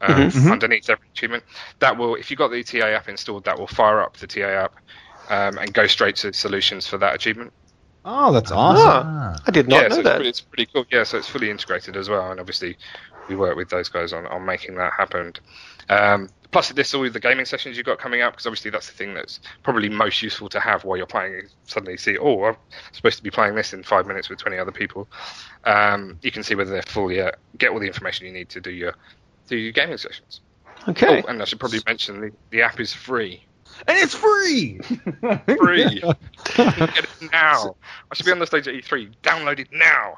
um, 0.00 0.30
underneath 0.50 0.90
every 0.90 1.08
achievement. 1.12 1.44
That 1.78 1.96
will, 1.96 2.16
if 2.16 2.30
you've 2.30 2.38
got 2.38 2.50
the 2.50 2.62
TA 2.62 2.86
app 2.86 3.08
installed, 3.08 3.44
that 3.44 3.58
will 3.58 3.66
fire 3.66 4.00
up 4.00 4.16
the 4.16 4.26
TA 4.26 4.42
app 4.42 4.74
um, 5.30 5.58
and 5.58 5.72
go 5.72 5.86
straight 5.86 6.16
to 6.16 6.32
solutions 6.32 6.86
for 6.86 6.98
that 6.98 7.14
achievement. 7.14 7.52
Oh, 8.04 8.32
that's 8.32 8.50
awesome. 8.50 9.06
Ah, 9.06 9.36
I 9.46 9.50
did 9.50 9.68
not 9.68 9.82
yeah, 9.82 9.88
know 9.88 9.96
so 9.96 10.02
that. 10.02 10.08
It's, 10.12 10.16
pretty, 10.16 10.28
it's 10.28 10.40
pretty 10.40 10.66
cool. 10.72 10.84
Yeah, 10.90 11.04
so 11.04 11.18
it's 11.18 11.28
fully 11.28 11.50
integrated 11.50 11.96
as 11.96 12.08
well, 12.08 12.30
and 12.30 12.40
obviously 12.40 12.78
we 13.28 13.36
work 13.36 13.56
with 13.56 13.68
those 13.68 13.88
guys 13.88 14.12
on, 14.12 14.26
on 14.26 14.46
making 14.46 14.76
that 14.76 14.92
happen. 14.92 15.34
Um, 15.88 16.28
plus, 16.50 16.70
this 16.70 16.94
all 16.94 17.08
the 17.08 17.20
gaming 17.20 17.44
sessions 17.44 17.76
you've 17.76 17.86
got 17.86 17.98
coming 17.98 18.22
up, 18.22 18.32
because 18.32 18.46
obviously 18.46 18.70
that's 18.70 18.88
the 18.88 18.94
thing 18.94 19.14
that's 19.14 19.40
probably 19.62 19.88
most 19.88 20.22
useful 20.22 20.48
to 20.50 20.60
have 20.60 20.84
while 20.84 20.96
you're 20.96 21.06
playing. 21.06 21.32
You 21.32 21.42
suddenly 21.64 21.96
see, 21.96 22.16
oh, 22.18 22.44
I'm 22.44 22.56
supposed 22.92 23.18
to 23.18 23.22
be 23.22 23.30
playing 23.30 23.54
this 23.54 23.72
in 23.72 23.82
five 23.82 24.06
minutes 24.06 24.28
with 24.28 24.38
20 24.38 24.58
other 24.58 24.72
people. 24.72 25.08
Um, 25.64 26.18
you 26.22 26.30
can 26.30 26.42
see 26.42 26.54
whether 26.54 26.70
they're 26.70 26.82
full 26.82 27.12
yet. 27.12 27.38
Get 27.56 27.70
all 27.70 27.80
the 27.80 27.86
information 27.86 28.26
you 28.26 28.32
need 28.32 28.48
to 28.50 28.60
do 28.60 28.70
your 28.70 28.94
do 29.46 29.56
your 29.56 29.72
gaming 29.72 29.98
sessions. 29.98 30.40
Okay. 30.88 31.22
Oh, 31.22 31.28
and 31.28 31.40
I 31.42 31.44
should 31.44 31.60
probably 31.60 31.80
mention 31.86 32.20
the, 32.20 32.32
the 32.50 32.62
app 32.62 32.80
is 32.80 32.92
free. 32.92 33.44
And 33.86 33.96
it's 33.98 34.14
free. 34.14 34.78
Free. 35.58 36.00
Get 36.56 36.98
it 36.98 37.32
now. 37.32 37.76
I 38.10 38.14
should 38.14 38.26
be 38.26 38.32
on 38.32 38.38
the 38.38 38.46
stage 38.46 38.66
at 38.66 38.74
E3. 38.74 39.12
Download 39.22 39.60
it 39.60 39.68
now. 39.70 40.14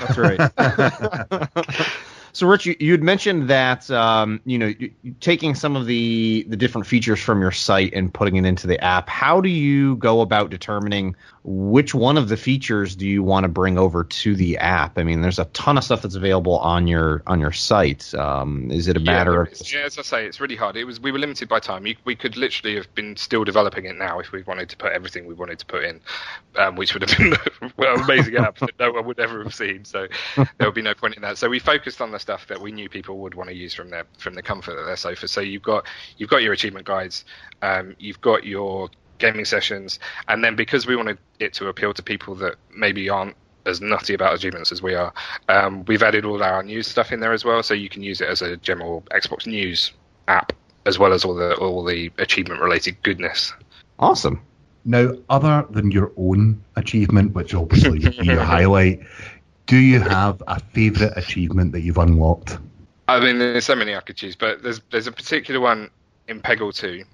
That's 0.00 0.16
right. 0.16 1.88
so, 2.34 2.46
Rich, 2.46 2.64
you, 2.64 2.76
you 2.80 2.92
had 2.92 3.02
mentioned 3.02 3.48
that 3.48 3.90
um, 3.90 4.40
you 4.46 4.58
know 4.58 4.66
you, 4.66 4.92
taking 5.20 5.54
some 5.54 5.76
of 5.76 5.84
the 5.84 6.46
the 6.48 6.56
different 6.56 6.86
features 6.86 7.20
from 7.20 7.42
your 7.42 7.52
site 7.52 7.92
and 7.92 8.12
putting 8.12 8.36
it 8.36 8.46
into 8.46 8.66
the 8.66 8.82
app. 8.82 9.08
How 9.08 9.42
do 9.42 9.50
you 9.50 9.96
go 9.96 10.22
about 10.22 10.48
determining 10.48 11.14
which 11.44 11.94
one 11.94 12.16
of 12.16 12.28
the 12.28 12.36
features 12.36 12.96
do 12.96 13.06
you 13.06 13.22
want 13.22 13.44
to 13.44 13.48
bring 13.48 13.76
over 13.76 14.04
to 14.04 14.34
the 14.34 14.56
app? 14.58 14.98
I 14.98 15.02
mean, 15.02 15.20
there's 15.20 15.38
a 15.38 15.44
ton 15.46 15.76
of 15.76 15.84
stuff 15.84 16.02
that's 16.02 16.14
available 16.14 16.58
on 16.58 16.86
your 16.86 17.22
on 17.26 17.38
your 17.38 17.52
site. 17.52 18.14
Um, 18.14 18.70
is 18.70 18.88
it 18.88 18.96
a 18.96 19.00
matter 19.00 19.34
yeah, 19.34 19.40
of 19.40 19.46
it's- 19.48 19.74
yeah, 19.74 19.80
as 19.80 19.98
I 19.98 20.02
say, 20.02 20.26
it's 20.26 20.40
really 20.40 20.56
hard. 20.56 20.76
It 20.76 20.84
was 20.84 21.00
we 21.00 21.12
were 21.12 21.18
limited 21.18 21.50
by 21.50 21.60
time. 21.60 21.86
You, 21.86 21.96
we 22.06 22.16
could 22.16 22.38
literally 22.38 22.76
have 22.76 22.92
been 22.94 23.16
still 23.16 23.44
developing 23.44 23.84
it 23.84 23.96
now 23.98 24.20
if 24.20 24.32
we 24.32 24.42
wanted 24.42 24.70
to 24.70 24.76
put 24.78 24.92
everything 24.92 25.26
we 25.26 25.34
wanted 25.34 25.58
to 25.58 25.66
put 25.66 25.84
in, 25.84 26.00
um, 26.56 26.76
which 26.76 26.94
would 26.94 27.08
have 27.08 27.18
been 27.18 27.34
well 27.76 28.00
amazing 28.00 28.36
app 28.36 28.58
that 28.58 28.70
no 28.78 28.92
one 28.92 29.04
would 29.04 29.20
ever 29.20 29.42
have 29.42 29.54
seen. 29.54 29.84
So 29.84 30.06
there 30.36 30.46
would 30.60 30.74
be 30.74 30.80
no 30.80 30.94
point 30.94 31.16
in 31.16 31.22
that. 31.22 31.36
So 31.36 31.50
we 31.50 31.58
focused 31.58 32.00
on 32.00 32.10
the 32.10 32.21
stuff 32.22 32.46
that 32.46 32.60
we 32.60 32.72
knew 32.72 32.88
people 32.88 33.18
would 33.18 33.34
want 33.34 33.50
to 33.50 33.54
use 33.54 33.74
from 33.74 33.90
their 33.90 34.04
from 34.16 34.34
the 34.34 34.42
comfort 34.42 34.78
of 34.78 34.86
their 34.86 34.96
sofa. 34.96 35.28
So 35.28 35.40
you've 35.40 35.62
got 35.62 35.86
you've 36.16 36.30
got 36.30 36.42
your 36.42 36.54
achievement 36.54 36.86
guides, 36.86 37.24
um, 37.60 37.94
you've 37.98 38.20
got 38.20 38.44
your 38.44 38.88
gaming 39.18 39.44
sessions, 39.44 39.98
and 40.28 40.42
then 40.42 40.56
because 40.56 40.86
we 40.86 40.96
wanted 40.96 41.18
it 41.38 41.52
to 41.54 41.68
appeal 41.68 41.92
to 41.94 42.02
people 42.02 42.34
that 42.36 42.54
maybe 42.74 43.08
aren't 43.10 43.36
as 43.66 43.80
nutty 43.80 44.14
about 44.14 44.34
achievements 44.34 44.72
as 44.72 44.82
we 44.82 44.94
are, 44.94 45.12
um, 45.48 45.84
we've 45.84 46.02
added 46.02 46.24
all 46.24 46.42
our 46.42 46.62
news 46.62 46.86
stuff 46.86 47.12
in 47.12 47.20
there 47.20 47.32
as 47.32 47.44
well, 47.44 47.62
so 47.62 47.74
you 47.74 47.88
can 47.88 48.02
use 48.02 48.20
it 48.20 48.28
as 48.28 48.42
a 48.42 48.56
general 48.56 49.02
Xbox 49.12 49.46
News 49.46 49.92
app 50.28 50.52
as 50.86 50.98
well 50.98 51.12
as 51.12 51.24
all 51.24 51.34
the 51.34 51.54
all 51.56 51.84
the 51.84 52.10
achievement 52.18 52.60
related 52.60 53.00
goodness. 53.02 53.52
awesome? 53.98 54.40
Now, 54.84 55.12
other 55.28 55.64
than 55.70 55.92
your 55.92 56.10
own 56.16 56.60
achievement, 56.74 57.34
which 57.34 57.54
obviously 57.54 58.00
you 58.00 58.38
highlight, 58.40 59.00
do 59.66 59.76
you 59.76 60.00
have 60.00 60.42
a 60.46 60.60
favourite 60.60 61.16
achievement 61.16 61.72
that 61.72 61.80
you've 61.80 61.98
unlocked? 61.98 62.58
I 63.08 63.20
mean, 63.20 63.38
there's 63.38 63.64
so 63.64 63.74
many 63.74 63.94
I 63.94 64.00
could 64.00 64.16
choose, 64.16 64.36
but 64.36 64.62
there's 64.62 64.80
there's 64.90 65.06
a 65.06 65.12
particular 65.12 65.60
one 65.60 65.90
in 66.28 66.40
Peggle 66.40 66.74
2 66.74 67.04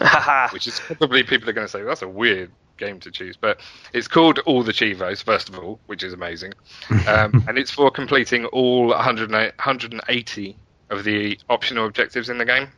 which 0.52 0.66
is 0.66 0.80
probably 0.80 1.22
people 1.22 1.48
are 1.48 1.52
going 1.52 1.66
to 1.66 1.70
say 1.70 1.82
that's 1.82 2.02
a 2.02 2.08
weird 2.08 2.50
game 2.76 3.00
to 3.00 3.10
choose, 3.10 3.36
but 3.36 3.60
it's 3.92 4.08
called 4.08 4.38
All 4.40 4.62
the 4.62 4.72
Cheevos 4.72 5.22
first 5.22 5.48
of 5.48 5.58
all, 5.58 5.80
which 5.86 6.02
is 6.02 6.12
amazing, 6.12 6.54
um, 7.06 7.44
and 7.48 7.58
it's 7.58 7.70
for 7.70 7.90
completing 7.90 8.44
all 8.46 8.88
108 8.88 9.32
180 9.56 10.56
of 10.90 11.04
the 11.04 11.38
optional 11.48 11.86
objectives 11.86 12.28
in 12.28 12.38
the 12.38 12.44
game. 12.44 12.68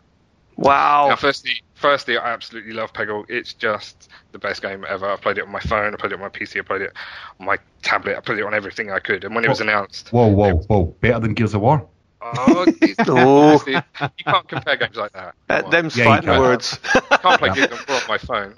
Wow. 0.56 1.08
Now, 1.08 1.16
firstly, 1.16 1.62
firstly, 1.74 2.16
I 2.18 2.32
absolutely 2.32 2.72
love 2.72 2.92
Peggle. 2.92 3.24
It's 3.28 3.54
just 3.54 4.08
the 4.32 4.38
best 4.38 4.62
game 4.62 4.84
ever. 4.88 5.06
I've 5.10 5.20
played 5.20 5.38
it 5.38 5.44
on 5.44 5.50
my 5.50 5.60
phone, 5.60 5.94
I 5.94 5.96
played 5.96 6.12
it 6.12 6.16
on 6.16 6.20
my 6.20 6.28
PC, 6.28 6.58
I 6.60 6.62
played 6.62 6.82
it 6.82 6.92
on 7.38 7.46
my 7.46 7.58
tablet, 7.82 8.16
I 8.16 8.20
played 8.20 8.38
it 8.38 8.44
on 8.44 8.54
everything 8.54 8.90
I 8.90 8.98
could. 8.98 9.24
And 9.24 9.34
when 9.34 9.44
it 9.44 9.48
was 9.48 9.60
announced, 9.60 10.10
Whoa, 10.10 10.28
whoa, 10.28 10.56
whoa! 10.56 10.84
Better 11.00 11.20
than 11.20 11.34
Gears 11.34 11.54
of 11.54 11.60
War? 11.62 11.86
oh, 12.22 12.66
Oh. 13.08 13.62
you 13.66 13.80
can't 14.24 14.48
compare 14.48 14.76
games 14.76 14.96
like 14.96 15.12
that. 15.12 15.34
Uh, 15.48 15.56
Come 15.56 15.64
on. 15.64 15.70
them's 15.70 15.96
Yeah, 15.96 16.04
fighting 16.04 16.28
words. 16.30 16.78
I 16.94 17.16
can't 17.22 17.40
play 17.40 17.54
Gears 17.54 17.72
of 17.72 17.88
War 17.88 17.96
on 17.96 18.02
my 18.08 18.18
phone 18.18 18.56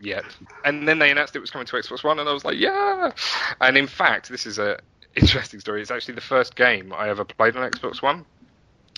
yet. 0.00 0.24
And 0.64 0.86
then 0.86 0.98
they 0.98 1.10
announced 1.10 1.34
it 1.34 1.40
was 1.40 1.50
coming 1.50 1.66
to 1.66 1.76
Xbox 1.76 2.04
One, 2.04 2.18
and 2.18 2.28
I 2.28 2.32
was 2.32 2.44
like, 2.44 2.58
yeah. 2.58 3.10
And 3.60 3.76
in 3.78 3.86
fact, 3.86 4.28
this 4.28 4.44
is 4.46 4.58
a 4.58 4.78
interesting 5.16 5.58
story. 5.58 5.80
It's 5.80 5.90
actually 5.90 6.14
the 6.14 6.20
first 6.20 6.54
game 6.54 6.92
I 6.92 7.08
ever 7.08 7.24
played 7.24 7.56
on 7.56 7.68
Xbox 7.68 8.02
One. 8.02 8.24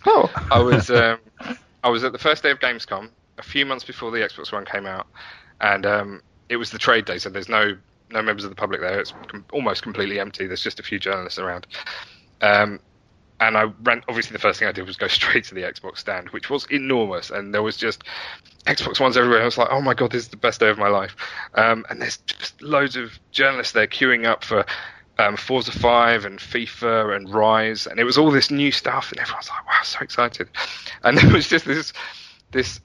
oh. 0.07 0.29
I 0.51 0.59
was 0.61 0.91
um, 0.91 1.19
I 1.83 1.89
was 1.89 2.05
at 2.05 2.13
the 2.13 2.19
first 2.19 2.43
day 2.43 2.51
of 2.51 2.59
Gamescom 2.59 3.11
a 3.39 3.43
few 3.43 3.65
months 3.65 3.85
before 3.85 4.11
the 4.11 4.19
Xbox 4.19 4.53
One 4.53 4.65
came 4.65 4.87
out, 4.87 5.07
and 5.61 5.87
um, 5.87 6.23
it 6.49 6.57
was 6.57 6.71
the 6.71 6.79
trade 6.79 7.05
day, 7.05 7.19
so 7.19 7.31
there's 7.31 7.49
no 7.49 7.77
no 8.11 8.23
members 8.23 8.45
of 8.45 8.51
the 8.51 8.57
public 8.57 8.81
there. 8.81 8.99
It's 8.99 9.13
com- 9.29 9.45
almost 9.53 9.83
completely 9.83 10.19
empty. 10.19 10.47
There's 10.47 10.63
just 10.63 10.81
a 10.81 10.83
few 10.83 10.99
journalists 10.99 11.39
around. 11.39 11.67
Um, 12.41 12.81
and 13.39 13.57
I 13.57 13.65
ran. 13.83 14.03
Obviously, 14.09 14.35
the 14.35 14.39
first 14.41 14.59
thing 14.59 14.69
I 14.69 14.73
did 14.73 14.87
was 14.87 14.97
go 14.97 15.09
straight 15.09 15.45
to 15.45 15.55
the 15.55 15.63
Xbox 15.63 15.99
stand, 15.99 16.29
which 16.31 16.51
was 16.51 16.67
enormous, 16.71 17.31
and 17.31 17.55
there 17.55 17.63
was 17.63 17.77
just 17.77 18.05
Xbox 18.67 19.01
Ones 19.01 19.17
everywhere. 19.17 19.43
I 19.43 19.47
was 19.47 19.59
like, 19.59 19.69
"Oh 19.71 19.81
my 19.81 19.95
god, 19.95 20.13
this 20.13 20.23
is 20.23 20.29
the 20.29 20.37
best 20.37 20.61
day 20.61 20.69
of 20.69 20.79
my 20.79 20.89
life!" 20.89 21.17
Um, 21.55 21.87
and 21.89 22.03
there's 22.03 22.19
just 22.19 22.61
loads 22.61 22.97
of 22.97 23.19
journalists 23.33 23.73
there 23.73 23.87
queuing 23.87 24.27
up 24.27 24.45
for 24.45 24.67
um, 25.19 25.37
Forza 25.37 25.73
5 25.73 26.25
and 26.25 26.39
FIFA 26.39 27.17
and 27.17 27.33
Rise, 27.33 27.87
and 27.87 27.99
it 28.01 28.05
was 28.05 28.17
all 28.17 28.31
this 28.31 28.51
new 28.51 28.71
stuff, 28.71 29.11
and 29.11 29.21
everyone's 29.21 29.49
like, 29.49 29.67
"Wow, 29.67 29.83
so 29.83 30.01
excited!" 30.01 30.49
And 31.03 31.19
it 31.23 31.33
was 31.33 31.49
just 31.49 31.65
this 31.65 31.93
this 32.51 32.81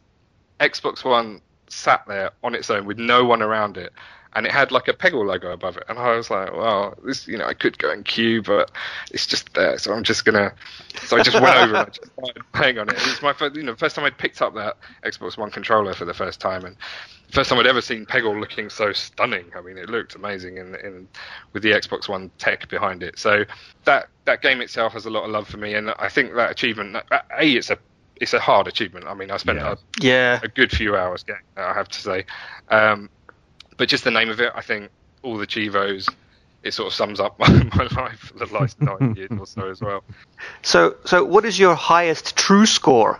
Xbox 0.59 1.03
One 1.03 1.41
sat 1.67 2.05
there 2.07 2.31
on 2.43 2.55
its 2.55 2.69
own 2.69 2.85
with 2.85 2.97
no 2.97 3.25
one 3.25 3.41
around 3.41 3.77
it, 3.77 3.91
and 4.33 4.45
it 4.45 4.51
had 4.51 4.71
like 4.71 4.87
a 4.87 4.93
Peggle 4.93 5.25
logo 5.25 5.51
above 5.51 5.77
it, 5.77 5.83
and 5.87 5.97
I 5.97 6.15
was 6.15 6.29
like, 6.29 6.53
"Wow, 6.53 6.95
this 7.03 7.27
you 7.27 7.37
know 7.37 7.45
I 7.45 7.53
could 7.53 7.77
go 7.77 7.89
and 7.89 8.03
queue, 8.03 8.41
but 8.41 8.71
it's 9.11 9.25
just 9.25 9.53
there, 9.53 9.77
so 9.77 9.93
I'm 9.93 10.03
just 10.03 10.25
gonna." 10.25 10.53
So 11.03 11.17
I 11.17 11.23
just 11.23 11.39
went 11.39 11.55
over 11.57 11.75
and 11.75 11.77
I 11.77 11.85
just 11.85 12.11
started 12.13 12.43
playing 12.53 12.79
on 12.79 12.87
it. 12.87 12.95
It 12.95 13.05
was 13.05 13.21
my 13.21 13.33
first, 13.33 13.55
you 13.55 13.63
know, 13.63 13.75
first 13.75 13.97
time 13.97 14.05
I'd 14.05 14.17
picked 14.17 14.41
up 14.41 14.55
that 14.55 14.77
Xbox 15.03 15.37
One 15.37 15.51
controller 15.51 15.93
for 15.93 16.05
the 16.05 16.13
first 16.13 16.39
time, 16.39 16.63
and 16.63 16.77
first 17.31 17.49
time 17.49 17.59
I'd 17.59 17.67
ever 17.67 17.81
seen 17.81 18.05
Peggle 18.05 18.39
looking 18.39 18.69
so 18.69 18.91
stunning. 18.93 19.45
I 19.55 19.61
mean, 19.61 19.77
it 19.77 19.89
looked 19.89 20.15
amazing 20.15 20.57
in, 20.57 20.75
in 20.75 21.07
with 21.53 21.63
the 21.63 21.71
Xbox 21.71 22.07
One 22.07 22.31
tech 22.37 22.67
behind 22.69 23.03
it. 23.03 23.17
So 23.19 23.43
that 23.85 24.07
that 24.25 24.41
game 24.41 24.61
itself 24.61 24.93
has 24.93 25.05
a 25.05 25.09
lot 25.09 25.23
of 25.23 25.31
love 25.31 25.47
for 25.47 25.57
me, 25.57 25.73
and 25.75 25.91
I 25.99 26.09
think 26.09 26.33
that 26.35 26.51
achievement, 26.51 26.95
a, 27.11 27.21
it's 27.39 27.69
a 27.69 27.77
it's 28.21 28.33
a 28.33 28.39
hard 28.39 28.67
achievement. 28.67 29.05
I 29.07 29.13
mean, 29.13 29.29
I 29.31 29.37
spent 29.37 29.57
Yeah. 29.59 29.73
a, 29.73 29.77
Yeah. 29.99 30.39
a 30.43 30.47
good 30.47 30.71
few 30.71 30.95
hours 30.95 31.23
getting 31.23 31.41
that, 31.55 31.65
I 31.67 31.73
have 31.73 31.89
to 31.89 31.99
say. 31.99 32.25
Um, 32.69 33.09
but 33.77 33.89
just 33.89 34.05
the 34.05 34.11
name 34.11 34.29
of 34.29 34.39
it, 34.39 34.53
I 34.55 34.61
think 34.61 34.89
all 35.21 35.37
the 35.37 35.45
Cheevos, 35.45 36.07
it 36.63 36.73
sort 36.73 36.87
of 36.87 36.93
sums 36.93 37.19
up 37.19 37.37
my, 37.39 37.49
my 37.75 37.87
life 38.01 38.19
for 38.19 38.45
the 38.45 38.53
last 38.53 38.79
nine 38.81 39.15
years 39.17 39.29
or 39.37 39.45
so 39.45 39.69
as 39.69 39.81
well. 39.81 40.01
So, 40.61 40.95
so 41.05 41.25
what 41.25 41.43
is 41.43 41.59
your 41.59 41.75
highest 41.75 42.37
true 42.37 42.65
score 42.65 43.19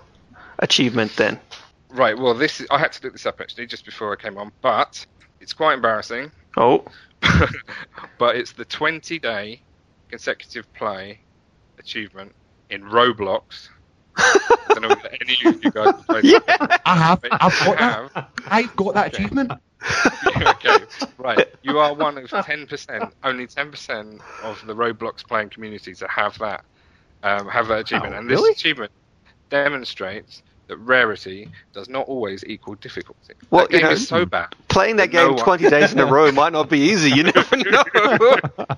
achievement 0.60 1.14
then? 1.18 1.40
Right. 1.90 2.18
Well, 2.18 2.34
this 2.34 2.60
is, 2.62 2.68
I 2.72 2.80
had 2.80 2.92
to 2.94 3.00
look 3.04 3.14
this 3.14 3.26
up 3.26 3.40
actually 3.42 3.68
just 3.68 3.86
before 3.86 4.12
I 4.12 4.16
came 4.16 4.38
on, 4.38 4.52
but 4.62 5.06
it's 5.40 5.54
quite 5.54 5.74
embarrassing. 5.76 6.32
Oh, 6.58 6.86
but 8.20 8.36
it's 8.36 8.54
the 8.54 8.66
20 8.66 9.20
day 9.20 9.64
consecutive 10.10 10.72
play 10.74 11.22
achievement 11.80 12.34
in 12.70 12.84
Roblox. 12.84 13.70
I 14.18 14.70
don't 14.74 14.84
know 14.84 14.92
if 14.92 15.06
any 15.22 15.38
of 15.50 15.64
you 15.64 15.72
guys 15.72 15.92
have 15.96 16.08
played 16.10 16.26
that. 16.48 16.82
I 16.86 16.96
have. 16.96 17.22
But 17.22 17.34
I've 17.40 17.54
you 17.60 17.66
got 17.66 17.78
that. 17.80 18.28
I've 18.48 18.76
got 18.76 18.94
that 18.96 19.08
Okay. 19.08 19.18
achievement. 19.18 19.52
okay, 20.42 20.78
right. 21.18 21.42
You 21.62 21.80
are 21.80 21.94
one 21.94 22.18
of 22.18 22.30
10%, 22.30 23.12
only 23.24 23.48
10% 23.48 24.20
of 24.42 24.66
the 24.66 24.76
Roblox 24.76 25.26
playing 25.28 25.50
community 25.50 25.94
to 25.96 26.08
have 26.08 26.38
that, 26.40 26.64
um, 27.24 27.48
have 27.48 27.68
that 27.68 27.80
achievement. 27.80 28.14
Oh, 28.14 28.18
and 28.18 28.30
this 28.30 28.40
really? 28.40 28.52
achievement 28.52 28.92
demonstrates 29.50 30.42
that 30.68 30.78
rarity 30.78 31.50
does 31.74 31.90
not 31.90 32.08
always 32.08 32.44
equal 32.46 32.76
difficulty. 32.76 33.34
Well, 33.52 33.66
that 33.66 33.72
you 33.74 33.80
game 33.80 33.88
know- 33.88 33.94
is 33.94 34.08
so 34.08 34.26
bad. 34.26 34.56
playing 34.68 34.96
that 34.98 35.12
No 35.14 35.28
game 35.28 35.36
one- 35.36 35.44
20 35.60 35.70
days 35.70 35.94
in 35.94 36.00
a 36.00 36.06
row 36.06 36.32
might 36.32 36.54
not 36.54 36.70
be 36.70 36.80
easy. 36.80 37.12
You 37.12 37.24
never 37.24 37.58
know. 37.58 37.86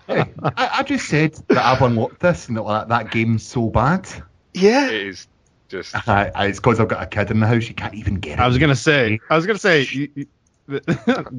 I, 0.09 0.27
I 0.57 0.83
just 0.83 1.07
said 1.07 1.33
that 1.47 1.63
I've 1.65 1.81
unlocked 1.81 2.19
this 2.19 2.47
and 2.47 2.57
that 2.57 2.65
that, 2.67 2.87
that 2.89 3.11
game's 3.11 3.43
so 3.45 3.67
bad. 3.69 4.07
yeah. 4.53 4.87
It 4.89 5.07
is 5.07 5.27
just. 5.69 5.95
I, 6.07 6.31
I, 6.35 6.45
it's 6.47 6.59
because 6.59 6.79
I've 6.79 6.87
got 6.87 7.03
a 7.03 7.05
kid 7.07 7.31
in 7.31 7.39
the 7.39 7.47
house. 7.47 7.67
You 7.67 7.75
can't 7.75 7.93
even 7.95 8.15
get 8.15 8.33
it. 8.33 8.41
I 8.41 8.47
was 8.47 8.57
gonna 8.57 8.75
say. 8.75 9.19
I 9.29 9.35
was 9.35 9.45
gonna 9.45 9.59
say. 9.59 9.83
You, 9.89 10.09
you, 10.15 10.25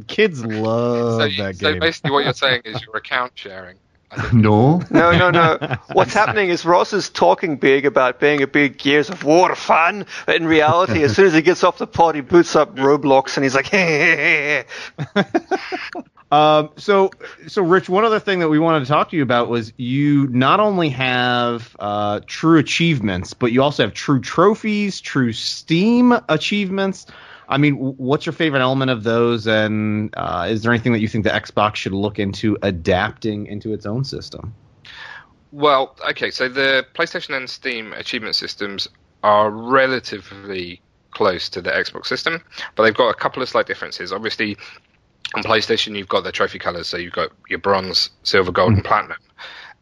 kids 0.06 0.44
love 0.44 1.20
So, 1.20 1.24
you- 1.26 1.42
that 1.42 1.56
so 1.56 1.78
basically, 1.78 2.10
what 2.12 2.24
you're 2.24 2.32
saying 2.32 2.62
is 2.64 2.82
you're 2.84 2.96
account 2.96 3.32
sharing. 3.34 3.76
no. 4.32 4.82
No, 4.90 5.12
no, 5.12 5.30
no. 5.30 5.76
What's 5.92 6.14
happening 6.14 6.48
is 6.48 6.64
Ross 6.64 6.92
is 6.92 7.10
talking 7.10 7.56
big 7.56 7.84
about 7.84 8.20
being 8.20 8.42
a 8.42 8.46
big 8.46 8.78
Gears 8.78 9.10
of 9.10 9.24
War 9.24 9.54
fan, 9.54 10.06
but 10.26 10.36
in 10.36 10.46
reality, 10.46 11.02
as 11.02 11.14
soon 11.14 11.26
as 11.26 11.34
he 11.34 11.42
gets 11.42 11.62
off 11.62 11.78
the 11.78 11.86
pod, 11.86 12.14
he 12.14 12.20
boots 12.20 12.56
up 12.56 12.76
Roblox 12.76 13.36
and 13.36 13.44
he's 13.44 13.54
like, 13.54 13.66
hey, 13.68 14.64
hey, 14.96 15.14
hey. 15.14 15.22
Um, 16.30 16.70
so, 16.76 17.10
so 17.46 17.62
Rich, 17.62 17.88
one 17.88 18.04
other 18.04 18.20
thing 18.20 18.40
that 18.40 18.48
we 18.48 18.58
wanted 18.58 18.80
to 18.80 18.86
talk 18.86 19.10
to 19.10 19.16
you 19.16 19.22
about 19.22 19.48
was 19.48 19.72
you 19.76 20.26
not 20.28 20.60
only 20.60 20.90
have 20.90 21.74
uh, 21.78 22.20
true 22.26 22.58
achievements, 22.58 23.32
but 23.32 23.50
you 23.52 23.62
also 23.62 23.84
have 23.84 23.94
true 23.94 24.20
trophies, 24.20 25.00
true 25.00 25.32
Steam 25.32 26.14
achievements. 26.28 27.06
I 27.48 27.56
mean, 27.56 27.74
what's 27.74 28.26
your 28.26 28.34
favorite 28.34 28.60
element 28.60 28.90
of 28.90 29.04
those, 29.04 29.46
and 29.46 30.12
uh, 30.16 30.46
is 30.50 30.62
there 30.62 30.72
anything 30.72 30.92
that 30.92 31.00
you 31.00 31.08
think 31.08 31.24
the 31.24 31.30
Xbox 31.30 31.76
should 31.76 31.92
look 31.92 32.18
into 32.18 32.58
adapting 32.62 33.46
into 33.46 33.72
its 33.72 33.86
own 33.86 34.04
system? 34.04 34.54
Well, 35.50 35.96
okay, 36.10 36.30
so 36.30 36.48
the 36.48 36.86
PlayStation 36.94 37.34
and 37.34 37.48
Steam 37.48 37.94
achievement 37.94 38.36
systems 38.36 38.86
are 39.22 39.50
relatively 39.50 40.82
close 41.10 41.48
to 41.48 41.62
the 41.62 41.70
Xbox 41.70 42.06
system, 42.06 42.42
but 42.76 42.82
they've 42.82 42.94
got 42.94 43.08
a 43.08 43.14
couple 43.14 43.42
of 43.42 43.48
slight 43.48 43.66
differences. 43.66 44.12
Obviously, 44.12 44.58
on 45.34 45.42
PlayStation, 45.42 45.96
you've 45.96 46.08
got 46.08 46.24
the 46.24 46.32
trophy 46.32 46.58
colors, 46.58 46.86
so 46.86 46.98
you've 46.98 47.14
got 47.14 47.30
your 47.48 47.58
bronze, 47.58 48.10
silver, 48.24 48.52
gold, 48.52 48.74
and 48.74 48.84
platinum 48.84 49.18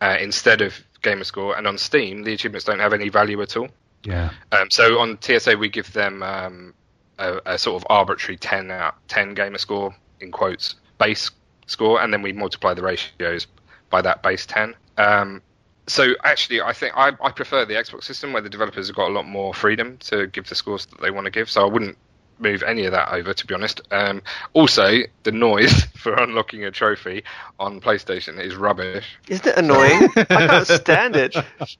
uh, 0.01 0.17
instead 0.21 0.61
of 0.62 0.75
gamer 1.03 1.25
score. 1.25 1.57
And 1.57 1.67
on 1.67 1.79
Steam, 1.79 2.23
the 2.23 2.33
achievements 2.33 2.64
don't 2.64 2.79
have 2.79 2.93
any 2.93 3.09
value 3.09 3.43
at 3.43 3.57
all. 3.57 3.69
Yeah. 4.05 4.31
Um, 4.53 4.71
so 4.71 5.01
on 5.01 5.19
TSA, 5.21 5.57
we 5.57 5.69
give 5.69 5.93
them 5.93 6.23
um, 6.23 6.75
a, 7.19 7.41
a 7.47 7.59
sort 7.59 7.83
of 7.83 7.87
arbitrary 7.91 8.37
10 8.37 8.71
out 8.71 8.95
10 9.09 9.35
gamer 9.35 9.59
score 9.59 9.95
in 10.21 10.31
quotes 10.31 10.77
base 10.99 11.31
score, 11.67 12.01
and 12.01 12.12
then 12.12 12.23
we 12.23 12.33
multiply 12.33 12.75
the 12.75 12.83
ratios 12.83 13.47
by 13.91 14.01
that 14.03 14.23
base 14.23 14.47
10. 14.47 14.75
Um, 14.99 15.43
so 15.87 16.14
actually, 16.25 16.61
I 16.61 16.73
think 16.73 16.95
I, 16.97 17.12
I 17.21 17.31
prefer 17.31 17.64
the 17.64 17.75
Xbox 17.75 18.05
system 18.05 18.33
where 18.33 18.43
the 18.43 18.49
developers 18.49 18.89
have 18.89 18.97
got 18.97 19.09
a 19.09 19.12
lot 19.12 19.27
more 19.27 19.55
freedom 19.55 19.99
to 19.99 20.27
give 20.27 20.49
the 20.49 20.55
scores 20.55 20.87
that 20.87 21.01
they 21.01 21.11
want 21.11 21.27
to 21.27 21.31
give. 21.31 21.49
So 21.49 21.62
I 21.62 21.71
wouldn't 21.71 21.97
move 22.39 22.62
any 22.62 22.84
of 22.84 22.93
that 22.93 23.12
over, 23.12 23.32
to 23.32 23.47
be 23.47 23.55
honest. 23.55 23.80
Um, 23.91 24.22
also, 24.53 25.01
the 25.22 25.32
noise 25.32 25.84
for 25.97 26.14
unlocking 26.14 26.64
a 26.64 26.70
trophy 26.70 27.24
on 27.59 27.80
PlayStation 27.80 28.39
is 28.41 28.57
rubbish. 28.57 29.07
Isn't 29.28 29.47
it 29.47 29.59
annoying? 29.59 30.09
I 30.16 30.24
can't 30.24 30.66
stand 30.66 31.16
it. 31.16 31.34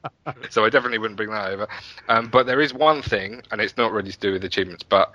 so 0.51 0.65
I 0.65 0.71
definitely 0.71 0.99
wouldn't 0.99 1.17
bring 1.17 1.31
that 1.31 1.51
over. 1.51 1.69
Um, 2.09 2.29
but 2.29 2.47
there 2.47 2.61
is 2.61 2.73
one 2.73 3.03
thing, 3.03 3.43
and 3.51 3.61
it's 3.61 3.77
not 3.77 3.93
really 3.93 4.13
to 4.13 4.19
do 4.19 4.33
with 4.33 4.45
achievements, 4.45 4.83
but 4.83 5.13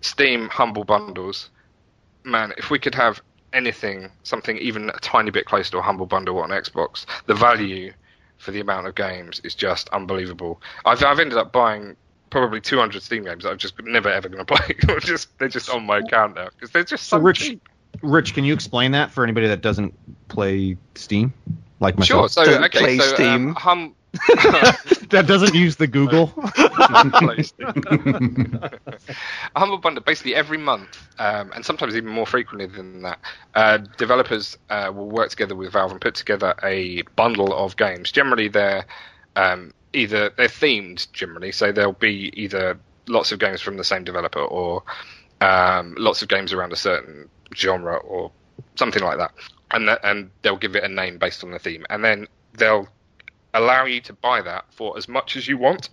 Steam 0.00 0.48
Humble 0.48 0.84
Bundles. 0.84 1.50
Man, 2.24 2.52
if 2.58 2.70
we 2.70 2.78
could 2.78 2.94
have 2.94 3.20
anything, 3.52 4.10
something 4.22 4.58
even 4.58 4.90
a 4.90 4.98
tiny 4.98 5.30
bit 5.30 5.46
close 5.46 5.70
to 5.70 5.78
a 5.78 5.82
Humble 5.82 6.06
Bundle 6.06 6.38
on 6.38 6.50
Xbox, 6.50 7.06
the 7.26 7.34
value 7.34 7.92
for 8.38 8.50
the 8.50 8.60
amount 8.60 8.86
of 8.86 8.94
games 8.94 9.40
is 9.44 9.54
just 9.54 9.88
unbelievable. 9.90 10.60
I've, 10.84 11.02
I've 11.02 11.20
ended 11.20 11.38
up 11.38 11.52
buying 11.52 11.96
probably 12.30 12.60
200 12.60 13.02
Steam 13.02 13.24
games 13.24 13.44
that 13.44 13.50
I'm 13.50 13.58
just 13.58 13.80
never 13.82 14.08
ever 14.08 14.28
going 14.28 14.44
to 14.44 14.54
play. 14.54 14.76
They're 14.86 15.00
just 15.00 15.36
they're 15.38 15.48
just 15.48 15.70
on 15.70 15.86
my 15.86 15.98
account 15.98 16.36
now 16.36 16.48
because 16.50 16.70
they're 16.70 16.84
just 16.84 17.04
so, 17.04 17.18
So, 17.18 17.22
Rich, 17.22 17.38
cheap. 17.40 17.68
Rich, 18.02 18.34
can 18.34 18.44
you 18.44 18.52
explain 18.52 18.92
that 18.92 19.10
for 19.10 19.24
anybody 19.24 19.48
that 19.48 19.62
doesn't 19.62 19.94
play 20.28 20.76
Steam, 20.94 21.32
like 21.80 21.98
myself? 21.98 22.08
Sure. 22.08 22.24
myself? 22.24 22.32
So 22.32 22.44
Doesn't 22.44 22.64
okay. 22.64 22.78
play 22.78 22.98
so 22.98 23.14
Steam. 23.14 23.48
Um, 23.48 23.54
hum. 23.54 23.94
that 25.10 25.24
doesn't 25.26 25.54
use 25.54 25.76
the 25.76 25.86
Google. 25.86 26.32
a 29.54 29.58
humble 29.58 29.78
bundle 29.78 30.02
basically 30.02 30.34
every 30.34 30.56
month 30.56 31.08
um, 31.18 31.52
and 31.54 31.64
sometimes 31.64 31.94
even 31.94 32.10
more 32.10 32.26
frequently 32.26 32.66
than 32.66 33.02
that 33.02 33.18
uh, 33.54 33.76
developers 33.98 34.56
uh, 34.70 34.90
will 34.94 35.10
work 35.10 35.28
together 35.28 35.54
with 35.54 35.72
valve 35.72 35.90
and 35.90 36.00
put 36.00 36.14
together 36.14 36.54
a 36.62 37.02
bundle 37.14 37.52
of 37.52 37.76
games 37.76 38.10
generally 38.10 38.48
they're 38.48 38.86
um, 39.36 39.70
either 39.96 40.30
they're 40.36 40.46
themed 40.46 41.10
generally 41.12 41.50
so 41.50 41.72
there'll 41.72 41.92
be 41.92 42.30
either 42.34 42.78
lots 43.08 43.32
of 43.32 43.38
games 43.38 43.60
from 43.60 43.76
the 43.76 43.84
same 43.84 44.04
developer 44.04 44.40
or 44.40 44.82
um, 45.40 45.94
lots 45.98 46.22
of 46.22 46.28
games 46.28 46.52
around 46.52 46.72
a 46.72 46.76
certain 46.76 47.28
genre 47.54 47.96
or 47.96 48.30
something 48.74 49.02
like 49.02 49.18
that. 49.18 49.32
And 49.70 49.88
that, 49.88 50.00
and 50.04 50.30
they'll 50.42 50.56
give 50.56 50.76
it 50.76 50.84
a 50.84 50.88
name 50.88 51.18
based 51.18 51.42
on 51.42 51.50
the 51.50 51.58
theme. 51.58 51.84
And 51.90 52.04
then 52.04 52.28
they'll 52.54 52.88
allow 53.54 53.84
you 53.84 54.00
to 54.02 54.12
buy 54.12 54.42
that 54.42 54.64
for 54.70 54.96
as 54.96 55.08
much 55.08 55.36
as 55.36 55.48
you 55.48 55.58
want. 55.58 55.88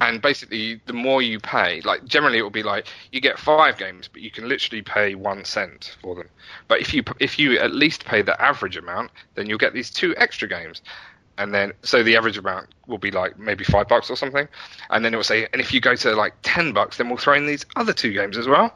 And 0.00 0.20
basically 0.20 0.80
the 0.86 0.92
more 0.92 1.22
you 1.22 1.40
pay 1.40 1.80
like 1.82 2.04
generally 2.04 2.38
it 2.38 2.42
will 2.42 2.50
be 2.50 2.62
like 2.62 2.86
you 3.12 3.20
get 3.20 3.38
five 3.38 3.78
games 3.78 4.08
but 4.12 4.20
you 4.20 4.30
can 4.30 4.46
literally 4.46 4.82
pay 4.82 5.14
one 5.14 5.44
cent 5.44 5.96
for 6.02 6.14
them. 6.14 6.28
But 6.68 6.80
if 6.80 6.92
you 6.92 7.02
if 7.18 7.38
you 7.38 7.58
at 7.58 7.72
least 7.72 8.04
pay 8.04 8.20
the 8.20 8.40
average 8.40 8.76
amount 8.76 9.10
then 9.34 9.46
you'll 9.46 9.58
get 9.58 9.72
these 9.72 9.90
two 9.90 10.14
extra 10.18 10.46
games 10.46 10.82
and 11.38 11.54
then 11.54 11.72
so 11.82 12.02
the 12.02 12.16
average 12.16 12.38
amount 12.38 12.68
will 12.86 12.98
be 12.98 13.10
like 13.10 13.38
maybe 13.38 13.64
five 13.64 13.88
bucks 13.88 14.10
or 14.10 14.16
something 14.16 14.48
and 14.90 15.04
then 15.04 15.12
it 15.12 15.16
will 15.16 15.24
say 15.24 15.46
and 15.52 15.60
if 15.60 15.72
you 15.72 15.80
go 15.80 15.94
to 15.94 16.14
like 16.14 16.34
ten 16.42 16.72
bucks 16.72 16.96
then 16.96 17.08
we'll 17.08 17.18
throw 17.18 17.34
in 17.34 17.46
these 17.46 17.64
other 17.76 17.92
two 17.92 18.12
games 18.12 18.36
as 18.36 18.46
well 18.46 18.74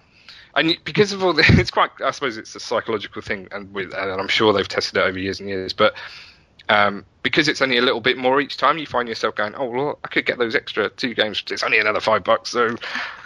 and 0.56 0.76
because 0.84 1.12
of 1.12 1.22
all 1.22 1.32
the, 1.32 1.44
it's 1.58 1.70
quite 1.70 1.90
i 2.04 2.10
suppose 2.10 2.36
it's 2.36 2.54
a 2.54 2.60
psychological 2.60 3.22
thing 3.22 3.48
and 3.52 3.72
with 3.72 3.92
and 3.94 4.20
i'm 4.20 4.28
sure 4.28 4.52
they've 4.52 4.68
tested 4.68 4.96
it 4.96 5.00
over 5.00 5.18
years 5.18 5.40
and 5.40 5.48
years 5.48 5.72
but 5.72 5.94
um, 6.68 7.04
because 7.22 7.48
it's 7.48 7.62
only 7.62 7.78
a 7.78 7.82
little 7.82 8.00
bit 8.00 8.18
more 8.18 8.40
each 8.40 8.56
time, 8.56 8.78
you 8.78 8.86
find 8.86 9.08
yourself 9.08 9.34
going, 9.34 9.54
"Oh 9.56 9.66
well, 9.66 9.98
I 10.04 10.08
could 10.08 10.26
get 10.26 10.38
those 10.38 10.54
extra 10.54 10.90
two 10.90 11.14
games. 11.14 11.42
It's 11.50 11.62
only 11.62 11.78
another 11.78 12.00
five 12.00 12.24
bucks, 12.24 12.50
so 12.50 12.76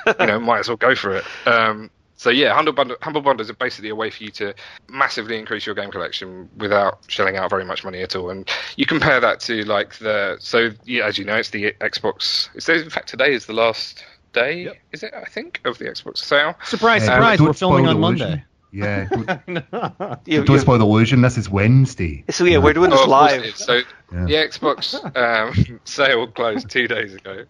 you 0.07 0.27
know, 0.27 0.39
might 0.41 0.61
as 0.61 0.69
well 0.69 0.77
go 0.77 0.95
for 0.95 1.17
it." 1.17 1.25
Um, 1.47 1.91
so 2.23 2.31
yeah, 2.31 2.55
humble 2.55 2.73
bundle, 2.73 2.97
humble 3.03 3.21
bundles 3.21 3.51
are 3.51 3.55
basically 3.55 3.89
a 3.89 3.97
way 3.97 4.09
for 4.09 4.23
you 4.23 4.31
to 4.31 4.55
massively 4.89 5.37
increase 5.37 5.67
your 5.67 5.75
game 5.75 5.91
collection 5.91 6.49
without 6.57 7.01
shelling 7.09 7.37
out 7.37 7.51
very 7.51 7.65
much 7.65 7.83
money 7.83 8.01
at 8.01 8.15
all. 8.15 8.31
And 8.31 8.49
you 8.77 8.87
compare 8.87 9.19
that 9.19 9.41
to 9.41 9.65
like 9.65 9.97
the 9.97 10.37
so 10.39 10.71
yeah, 10.85 11.05
as 11.05 11.19
you 11.19 11.25
know, 11.25 11.35
it's 11.35 11.51
the 11.51 11.73
Xbox. 11.81 12.49
It's 12.55 12.69
in 12.69 12.91
fact 12.91 13.09
today 13.09 13.33
is 13.35 13.47
the 13.47 13.55
last 13.55 14.05
day, 14.33 14.71
is 14.93 15.03
it? 15.03 15.13
I 15.15 15.25
think 15.25 15.61
of 15.65 15.79
the 15.79 15.87
Xbox 15.87 16.19
sale. 16.19 16.55
surprise, 16.65 17.05
surprise! 17.05 17.39
don't 17.39 17.49
We're 17.49 17.55
filming 17.55 17.89
on 17.89 18.01
the 18.01 18.07
illusion. 18.07 18.29
Monday. 18.29 18.45
Yeah. 18.73 19.05
Don't, 19.47 19.65
You, 20.27 20.45
don't 20.45 20.59
spoil 20.61 20.79
the 20.79 20.87
illusion. 20.87 21.21
This 21.21 21.37
is 21.37 21.49
Wednesday. 21.49 22.25
so 22.31 22.45
yeah, 22.45 22.57
we're 22.59 22.73
doing 22.73 22.89
this 22.91 22.99
Oh, 23.01 23.03
of 23.05 23.09
course 23.11 23.33
live. 23.33 23.57
So 23.57 23.75
Yeah. 24.13 24.25
the 24.25 24.33
Xbox 24.35 24.95
um, 25.17 25.81
sale 25.85 26.27
closed 26.29 26.71
two 26.71 26.89
days 26.89 27.15
ago. 27.15 27.45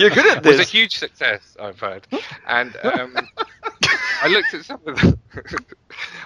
You're 0.00 0.10
good 0.10 0.26
at 0.26 0.42
this. 0.42 0.54
It 0.54 0.58
was 0.58 0.60
a 0.60 0.64
huge 0.64 0.96
success, 0.98 1.56
I've 1.60 1.78
heard, 1.78 2.06
and 2.46 2.74
um, 2.82 3.14
I 4.22 4.28
looked 4.28 4.54
at 4.54 4.64
some 4.64 4.80
of 4.86 4.96
the, 4.96 5.18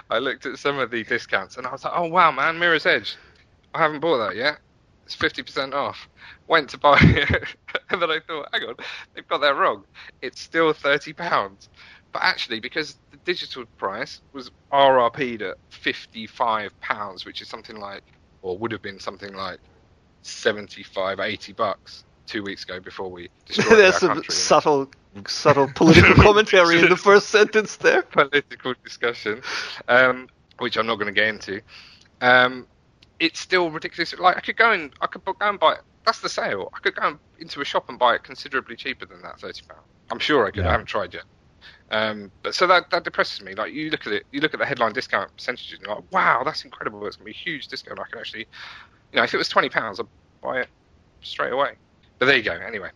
I 0.09 0.19
looked 0.19 0.45
at 0.45 0.57
some 0.57 0.79
of 0.79 0.89
the 0.91 1.03
discounts, 1.03 1.57
and 1.57 1.67
I 1.67 1.71
was 1.71 1.83
like, 1.83 1.93
"Oh 1.95 2.07
wow, 2.07 2.31
man, 2.31 2.59
Mirror's 2.59 2.85
Edge, 2.85 3.15
I 3.73 3.79
haven't 3.79 3.99
bought 3.99 4.17
that 4.29 4.35
yet. 4.35 4.59
It's 5.05 5.15
fifty 5.15 5.43
percent 5.43 5.73
off." 5.73 6.07
Went 6.47 6.69
to 6.71 6.77
buy 6.77 6.97
it, 7.01 7.55
and 7.89 8.01
then 8.01 8.09
I 8.11 8.19
thought, 8.19 8.47
hang 8.53 8.63
on, 8.63 8.75
they've 9.13 9.27
got 9.27 9.41
that 9.41 9.55
wrong. 9.55 9.83
It's 10.21 10.39
still 10.41 10.73
thirty 10.73 11.13
pounds, 11.13 11.69
but 12.15 12.23
actually, 12.23 12.61
because 12.61 12.95
the 13.11 13.17
digital 13.25 13.65
price 13.77 14.21
was 14.31 14.49
RRP'd 14.71 15.41
at 15.41 15.57
fifty-five 15.67 16.79
pounds, 16.79 17.25
which 17.25 17.41
is 17.41 17.49
something 17.49 17.75
like, 17.75 18.03
or 18.41 18.57
would 18.57 18.71
have 18.71 18.81
been 18.81 19.01
something 19.01 19.33
like 19.33 19.59
75, 20.21 21.19
80 21.19 21.51
bucks 21.51 22.05
two 22.25 22.41
weeks 22.41 22.63
ago 22.63 22.79
before 22.79 23.11
we 23.11 23.27
destroyed 23.45 23.67
There's 23.79 23.97
some 23.97 24.13
country. 24.13 24.33
subtle, 24.33 24.89
subtle 25.27 25.69
political 25.75 26.15
commentary 26.23 26.79
in 26.79 26.87
the 26.87 26.95
first 26.95 27.27
sentence 27.27 27.75
there. 27.75 28.01
political 28.13 28.75
discussion, 28.81 29.41
um, 29.89 30.29
which 30.59 30.77
I'm 30.77 30.87
not 30.87 30.95
going 30.95 31.13
to 31.13 31.19
get 31.19 31.27
into. 31.27 31.59
Um, 32.21 32.65
it's 33.19 33.41
still 33.41 33.71
ridiculous. 33.71 34.17
Like 34.17 34.37
I 34.37 34.39
could 34.39 34.55
go 34.55 34.71
and 34.71 34.93
I 35.01 35.07
could 35.07 35.25
go 35.25 35.35
and 35.41 35.59
buy 35.59 35.73
it. 35.73 35.81
That's 36.05 36.21
the 36.21 36.29
sale. 36.29 36.71
I 36.73 36.79
could 36.79 36.95
go 36.95 37.19
into 37.39 37.59
a 37.59 37.65
shop 37.65 37.89
and 37.89 37.99
buy 37.99 38.15
it 38.15 38.23
considerably 38.23 38.77
cheaper 38.77 39.05
than 39.05 39.21
that 39.23 39.37
thirty 39.41 39.63
pound. 39.67 39.81
I'm 40.09 40.19
sure 40.19 40.47
I 40.47 40.51
could. 40.51 40.63
Yeah. 40.63 40.69
I 40.69 40.71
haven't 40.71 40.85
tried 40.87 41.13
yet. 41.13 41.23
Um, 41.91 42.31
but 42.41 42.55
so 42.55 42.65
that 42.67 42.89
that 42.89 43.03
depresses 43.03 43.41
me. 43.41 43.53
Like 43.53 43.73
you 43.73 43.89
look 43.89 44.07
at 44.07 44.13
it, 44.13 44.25
you 44.31 44.41
look 44.41 44.53
at 44.53 44.59
the 44.59 44.65
headline 44.65 44.93
discount 44.93 45.35
percentages, 45.35 45.73
and 45.73 45.83
you're 45.83 45.95
like, 45.95 46.11
wow, 46.11 46.43
that's 46.43 46.63
incredible. 46.65 47.05
It's 47.05 47.15
gonna 47.15 47.25
be 47.25 47.31
a 47.31 47.33
huge 47.35 47.67
discount. 47.67 47.99
I 47.99 48.03
can 48.09 48.19
actually, 48.19 48.47
you 49.11 49.17
know, 49.17 49.23
if 49.23 49.33
it 49.33 49.37
was 49.37 49.49
twenty 49.49 49.69
pounds, 49.69 49.99
I'd 49.99 50.07
buy 50.41 50.61
it 50.61 50.69
straight 51.21 51.53
away. 51.53 51.73
But 52.17 52.27
there 52.27 52.37
you 52.37 52.43
go. 52.43 52.53
Anyway, 52.53 52.89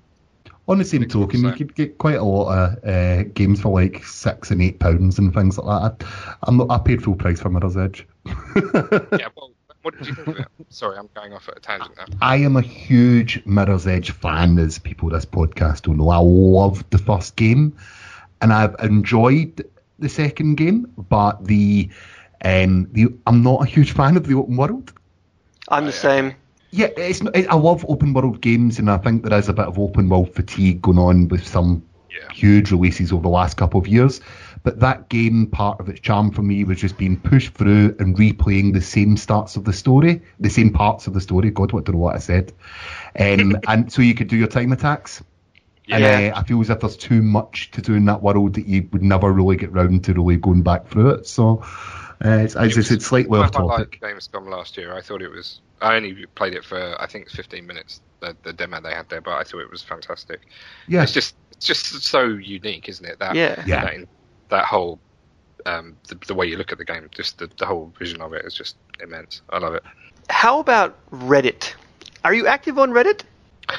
On 0.67 0.77
the 0.77 0.85
same 0.85 1.05
token, 1.07 1.43
you 1.43 1.51
could 1.53 1.75
get 1.75 1.97
quite 1.97 2.15
a 2.15 2.23
lot 2.23 2.51
of 2.51 2.83
uh, 2.87 3.23
games 3.33 3.61
for 3.61 3.69
like 3.69 4.03
six 4.05 4.51
and 4.51 4.61
eight 4.61 4.79
pounds 4.79 5.17
and 5.19 5.33
things 5.33 5.57
like 5.57 5.97
that. 5.97 6.07
I, 6.07 6.35
I'm 6.43 6.57
not, 6.57 6.71
I 6.71 6.77
paid 6.77 7.03
full 7.03 7.15
price 7.15 7.39
for 7.41 7.49
Mirror's 7.49 7.75
Edge. 7.75 8.07
yeah. 8.25 9.27
Well, 9.35 9.51
what 9.81 9.97
did 9.97 10.07
you 10.07 10.13
think 10.13 10.27
of 10.27 10.39
it? 10.39 10.47
Sorry, 10.69 10.97
I'm 10.97 11.09
going 11.15 11.33
off 11.33 11.47
at 11.49 11.57
a 11.57 11.59
tangent 11.59 11.95
now. 11.97 12.05
I 12.21 12.37
am 12.37 12.55
a 12.55 12.61
huge 12.61 13.43
Mirror's 13.45 13.87
Edge 13.87 14.11
fan, 14.11 14.59
as 14.59 14.77
people 14.77 15.09
this 15.09 15.25
podcast 15.25 15.83
don't 15.83 15.97
know. 15.97 16.09
I 16.09 16.17
loved 16.17 16.89
the 16.91 16.97
first 16.97 17.35
game, 17.35 17.75
and 18.41 18.53
I've 18.53 18.75
enjoyed 18.81 19.65
the 19.99 20.09
second 20.09 20.55
game, 20.55 20.91
but 21.09 21.45
the 21.45 21.89
um, 22.43 22.87
the 22.91 23.07
I'm 23.27 23.43
not 23.43 23.63
a 23.63 23.65
huge 23.65 23.91
fan 23.91 24.17
of 24.17 24.27
the 24.27 24.35
open 24.35 24.55
world. 24.57 24.93
I'm 25.69 25.85
the 25.85 25.91
same. 25.91 26.35
Yeah, 26.71 26.87
it's 26.97 27.23
not, 27.23 27.35
I 27.35 27.55
love 27.55 27.85
open 27.89 28.13
world 28.13 28.41
games, 28.41 28.77
and 28.79 28.89
I 28.91 28.97
think 28.97 29.23
there 29.23 29.37
is 29.37 29.49
a 29.49 29.53
bit 29.53 29.65
of 29.65 29.79
open 29.79 30.07
world 30.09 30.33
fatigue 30.33 30.81
going 30.81 30.99
on 30.99 31.27
with 31.27 31.45
some 31.45 31.83
Yeah. 32.11 32.31
huge 32.33 32.71
releases 32.71 33.11
over 33.11 33.23
the 33.23 33.29
last 33.29 33.57
couple 33.57 33.79
of 33.79 33.87
years. 33.87 34.21
But 34.63 34.79
that 34.79 35.09
game, 35.09 35.47
part 35.47 35.79
of 35.79 35.89
its 35.89 35.99
charm 36.01 36.31
for 36.31 36.41
me 36.41 36.63
was 36.63 36.79
just 36.79 36.97
being 36.97 37.17
pushed 37.19 37.53
through 37.53 37.95
and 37.99 38.15
replaying 38.17 38.73
the 38.73 38.81
same 38.81 39.15
starts 39.17 39.55
of 39.55 39.63
the 39.63 39.73
story, 39.73 40.21
the 40.39 40.49
same 40.49 40.69
parts 40.71 41.07
of 41.07 41.13
the 41.13 41.21
story. 41.21 41.49
God, 41.49 41.71
what 41.71 41.85
don't 41.85 41.95
know 41.95 42.01
what 42.01 42.15
I 42.15 42.19
said. 42.19 42.51
Um, 43.19 43.57
and 43.67 43.91
so 43.91 44.01
you 44.01 44.13
could 44.13 44.27
do 44.27 44.37
your 44.37 44.47
time 44.47 44.71
attacks. 44.71 45.23
And 45.89 46.03
Yeah. 46.03 46.33
uh, 46.35 46.39
I 46.39 46.43
feel 46.43 46.61
as 46.61 46.69
if 46.69 46.79
there's 46.79 46.97
too 46.97 47.21
much 47.21 47.71
to 47.71 47.81
do 47.81 47.93
in 47.95 48.05
that 48.05 48.21
world 48.21 48.55
that 48.55 48.67
you 48.67 48.87
would 48.91 49.01
never 49.03 49.31
really 49.31 49.55
get 49.57 49.71
round 49.71 50.03
to 50.05 50.13
really 50.13 50.37
going 50.37 50.61
back 50.61 50.87
through 50.87 51.09
it. 51.11 51.27
So 51.27 51.63
uh, 52.23 52.29
it's, 52.29 52.55
as 52.55 52.77
I 52.77 52.81
said, 52.81 52.97
it's 52.97 53.05
slightly 53.05 53.39
off 53.39 53.47
I 53.55 53.59
quite 53.59 53.67
topic. 53.77 53.99
liked 54.01 54.17
Gamescom 54.17 54.49
last 54.49 54.77
year. 54.77 54.93
I 54.95 55.01
thought 55.01 55.21
it 55.21 55.29
was. 55.29 55.61
I 55.81 55.95
only 55.95 56.25
played 56.35 56.53
it 56.53 56.65
for 56.65 56.95
I 57.01 57.07
think 57.07 57.29
15 57.29 57.65
minutes. 57.65 58.01
The, 58.19 58.35
the 58.43 58.51
demo 58.51 58.81
they 58.81 58.93
had 58.93 59.07
there, 59.09 59.21
but 59.21 59.31
I 59.33 59.43
thought 59.43 59.61
it 59.61 59.71
was 59.71 59.81
fantastic. 59.81 60.41
Yeah. 60.87 61.03
It's 61.03 61.13
just 61.13 61.35
it's 61.51 61.65
just 61.65 61.85
so 62.03 62.23
unique, 62.25 62.89
isn't 62.89 63.05
it? 63.05 63.19
That 63.19 63.35
Yeah. 63.35 63.63
Yeah. 63.65 63.85
That, 63.85 64.07
that 64.49 64.65
whole 64.65 64.99
um, 65.65 65.95
the, 66.07 66.15
the 66.27 66.33
way 66.33 66.47
you 66.47 66.57
look 66.57 66.71
at 66.71 66.77
the 66.77 66.85
game, 66.85 67.07
just 67.11 67.37
the, 67.37 67.49
the 67.57 67.65
whole 67.65 67.93
vision 67.97 68.21
of 68.21 68.33
it 68.33 68.45
is 68.45 68.53
just 68.53 68.75
immense. 69.01 69.41
I 69.49 69.59
love 69.59 69.73
it. 69.75 69.83
How 70.29 70.59
about 70.59 70.97
Reddit? 71.11 71.73
Are 72.23 72.33
you 72.33 72.47
active 72.47 72.77
on 72.77 72.91
Reddit? 72.91 73.21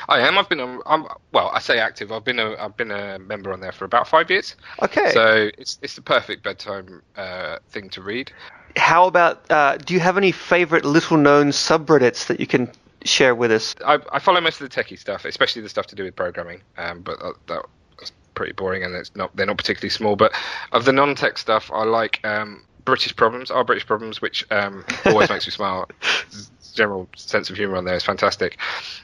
I 0.09 0.21
am. 0.21 0.39
I've 0.39 0.49
been. 0.49 0.61
A, 0.61 0.79
I'm 0.87 1.07
well. 1.33 1.51
I 1.53 1.61
say 1.61 1.79
active. 1.79 2.13
I've 2.13 2.25
been 2.25 2.39
a. 2.39 2.57
I've 2.57 2.77
been 2.77 2.91
a 2.91 3.19
member 3.19 3.53
on 3.53 3.61
there 3.61 3.73
for 3.73 3.85
about 3.85 4.09
five 4.09 4.31
years. 4.31 4.57
Okay. 4.83 5.11
So 5.13 5.51
it's 5.59 5.79
it's 5.83 5.95
the 5.95 6.03
perfect 6.03 6.43
bedtime 6.43 7.03
uh, 7.17 7.59
thing 7.71 7.91
to 7.91 8.03
read. 8.03 8.33
How 8.77 9.07
about? 9.07 9.51
Uh, 9.51 9.77
do 9.77 9.95
you 9.95 10.01
have 10.01 10.17
any 10.17 10.33
favorite 10.33 10.85
little-known 10.85 11.49
subreddits 11.49 12.27
that 12.27 12.41
you 12.41 12.47
can 12.47 12.71
share 13.05 13.35
with 13.35 13.51
us? 13.51 13.75
I, 13.85 13.99
I 14.13 14.19
follow 14.19 14.41
most 14.41 14.61
of 14.61 14.69
the 14.69 14.83
techie 14.83 14.99
stuff, 14.99 15.25
especially 15.25 15.63
the 15.63 15.69
stuff 15.69 15.87
to 15.89 15.95
do 15.95 16.05
with 16.05 16.15
programming. 16.15 16.63
Um, 16.77 17.03
but 17.03 17.19
that, 17.19 17.35
that, 17.49 17.67
that's 17.99 18.13
pretty 18.35 18.53
boring, 18.53 18.85
and 18.85 18.95
it's 18.95 19.15
not 19.17 19.35
they're 19.35 19.47
not 19.47 19.59
particularly 19.59 19.91
small. 19.91 20.17
But 20.17 20.33
of 20.73 20.85
the 20.85 20.93
non-tech 20.93 21.39
stuff, 21.39 21.71
I 21.73 21.85
like 21.85 22.21
um, 22.25 22.65
British 22.85 23.15
problems. 23.17 23.51
Our 23.51 23.65
British 23.65 23.87
problems, 23.87 24.23
which 24.23 24.45
um, 24.51 24.85
always 25.07 25.29
makes 25.31 25.47
me 25.47 25.53
smile. 25.53 25.89
General 26.75 27.09
sense 27.17 27.51
of 27.51 27.57
humour 27.57 27.77
on 27.77 27.85
there 27.85 27.97
is 27.97 28.05
fantastic. 28.05 28.57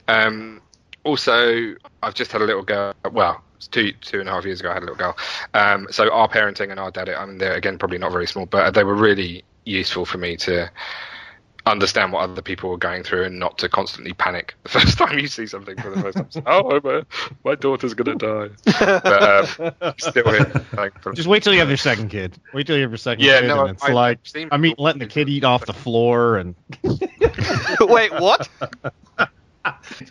Um, 0.07 0.63
also, 1.07 1.75
I've 2.03 2.15
just 2.15 2.33
had 2.33 2.43
a 2.43 2.45
little 2.45 2.63
girl. 2.63 2.93
Well, 3.13 3.43
it's 3.57 3.69
two 3.69 3.93
two 4.03 4.21
and 4.21 4.29
a 4.29 4.33
half 4.33 4.45
years 4.45 4.61
ago, 4.61 4.71
I 4.71 4.75
had 4.75 4.83
a 4.83 4.87
little 4.87 4.97
girl. 4.97 5.17
Um, 5.55 5.87
so 5.91 6.11
our 6.13 6.29
parenting 6.29 6.71
and 6.71 6.79
our 6.81 6.91
dad. 6.91 7.09
I 7.09 7.25
mean, 7.25 7.39
they're 7.39 7.55
again 7.55 7.79
probably 7.79 7.99
not 7.99 8.13
very 8.13 8.27
small, 8.27 8.47
but 8.47 8.73
they 8.75 8.85
were 8.85 8.95
really 8.95 9.45
useful 9.65 10.05
for 10.05 10.19
me 10.19 10.37
to 10.37 10.71
understand 11.65 12.13
what 12.13 12.21
other 12.21 12.43
people 12.43 12.71
were 12.71 12.77
going 12.79 13.03
through 13.03 13.25
and 13.25 13.41
not 13.41 13.59
to 13.59 13.69
constantly 13.69 14.13
panic 14.13 14.55
the 14.63 14.69
first 14.69 14.97
time 14.99 15.19
you 15.19 15.27
see 15.27 15.47
something 15.49 15.75
for 15.77 15.91
the 15.91 16.01
first 16.01 16.17
time. 16.33 16.43
oh, 16.47 16.81
my, 16.85 17.03
my 17.45 17.55
daughter's 17.57 17.93
going 17.93 18.17
to 18.17 18.49
die. 18.49 18.73
But 18.79 19.61
um, 19.83 19.93
still 19.99 20.31
here. 20.31 20.45
thankfully. 20.77 21.17
Just 21.17 21.29
wait 21.29 21.43
till 21.43 21.53
you 21.55 21.59
have 21.59 21.67
your 21.69 21.77
second 21.77 22.11
kid. 22.11 22.39
Wait 22.55 22.69
till 22.69 22.77
you 22.77 22.83
have 22.83 22.93
your 22.93 22.99
second 22.99 23.25
Yeah, 23.25 23.41
kid. 23.41 23.49
no, 23.49 23.63
and 23.67 23.71
it's 23.75 23.83
I- 23.83 23.93
like 23.93 24.19
I've 24.25 24.29
seen 24.29 24.49
I 24.53 24.59
mean, 24.59 24.75
letting 24.79 25.01
the 25.01 25.07
kid 25.07 25.29
eat 25.29 25.43
off 25.43 25.65
the 25.67 25.73
floor 25.73 26.37
and 26.37 26.55
Wait, 27.81 28.13
what? 28.13 28.49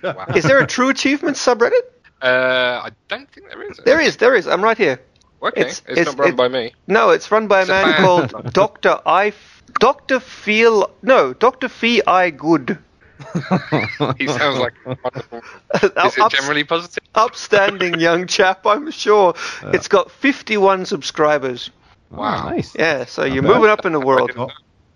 Wow. 0.04 0.26
Is 0.36 0.44
there 0.44 0.60
a 0.60 0.68
True 0.68 0.90
Achievement 0.90 1.38
subreddit? 1.38 1.82
Uh, 2.22 2.82
I 2.86 2.90
don't 3.08 3.30
think 3.32 3.50
there 3.50 3.62
is. 3.64 3.78
There 3.86 4.00
is. 4.00 4.18
There 4.18 4.36
is. 4.36 4.48
I'm 4.48 4.64
right 4.64 4.78
here. 4.78 5.02
Okay, 5.44 5.62
It's- 5.62 5.82
it's, 5.88 6.00
it's- 6.00 6.06
not 6.16 6.20
run 6.20 6.30
it- 6.30 6.36
by 6.36 6.48
me. 6.48 6.74
No, 6.88 7.10
it's 7.12 7.30
run 7.32 7.48
by 7.48 7.60
a 7.60 7.62
It's 7.62 7.70
a 7.70 7.74
man 7.74 7.94
fan. 7.94 8.02
called 8.04 8.54
Doctor 8.54 9.00
I. 9.06 9.34
Doctor 9.80 10.20
Feel. 10.20 10.90
No, 11.02 11.34
Doctor 11.34 11.68
Fee 11.70 12.02
I 12.08 12.30
Good. 12.32 12.78
He 14.18 14.28
sounds 14.28 14.60
like 14.60 14.74
a 14.86 14.98
wonderful. 15.04 15.40
Is 15.76 15.84
it 15.84 15.98
Up- 16.20 16.32
generally 16.32 16.64
positive? 16.64 17.04
upstanding 17.16 18.00
young 18.00 18.28
chap, 18.28 18.66
I'm 18.66 18.92
sure. 18.92 19.36
It's 19.64 19.88
got 19.88 20.12
51 20.12 20.86
subscribers. 20.86 21.70
Wow. 22.12 22.50
nice. 22.50 22.74
Yeah, 22.76 23.06
so 23.06 23.24
you're 23.24 23.42
bet. 23.44 23.56
moving 23.56 23.70
up 23.70 23.86
in 23.86 23.92
the 23.94 24.00
world. 24.00 24.32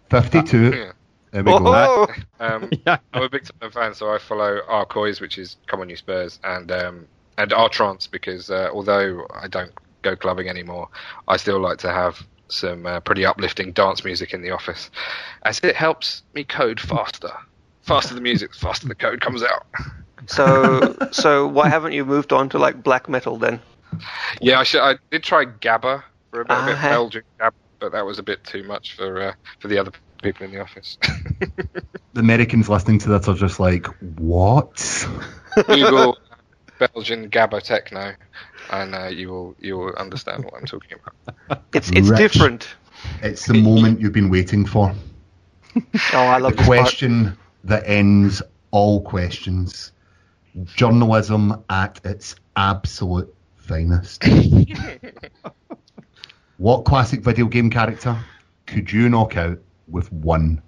52. 0.09 0.91
Yeah. 1.33 1.41
There 1.41 1.43
we 1.43 1.51
go. 1.51 1.65
Oh, 1.67 2.07
Um, 2.39 2.69
Yeah. 2.85 2.97
I'm 3.13 3.23
a 3.23 3.29
big 3.29 3.45
Tottenham 3.45 3.71
fan, 3.71 3.93
so 3.93 4.13
I 4.13 4.17
follow 4.17 4.61
Arcoys, 4.67 5.21
which 5.21 5.37
is 5.37 5.57
Come 5.67 5.81
On 5.81 5.89
You 5.89 5.95
Spurs, 5.95 6.39
and 6.43 6.71
um, 6.71 7.07
and 7.37 7.51
Artrance 7.53 8.07
because 8.07 8.49
uh, 8.49 8.69
although 8.73 9.25
I 9.33 9.47
don't 9.47 9.71
go 10.01 10.15
clubbing 10.15 10.49
anymore, 10.49 10.87
I 11.27 11.37
still 11.37 11.59
like 11.59 11.77
to 11.79 11.91
have 11.91 12.25
some 12.47 12.85
uh, 12.85 12.99
pretty 13.01 13.25
uplifting 13.25 13.71
dance 13.73 14.03
music 14.03 14.33
in 14.33 14.41
the 14.41 14.49
office, 14.51 14.89
as 15.43 15.59
it 15.59 15.75
helps 15.75 16.23
me 16.33 16.43
code 16.43 16.79
faster. 16.79 17.31
Faster 17.83 18.13
the 18.15 18.21
music, 18.21 18.53
faster 18.55 18.87
the 18.87 18.95
code 18.95 19.21
comes 19.21 19.43
out. 19.43 19.65
so 20.27 20.95
so 21.11 21.47
why 21.47 21.69
haven't 21.69 21.93
you 21.93 22.05
moved 22.05 22.33
on 22.33 22.49
to 22.49 22.57
like 22.59 22.81
black 22.83 23.07
metal 23.07 23.37
then? 23.37 23.59
Yeah, 24.41 24.59
I, 24.59 24.63
should, 24.63 24.81
I 24.81 24.95
did 25.11 25.23
try 25.23 25.45
Gabba 25.45 26.03
for 26.31 26.41
a 26.41 26.45
bit, 26.45 26.57
a 26.57 26.65
bit 26.65 26.75
Ah. 26.77 26.89
Belgian 26.89 27.23
Gabba, 27.39 27.53
but 27.79 27.91
that 27.91 28.05
was 28.05 28.19
a 28.19 28.23
bit 28.23 28.43
too 28.43 28.63
much 28.63 28.95
for 28.95 29.21
uh, 29.21 29.33
for 29.59 29.67
the 29.67 29.77
other 29.77 29.91
people 30.21 30.45
in 30.45 30.51
the 30.51 30.61
office. 30.61 30.97
The 32.13 32.21
Americans 32.21 32.67
listening 32.69 32.97
to 32.99 33.09
this 33.09 33.27
are 33.27 33.35
just 33.35 33.59
like, 33.59 33.85
what? 34.17 35.07
Google 35.67 36.17
Belgian 36.79 37.29
Gabba 37.29 37.61
techno, 37.61 38.15
and 38.71 38.95
uh, 38.95 39.05
you 39.07 39.29
will 39.29 39.55
you 39.59 39.77
will 39.77 39.93
understand 39.95 40.43
what 40.43 40.55
I'm 40.55 40.65
talking 40.65 40.97
about. 40.99 41.63
It's 41.73 41.91
it's 41.91 42.09
Rich. 42.09 42.17
different. 42.19 42.67
It's 43.21 43.45
the 43.45 43.53
moment 43.61 44.01
you've 44.01 44.11
been 44.13 44.29
waiting 44.31 44.65
for. 44.65 44.93
Oh, 46.13 46.17
I 46.17 46.37
love 46.39 46.53
The 46.53 46.57
this 46.57 46.67
part. 46.71 46.79
question 46.79 47.37
that 47.65 47.83
ends 47.85 48.41
all 48.71 49.01
questions. 49.03 49.91
Journalism 50.75 51.63
at 51.69 52.01
its 52.03 52.35
absolute 52.55 53.33
finest. 53.55 54.23
what 56.57 56.85
classic 56.85 57.21
video 57.21 57.45
game 57.45 57.69
character 57.69 58.17
could 58.65 58.91
you 58.91 59.09
knock 59.09 59.37
out 59.37 59.59
with 59.91 60.11
one 60.11 60.61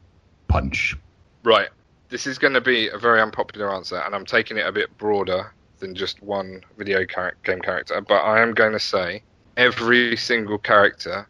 punch? 0.48 0.96
Right. 1.44 1.70
This 2.10 2.28
is 2.28 2.38
going 2.38 2.54
to 2.54 2.62
be 2.62 2.90
a 2.90 2.98
very 2.98 3.22
unpopular 3.22 3.74
answer, 3.74 3.98
and 3.98 4.14
I'm 4.14 4.26
taking 4.26 4.58
it 4.58 4.66
a 4.68 4.72
bit 4.72 4.96
broader 4.98 5.54
than 5.80 5.96
just 5.96 6.22
one 6.22 6.62
video 6.78 7.06
char- 7.06 7.36
game 7.44 7.62
character. 7.62 8.00
But 8.02 8.22
I 8.22 8.42
am 8.42 8.54
going 8.54 8.74
to 8.74 8.80
say 8.80 9.24
every 9.58 10.18
single 10.18 10.58
character 10.58 11.28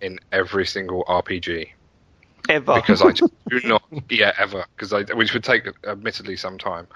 in 0.00 0.18
every 0.32 0.66
single 0.66 1.04
RPG 1.04 1.70
Ever. 2.48 2.74
because 2.74 3.02
I 3.02 3.12
just 3.12 3.32
do 3.48 3.60
not, 3.64 3.82
yeah, 4.10 4.32
ever, 4.38 4.64
because 4.76 4.92
I, 4.92 5.02
which 5.14 5.32
would 5.32 5.44
take 5.44 5.66
admittedly 5.86 6.36
some 6.36 6.58
time. 6.58 6.86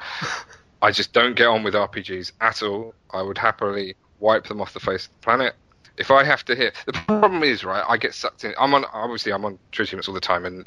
I 0.82 0.90
just 0.90 1.12
don't 1.12 1.34
get 1.36 1.46
on 1.46 1.62
with 1.62 1.74
RPGs 1.74 2.32
at 2.40 2.62
all. 2.62 2.94
I 3.10 3.22
would 3.22 3.38
happily 3.38 3.96
wipe 4.20 4.46
them 4.46 4.60
off 4.60 4.72
the 4.74 4.80
face 4.80 5.06
of 5.06 5.12
the 5.12 5.18
planet. 5.18 5.54
If 5.96 6.10
I 6.10 6.24
have 6.24 6.44
to 6.46 6.56
hear 6.56 6.72
the 6.86 6.92
problem 6.92 7.42
is 7.42 7.64
right. 7.64 7.84
I 7.86 7.96
get 7.96 8.14
sucked 8.14 8.44
in. 8.44 8.54
I'm 8.58 8.74
on 8.74 8.84
obviously 8.92 9.32
I'm 9.32 9.44
on 9.44 9.58
True 9.72 9.86
all 10.06 10.14
the 10.14 10.20
time, 10.20 10.44
and 10.46 10.66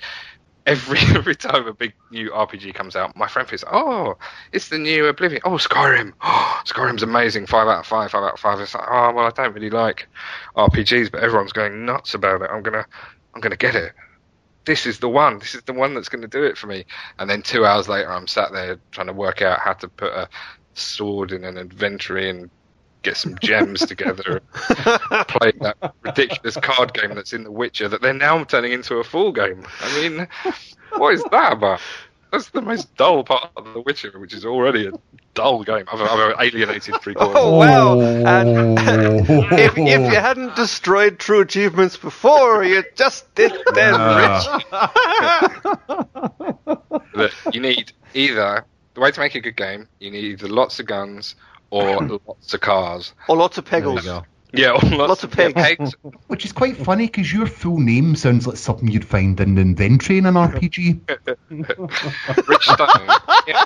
every 0.65 0.99
every 1.15 1.35
time 1.35 1.67
a 1.67 1.73
big 1.73 1.93
new 2.11 2.29
RPG 2.31 2.73
comes 2.73 2.95
out, 2.95 3.15
my 3.15 3.27
friend 3.27 3.47
thinks, 3.47 3.63
"Oh, 3.71 4.17
it's 4.51 4.69
the 4.69 4.77
new 4.77 5.07
Oblivion. 5.07 5.41
Oh, 5.45 5.51
Skyrim. 5.51 6.13
Oh, 6.21 6.61
Skyrim's 6.65 7.03
amazing. 7.03 7.47
Five 7.47 7.67
out 7.67 7.79
of 7.79 7.87
five. 7.87 8.11
Five 8.11 8.23
out 8.23 8.33
of 8.33 8.39
five. 8.39 8.59
It's 8.59 8.75
like, 8.75 8.87
oh 8.89 9.11
well, 9.13 9.25
I 9.25 9.31
don't 9.31 9.53
really 9.53 9.69
like 9.69 10.07
RPGs, 10.55 11.11
but 11.11 11.23
everyone's 11.23 11.53
going 11.53 11.85
nuts 11.85 12.13
about 12.13 12.41
it. 12.41 12.49
I'm 12.51 12.63
gonna, 12.63 12.85
I'm 13.33 13.41
gonna 13.41 13.57
get 13.57 13.75
it. 13.75 13.93
This 14.65 14.85
is 14.85 14.99
the 14.99 15.09
one. 15.09 15.39
This 15.39 15.55
is 15.55 15.63
the 15.63 15.73
one 15.73 15.93
that's 15.93 16.07
going 16.07 16.21
to 16.21 16.27
do 16.27 16.43
it 16.45 16.57
for 16.57 16.67
me. 16.67 16.85
And 17.19 17.29
then 17.29 17.41
two 17.41 17.65
hours 17.65 17.89
later, 17.89 18.09
I'm 18.09 18.27
sat 18.27 18.53
there 18.53 18.79
trying 18.91 19.07
to 19.07 19.13
work 19.13 19.41
out 19.41 19.59
how 19.59 19.73
to 19.73 19.89
put 19.89 20.13
a 20.13 20.29
sword 20.73 21.33
in 21.33 21.43
an 21.43 21.57
inventory 21.57 22.29
and 22.29 22.49
get 23.03 23.17
some 23.17 23.37
gems 23.41 23.85
together 23.85 24.41
and 24.69 25.27
play 25.27 25.51
that 25.61 25.93
ridiculous 26.01 26.55
card 26.57 26.93
game 26.93 27.13
that's 27.13 27.33
in 27.33 27.43
The 27.43 27.51
Witcher 27.51 27.87
that 27.89 28.01
they're 28.01 28.13
now 28.13 28.43
turning 28.45 28.71
into 28.71 28.95
a 28.95 29.03
full 29.03 29.31
game. 29.31 29.65
I 29.81 30.01
mean, 30.01 30.27
what 30.97 31.13
is 31.13 31.23
that 31.31 31.53
about? 31.53 31.81
That's 32.31 32.49
the 32.49 32.61
most 32.61 32.95
dull 32.95 33.23
part 33.23 33.51
of 33.55 33.73
The 33.73 33.81
Witcher, 33.81 34.17
which 34.19 34.33
is 34.33 34.43
already 34.43 34.87
a 34.87 34.91
dull 35.35 35.63
game. 35.63 35.85
I've, 35.91 36.01
I've 36.01 36.35
alienated 36.39 36.99
three 37.01 37.13
quarters. 37.15 37.35
Oh 37.37 37.57
wow! 37.57 37.99
And 37.99 38.79
if, 39.53 39.77
if 39.77 39.77
you 39.77 40.19
hadn't 40.19 40.55
destroyed 40.55 41.19
True 41.19 41.41
Achievements 41.41 41.95
before, 41.95 42.63
you 42.63 42.83
just 42.95 43.33
did 43.35 43.51
then, 43.75 43.93
Rich. 43.93 44.45
that 47.13 47.31
you 47.51 47.59
need 47.59 47.91
either 48.15 48.65
the 48.95 49.01
way 49.01 49.11
to 49.11 49.19
make 49.19 49.35
a 49.35 49.41
good 49.41 49.57
game. 49.57 49.87
You 49.99 50.09
need 50.09 50.23
either 50.23 50.47
lots 50.47 50.79
of 50.79 50.87
guns 50.87 51.35
or 51.73 52.19
lots 52.27 52.53
of 52.53 52.61
cars. 52.61 53.13
Or 53.27 53.35
lots 53.35 53.57
of 53.57 53.65
There 53.65 53.79
you 53.79 54.01
go. 54.01 54.25
Yeah, 54.55 54.73
lots, 54.73 54.91
Lots 54.91 55.23
of 55.23 55.35
yeah, 55.35 55.51
pegs. 55.51 55.95
Which 56.27 56.45
is 56.45 56.51
quite 56.51 56.77
funny 56.77 57.07
because 57.07 57.33
your 57.33 57.47
full 57.47 57.79
name 57.79 58.15
sounds 58.15 58.45
like 58.45 58.57
something 58.57 58.87
you'd 58.87 59.03
find 59.03 59.39
in 59.39 59.55
the 59.55 59.61
inventory 59.61 60.19
in 60.19 60.27
an 60.27 60.35
RPG. 60.35 60.99
Rich 62.47 62.63
Stone. 62.63 63.07
Yeah. 63.47 63.65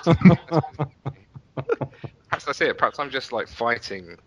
Perhaps 2.30 2.46
that's 2.46 2.62
it. 2.62 2.78
Perhaps 2.78 3.00
I'm 3.00 3.10
just 3.10 3.34
like 3.34 3.50
fighting 3.50 4.18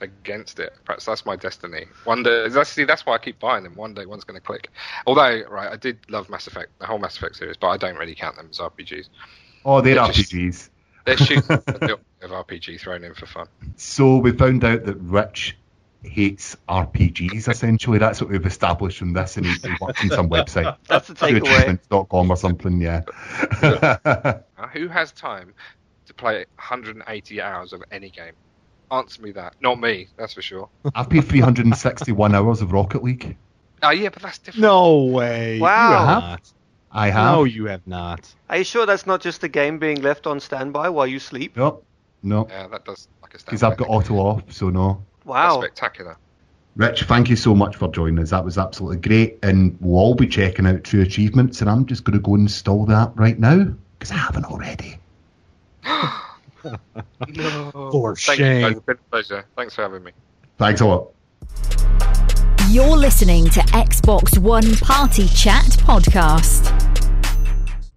against 0.00 0.58
it. 0.58 0.72
Perhaps 0.86 1.04
that's 1.04 1.26
my 1.26 1.36
destiny. 1.36 1.84
One 2.04 2.22
day, 2.22 2.48
that's, 2.48 2.70
see, 2.70 2.84
that's 2.84 3.04
why 3.04 3.14
I 3.14 3.18
keep 3.18 3.38
buying 3.38 3.64
them. 3.64 3.74
One 3.74 3.92
day, 3.92 4.06
one's 4.06 4.24
going 4.24 4.40
to 4.40 4.46
click. 4.46 4.70
Although, 5.06 5.42
right, 5.50 5.70
I 5.70 5.76
did 5.76 5.98
love 6.08 6.30
Mass 6.30 6.46
Effect, 6.46 6.70
the 6.78 6.86
whole 6.86 6.98
Mass 6.98 7.18
Effect 7.18 7.36
series, 7.36 7.58
but 7.58 7.68
I 7.68 7.76
don't 7.76 7.96
really 7.96 8.14
count 8.14 8.36
them 8.36 8.48
as 8.50 8.58
RPGs. 8.58 9.10
Oh, 9.66 9.82
they're 9.82 9.96
They're 9.96 10.12
just- 10.12 10.70
RPGs. 11.06 11.16
They're 11.16 11.16
shooting 11.16 11.42
a 11.66 11.72
bit 11.80 11.98
of 12.22 12.30
RPG 12.30 12.80
thrown 12.80 13.04
in 13.04 13.14
for 13.14 13.26
fun. 13.26 13.48
So 13.76 14.18
we 14.18 14.32
found 14.32 14.64
out 14.64 14.84
that 14.84 14.96
Rich 14.96 15.56
hates 16.02 16.56
RPGs. 16.68 17.48
Essentially, 17.48 17.98
that's 17.98 18.20
what 18.20 18.30
we've 18.30 18.46
established 18.46 18.98
from 18.98 19.12
this, 19.12 19.36
and 19.36 19.46
he, 19.46 19.52
he 19.52 19.70
works 19.80 20.02
on 20.02 20.10
some 20.10 20.28
website, 20.30 20.76
That's 20.88 21.08
the 21.08 21.14
takeaway. 21.14 21.42
achievements.com 21.42 22.30
or 22.30 22.36
something. 22.36 22.80
Yeah. 22.80 23.02
Now, 24.58 24.68
who 24.68 24.88
has 24.88 25.12
time 25.12 25.52
to 26.06 26.14
play 26.14 26.46
180 26.56 27.42
hours 27.42 27.72
of 27.74 27.82
any 27.90 28.08
game? 28.08 28.32
Answer 28.90 29.20
me 29.20 29.32
that. 29.32 29.54
Not 29.60 29.78
me, 29.78 30.08
that's 30.16 30.32
for 30.34 30.40
sure. 30.42 30.70
I've 30.94 31.10
played 31.10 31.24
361 31.24 32.34
hours 32.34 32.62
of 32.62 32.72
Rocket 32.72 33.02
League. 33.02 33.36
Oh, 33.82 33.90
yeah, 33.90 34.08
but 34.08 34.22
that's 34.22 34.38
different. 34.38 34.62
No 34.62 35.04
way. 35.04 35.60
Wow. 35.60 36.38
You 36.94 36.98
have 36.98 37.02
not. 37.02 37.02
I 37.02 37.10
have. 37.10 37.32
No, 37.32 37.44
you 37.44 37.66
have 37.66 37.86
not. 37.86 38.34
Are 38.48 38.58
you 38.58 38.64
sure 38.64 38.86
that's 38.86 39.06
not 39.06 39.20
just 39.20 39.40
the 39.40 39.48
game 39.48 39.78
being 39.78 40.02
left 40.02 40.26
on 40.26 40.40
standby 40.40 40.88
while 40.90 41.06
you 41.06 41.18
sleep? 41.18 41.56
Nope. 41.56 41.84
No. 42.22 42.46
Yeah, 42.50 42.68
that 42.68 42.84
does 42.84 43.08
like 43.22 43.34
a 43.34 43.38
Because 43.38 43.62
I've 43.62 43.76
got 43.76 43.88
auto 43.88 44.14
off, 44.16 44.52
so 44.52 44.70
no. 44.70 45.04
That's 45.24 45.26
Wow. 45.26 45.60
spectacular. 45.60 46.16
Rich, 46.76 47.04
thank 47.04 47.30
you 47.30 47.36
so 47.36 47.54
much 47.54 47.76
for 47.76 47.88
joining 47.88 48.18
us. 48.18 48.30
That 48.30 48.44
was 48.44 48.58
absolutely 48.58 48.98
great. 48.98 49.38
And 49.42 49.78
we'll 49.80 49.98
all 49.98 50.14
be 50.14 50.26
checking 50.26 50.66
out 50.66 50.84
True 50.84 51.00
Achievements, 51.00 51.62
and 51.62 51.70
I'm 51.70 51.86
just 51.86 52.04
going 52.04 52.18
to 52.18 52.22
go 52.22 52.34
install 52.34 52.84
that 52.86 53.12
right 53.16 53.38
now 53.38 53.66
because 53.98 54.10
I 54.10 54.16
haven't 54.16 54.44
already. 54.44 54.98
No. 55.84 56.12
For 57.92 58.14
Thank 58.16 58.38
shame. 58.38 58.60
you. 58.60 58.68
It's 58.76 58.80
been 58.80 58.96
a 58.96 59.10
pleasure. 59.10 59.46
Thanks 59.56 59.74
for 59.74 59.82
having 59.82 60.04
me. 60.04 60.12
Thanks 60.58 60.80
a 60.80 60.86
lot. 60.86 61.15
You're 62.76 62.98
listening 62.98 63.46
to 63.46 63.60
Xbox 63.60 64.36
One 64.36 64.74
Party 64.76 65.28
Chat 65.28 65.64
Podcast. 65.64 66.74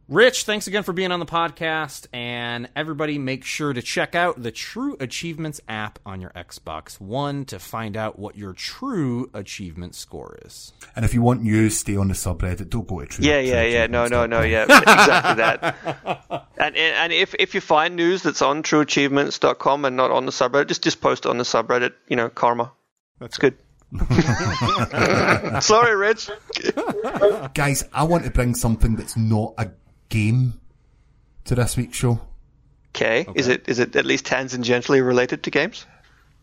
Rich, 0.07 0.45
thanks 0.45 0.67
again 0.67 0.83
for 0.83 0.93
being 0.93 1.11
on 1.11 1.19
the 1.19 1.25
podcast. 1.25 2.07
And 2.13 2.69
everybody, 2.77 3.17
make 3.17 3.43
sure 3.43 3.73
to 3.73 3.81
check 3.81 4.15
out 4.15 4.41
the 4.41 4.51
True 4.51 4.95
Achievements 5.01 5.59
app 5.67 5.99
on 6.05 6.21
your 6.21 6.29
Xbox 6.29 6.97
One 6.97 7.43
to 7.47 7.59
find 7.59 7.97
out 7.97 8.19
what 8.19 8.37
your 8.37 8.53
true 8.53 9.29
achievement 9.33 9.95
score 9.95 10.39
is. 10.45 10.71
And 10.95 11.03
if 11.03 11.13
you 11.13 11.21
want 11.21 11.43
news, 11.43 11.77
stay 11.77 11.97
on 11.97 12.07
the 12.07 12.13
subreddit. 12.13 12.69
Don't 12.69 12.87
go 12.87 13.01
to 13.01 13.05
True. 13.05 13.25
Yeah, 13.25 13.41
yeah, 13.41 13.63
yeah. 13.63 13.87
No, 13.87 14.07
no, 14.07 14.27
no. 14.27 14.43
Yeah, 14.43 14.63
exactly 14.69 15.43
that. 15.43 16.47
And 16.57 16.77
and 16.77 17.11
if 17.11 17.35
if 17.37 17.53
you 17.53 17.59
find 17.59 17.97
news 17.97 18.23
that's 18.23 18.41
on 18.41 18.63
TrueAchievements.com 18.63 19.83
and 19.83 19.97
not 19.97 20.11
on 20.11 20.25
the 20.25 20.31
subreddit, 20.31 20.69
just 20.69 20.83
just 20.83 21.01
post 21.01 21.25
it 21.25 21.29
on 21.29 21.37
the 21.37 21.43
subreddit. 21.43 21.95
You 22.07 22.15
know, 22.15 22.29
karma. 22.29 22.71
That's 23.19 23.37
good. 23.37 23.57
Sorry, 25.61 25.95
Rich. 25.95 26.29
Guys, 27.53 27.83
I 27.93 28.03
want 28.03 28.23
to 28.25 28.29
bring 28.31 28.53
something 28.55 28.95
that's 28.95 29.17
not 29.17 29.53
a 29.57 29.71
game 30.09 30.59
to 31.45 31.55
this 31.55 31.75
week's 31.77 31.97
show. 31.97 32.19
Okay. 32.95 33.25
Is 33.35 33.47
it 33.47 33.67
is 33.67 33.79
it 33.79 33.95
at 33.95 34.05
least 34.05 34.25
tangentially 34.25 35.05
related 35.05 35.43
to 35.43 35.51
games? 35.51 35.85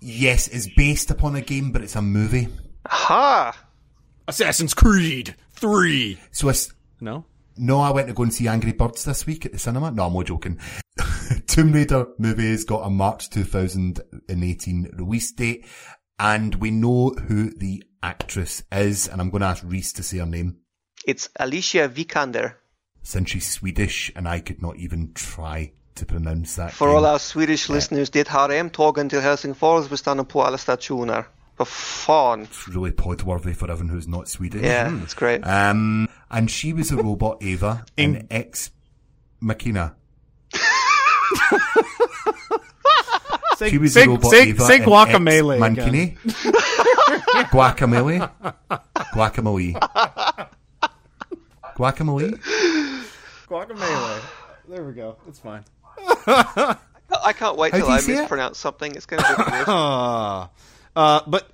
Yes, 0.00 0.48
it's 0.48 0.68
based 0.74 1.10
upon 1.10 1.36
a 1.36 1.40
game, 1.40 1.72
but 1.72 1.82
it's 1.82 1.96
a 1.96 2.02
movie. 2.02 2.48
Ha! 2.86 3.56
Assassin's 4.28 4.74
Creed 4.74 5.34
3. 5.54 6.18
So 6.32 6.48
it's, 6.48 6.72
No? 7.00 7.24
no, 7.56 7.80
I 7.80 7.90
went 7.90 8.08
to 8.08 8.14
go 8.14 8.24
and 8.24 8.34
see 8.34 8.46
Angry 8.48 8.72
Birds 8.72 9.04
this 9.04 9.24
week 9.26 9.46
at 9.46 9.52
the 9.52 9.58
cinema. 9.58 9.90
No, 9.90 10.06
I'm 10.06 10.12
not 10.12 10.26
joking. 10.26 10.58
Tomb 11.46 11.72
Raider 11.72 12.06
movie 12.18 12.50
has 12.50 12.64
got 12.64 12.80
a 12.86 12.90
March 12.90 13.30
2018 13.30 14.90
release 14.94 15.32
date, 15.32 15.64
and 16.18 16.54
we 16.56 16.70
know 16.70 17.10
who 17.28 17.50
the 17.50 17.84
actress 18.02 18.62
is, 18.72 19.08
and 19.08 19.20
I'm 19.20 19.30
going 19.30 19.42
to 19.42 19.48
ask 19.48 19.64
Rhys 19.64 19.92
to 19.94 20.02
say 20.02 20.18
her 20.18 20.26
name. 20.26 20.56
It's 21.06 21.28
Alicia 21.38 21.88
Vikander. 21.88 22.54
Since 23.02 23.30
she's 23.30 23.48
Swedish, 23.48 24.12
and 24.16 24.26
I 24.28 24.40
could 24.40 24.60
not 24.62 24.76
even 24.76 25.12
try 25.14 25.72
to 25.94 26.06
pronounce 26.06 26.56
that. 26.56 26.72
För 26.72 26.86
name. 26.86 27.04
our 27.06 27.18
Swedish 27.18 27.68
listeners, 27.68 28.10
det 28.10 28.28
har 28.28 28.50
M-tågen 28.50 29.08
till 29.08 29.20
Helsingfors. 29.20 29.90
Vi 29.90 29.96
stannar 29.96 30.24
på 30.24 30.42
alla 30.42 30.58
stationer. 30.58 31.24
Vad 31.56 31.68
fan. 31.68 32.42
It's 32.42 32.68
really 32.68 32.92
podworthy 32.92 33.54
for 33.54 33.70
everyone 33.70 33.90
who's 33.90 34.08
not 34.08 34.28
Swedish. 34.28 34.62
Yeah, 34.62 35.02
it's 35.02 35.14
great. 35.14 35.40
Um, 35.46 36.08
and 36.30 36.50
she 36.50 36.72
was 36.72 36.92
a 36.92 36.96
robot 36.96 37.42
Ava 37.42 37.84
in 37.96 38.26
Ex 38.30 38.70
Machina. 39.40 39.94
Say, 43.56 43.70
She 43.70 43.78
was 43.78 43.94
say, 43.94 44.04
a 44.04 44.08
robot 44.08 44.30
say, 44.30 44.48
Ava 44.50 44.64
say 44.64 44.78
guacamole. 44.80 45.54
Ex 45.54 45.60
again. 45.60 45.60
Mancini. 45.60 46.16
Guacamole. 47.46 48.30
Guacamole. 49.14 49.72
Guacamole. 51.76 52.38
Guacamole. 53.48 54.22
There 54.68 54.84
we 54.84 54.92
go. 54.92 55.16
It's 55.28 55.38
fine. 55.38 55.64
I 56.26 57.32
can't 57.34 57.56
wait 57.56 57.72
How 57.72 57.78
till 57.78 57.88
I 57.88 58.00
say 58.00 58.14
it? 58.14 58.20
mispronounce 58.20 58.58
something. 58.58 58.94
It's 58.94 59.06
going 59.06 59.22
to 59.22 59.36
be 59.36 59.50
weird. 59.52 59.68
Uh, 59.68 60.48
uh, 60.96 61.20
but 61.26 61.50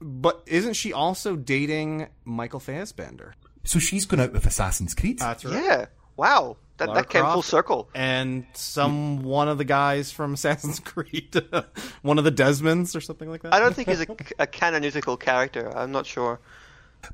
but 0.00 0.42
isn't 0.46 0.74
she 0.74 0.92
also 0.92 1.36
dating 1.36 2.08
Michael 2.24 2.60
Fassbender? 2.60 3.34
So 3.64 3.78
she's 3.78 4.06
gone 4.06 4.20
out 4.20 4.32
with 4.32 4.46
Assassin's 4.46 4.94
Creed. 4.94 5.18
That's 5.18 5.44
Yeah. 5.44 5.86
Wow. 6.16 6.56
That, 6.86 6.88
Lara 6.88 7.02
that 7.02 7.10
came 7.10 7.24
full 7.26 7.42
circle. 7.42 7.88
And 7.94 8.46
some 8.54 9.22
one 9.22 9.48
of 9.48 9.58
the 9.58 9.64
guys 9.64 10.10
from 10.10 10.34
Assassin's 10.34 10.80
Creed, 10.80 11.40
one 12.02 12.18
of 12.18 12.24
the 12.24 12.32
Desmonds 12.32 12.96
or 12.96 13.00
something 13.00 13.30
like 13.30 13.42
that. 13.42 13.54
I 13.54 13.60
don't 13.60 13.74
think 13.74 13.88
he's 13.88 14.00
a, 14.00 14.16
a 14.38 14.46
canonical 14.46 15.16
character. 15.16 15.76
I'm 15.76 15.92
not 15.92 16.06
sure. 16.06 16.40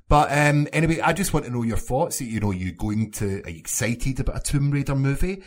But 0.09 0.31
um, 0.31 0.69
anyway, 0.73 1.01
I 1.01 1.13
just 1.13 1.33
want 1.33 1.47
to 1.47 1.53
know 1.53 1.63
your 1.63 1.77
thoughts. 1.77 2.21
You 2.21 2.41
know, 2.41 2.51
you 2.51 2.73
going 2.73 3.11
to? 3.13 3.43
Are 3.45 3.51
you 3.51 3.59
excited 3.59 4.21
about 4.21 4.37
a 4.37 4.41
Tomb 4.41 4.71
Raider 4.71 4.95
movie? 4.95 5.43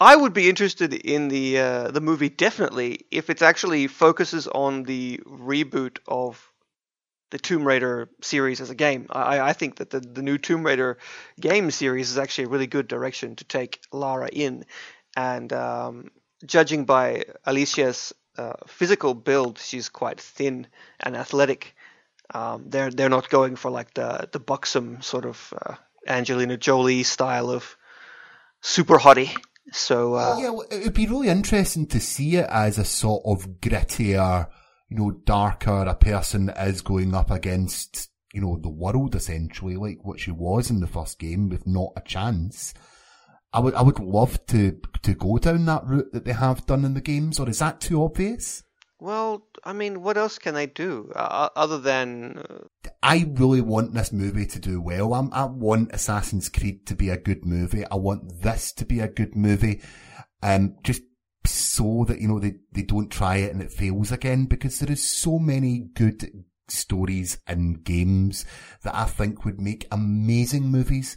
I 0.00 0.16
would 0.16 0.32
be 0.32 0.48
interested 0.48 0.92
in 0.92 1.28
the 1.28 1.58
uh, 1.58 1.90
the 1.90 2.00
movie 2.00 2.28
definitely 2.28 3.06
if 3.10 3.30
it 3.30 3.42
actually 3.42 3.86
focuses 3.86 4.46
on 4.48 4.84
the 4.84 5.20
reboot 5.26 5.98
of 6.06 6.52
the 7.34 7.38
Tomb 7.40 7.66
Raider 7.66 8.08
series 8.22 8.60
as 8.60 8.70
a 8.70 8.76
game. 8.76 9.08
I, 9.10 9.40
I 9.40 9.52
think 9.54 9.78
that 9.78 9.90
the, 9.90 9.98
the 9.98 10.22
new 10.22 10.38
Tomb 10.38 10.64
Raider 10.64 10.98
game 11.40 11.72
series 11.72 12.12
is 12.12 12.16
actually 12.16 12.44
a 12.44 12.48
really 12.50 12.68
good 12.68 12.86
direction 12.86 13.34
to 13.34 13.44
take 13.44 13.80
Lara 13.90 14.28
in. 14.28 14.64
And 15.16 15.52
um, 15.52 16.12
judging 16.46 16.84
by 16.84 17.24
Alicia's 17.44 18.14
uh, 18.38 18.52
physical 18.68 19.14
build, 19.14 19.58
she's 19.58 19.88
quite 19.88 20.20
thin 20.20 20.68
and 21.00 21.16
athletic. 21.16 21.74
Um, 22.32 22.66
they're 22.68 22.90
they're 22.90 23.08
not 23.08 23.28
going 23.28 23.56
for 23.56 23.68
like 23.68 23.92
the 23.94 24.28
the 24.30 24.38
buxom 24.38 25.02
sort 25.02 25.24
of 25.24 25.52
uh, 25.60 25.74
Angelina 26.06 26.56
Jolie 26.56 27.02
style 27.02 27.50
of 27.50 27.76
super 28.60 28.96
hottie. 28.96 29.36
So 29.72 30.14
uh, 30.14 30.36
Yeah, 30.38 30.50
well, 30.50 30.66
it 30.70 30.84
would 30.84 30.94
be 30.94 31.08
really 31.08 31.30
interesting 31.30 31.88
to 31.88 31.98
see 31.98 32.36
it 32.36 32.46
as 32.48 32.78
a 32.78 32.84
sort 32.84 33.24
of 33.26 33.60
grittier, 33.60 34.46
you 34.94 35.00
know, 35.00 35.10
darker. 35.10 35.82
A 35.82 35.94
person 35.94 36.50
is 36.50 36.80
going 36.80 37.14
up 37.14 37.30
against 37.30 38.10
you 38.34 38.40
know, 38.40 38.58
the 38.60 38.68
world 38.68 39.14
essentially, 39.14 39.76
like 39.76 40.04
what 40.04 40.18
she 40.18 40.32
was 40.32 40.68
in 40.68 40.80
the 40.80 40.88
first 40.88 41.20
game 41.20 41.48
with 41.48 41.66
not 41.68 41.92
a 41.96 42.00
chance. 42.00 42.74
I 43.52 43.60
would, 43.60 43.74
I 43.74 43.82
would 43.82 44.00
love 44.00 44.44
to, 44.46 44.80
to 45.02 45.14
go 45.14 45.38
down 45.38 45.64
that 45.66 45.86
route 45.86 46.12
that 46.12 46.24
they 46.24 46.32
have 46.32 46.66
done 46.66 46.84
in 46.84 46.94
the 46.94 47.00
games, 47.00 47.38
or 47.38 47.48
is 47.48 47.60
that 47.60 47.80
too 47.80 48.02
obvious? 48.02 48.64
Well, 48.98 49.46
I 49.62 49.72
mean, 49.72 50.02
what 50.02 50.16
else 50.16 50.38
can 50.38 50.54
they 50.54 50.66
do 50.66 51.12
uh, 51.14 51.50
other 51.54 51.78
than? 51.78 52.38
Uh... 52.38 52.90
I 53.04 53.24
really 53.34 53.60
want 53.60 53.94
this 53.94 54.12
movie 54.12 54.46
to 54.46 54.58
do 54.58 54.80
well. 54.80 55.14
I'm, 55.14 55.32
I 55.32 55.44
want 55.44 55.92
Assassin's 55.92 56.48
Creed 56.48 56.86
to 56.86 56.96
be 56.96 57.10
a 57.10 57.16
good 57.16 57.44
movie. 57.44 57.84
I 57.86 57.94
want 57.94 58.42
this 58.42 58.72
to 58.72 58.84
be 58.84 58.98
a 58.98 59.06
good 59.06 59.36
movie, 59.36 59.80
um, 60.42 60.74
just 60.82 61.02
so 61.46 62.04
that 62.08 62.20
you 62.20 62.28
know 62.28 62.38
they 62.38 62.54
they 62.72 62.82
don't 62.82 63.10
try 63.10 63.36
it 63.36 63.52
and 63.52 63.62
it 63.62 63.72
fails 63.72 64.12
again 64.12 64.46
because 64.46 64.78
there 64.78 64.92
is 64.92 65.02
so 65.02 65.38
many 65.38 65.88
good 65.94 66.44
stories 66.68 67.38
and 67.46 67.84
games 67.84 68.44
that 68.82 68.94
I 68.94 69.04
think 69.04 69.44
would 69.44 69.60
make 69.60 69.86
amazing 69.90 70.64
movies, 70.64 71.16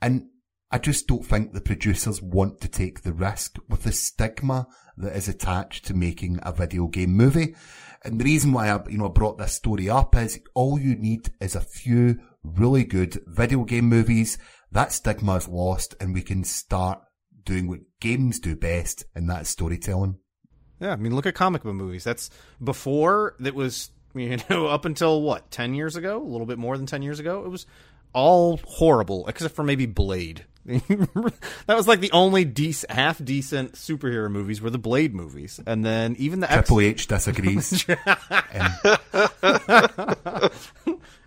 and 0.00 0.28
I 0.70 0.78
just 0.78 1.06
don't 1.06 1.24
think 1.24 1.52
the 1.52 1.62
producers 1.62 2.20
want 2.20 2.60
to 2.60 2.68
take 2.68 3.02
the 3.02 3.12
risk 3.12 3.56
with 3.68 3.84
the 3.84 3.92
stigma 3.92 4.66
that 4.98 5.16
is 5.16 5.28
attached 5.28 5.86
to 5.86 5.94
making 5.94 6.40
a 6.42 6.52
video 6.52 6.88
game 6.88 7.12
movie. 7.12 7.54
And 8.04 8.20
the 8.20 8.24
reason 8.24 8.52
why 8.52 8.68
I, 8.68 8.80
you 8.88 8.98
know, 8.98 9.08
brought 9.08 9.38
this 9.38 9.54
story 9.54 9.88
up 9.88 10.14
is 10.14 10.40
all 10.54 10.78
you 10.78 10.94
need 10.94 11.30
is 11.40 11.56
a 11.56 11.60
few 11.60 12.18
really 12.42 12.84
good 12.84 13.22
video 13.26 13.64
game 13.64 13.86
movies. 13.86 14.36
That 14.70 14.92
stigma 14.92 15.36
is 15.36 15.48
lost 15.48 15.94
and 16.00 16.12
we 16.12 16.22
can 16.22 16.44
start 16.44 17.00
doing 17.48 17.66
what 17.66 17.80
games 17.98 18.38
do 18.38 18.54
best, 18.54 19.06
and 19.14 19.28
that's 19.28 19.48
storytelling. 19.48 20.18
Yeah, 20.80 20.92
I 20.92 20.96
mean, 20.96 21.16
look 21.16 21.26
at 21.26 21.34
comic 21.34 21.62
book 21.62 21.74
movies. 21.74 22.04
That's 22.04 22.30
before 22.62 23.34
that 23.40 23.54
was, 23.54 23.90
you 24.14 24.36
know, 24.48 24.66
up 24.76 24.84
until 24.84 25.22
what, 25.22 25.50
10 25.50 25.74
years 25.74 25.96
ago? 25.96 26.22
A 26.22 26.22
little 26.22 26.46
bit 26.46 26.58
more 26.58 26.76
than 26.76 26.86
10 26.86 27.02
years 27.02 27.18
ago? 27.18 27.44
It 27.44 27.48
was 27.48 27.66
all 28.12 28.60
horrible, 28.64 29.26
except 29.28 29.54
for 29.54 29.64
maybe 29.64 29.86
Blade. 29.86 30.44
that 30.66 31.40
was 31.68 31.88
like 31.88 32.00
the 32.00 32.12
only 32.12 32.44
dec- 32.44 32.90
half 32.90 33.24
decent 33.24 33.72
superhero 33.72 34.30
movies 34.30 34.60
were 34.60 34.68
the 34.68 34.78
Blade 34.78 35.14
movies, 35.14 35.58
and 35.66 35.82
then 35.82 36.14
even 36.18 36.40
the 36.40 36.46
Triple 36.46 36.80
X- 36.80 36.86
H 36.86 37.06
disagrees. 37.06 37.86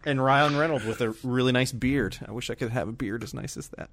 and 0.06 0.24
Ryan 0.24 0.58
Reynolds 0.58 0.86
with 0.86 1.02
a 1.02 1.16
really 1.24 1.52
nice 1.52 1.72
beard. 1.72 2.18
I 2.28 2.32
wish 2.32 2.50
I 2.50 2.56
could 2.56 2.72
have 2.72 2.88
a 2.88 2.92
beard 2.92 3.24
as 3.24 3.34
nice 3.34 3.58
as 3.58 3.70
that. 3.70 3.90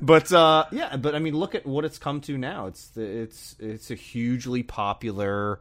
but 0.02 0.32
uh, 0.32 0.64
yeah, 0.72 0.96
but 0.96 1.14
I 1.14 1.18
mean, 1.18 1.36
look 1.36 1.54
at 1.54 1.66
what 1.66 1.84
it's 1.84 1.98
come 1.98 2.20
to 2.22 2.36
now. 2.36 2.66
It's 2.66 2.88
the, 2.88 3.02
it's 3.02 3.56
it's 3.58 3.90
a 3.90 3.94
hugely 3.94 4.62
popular 4.62 5.60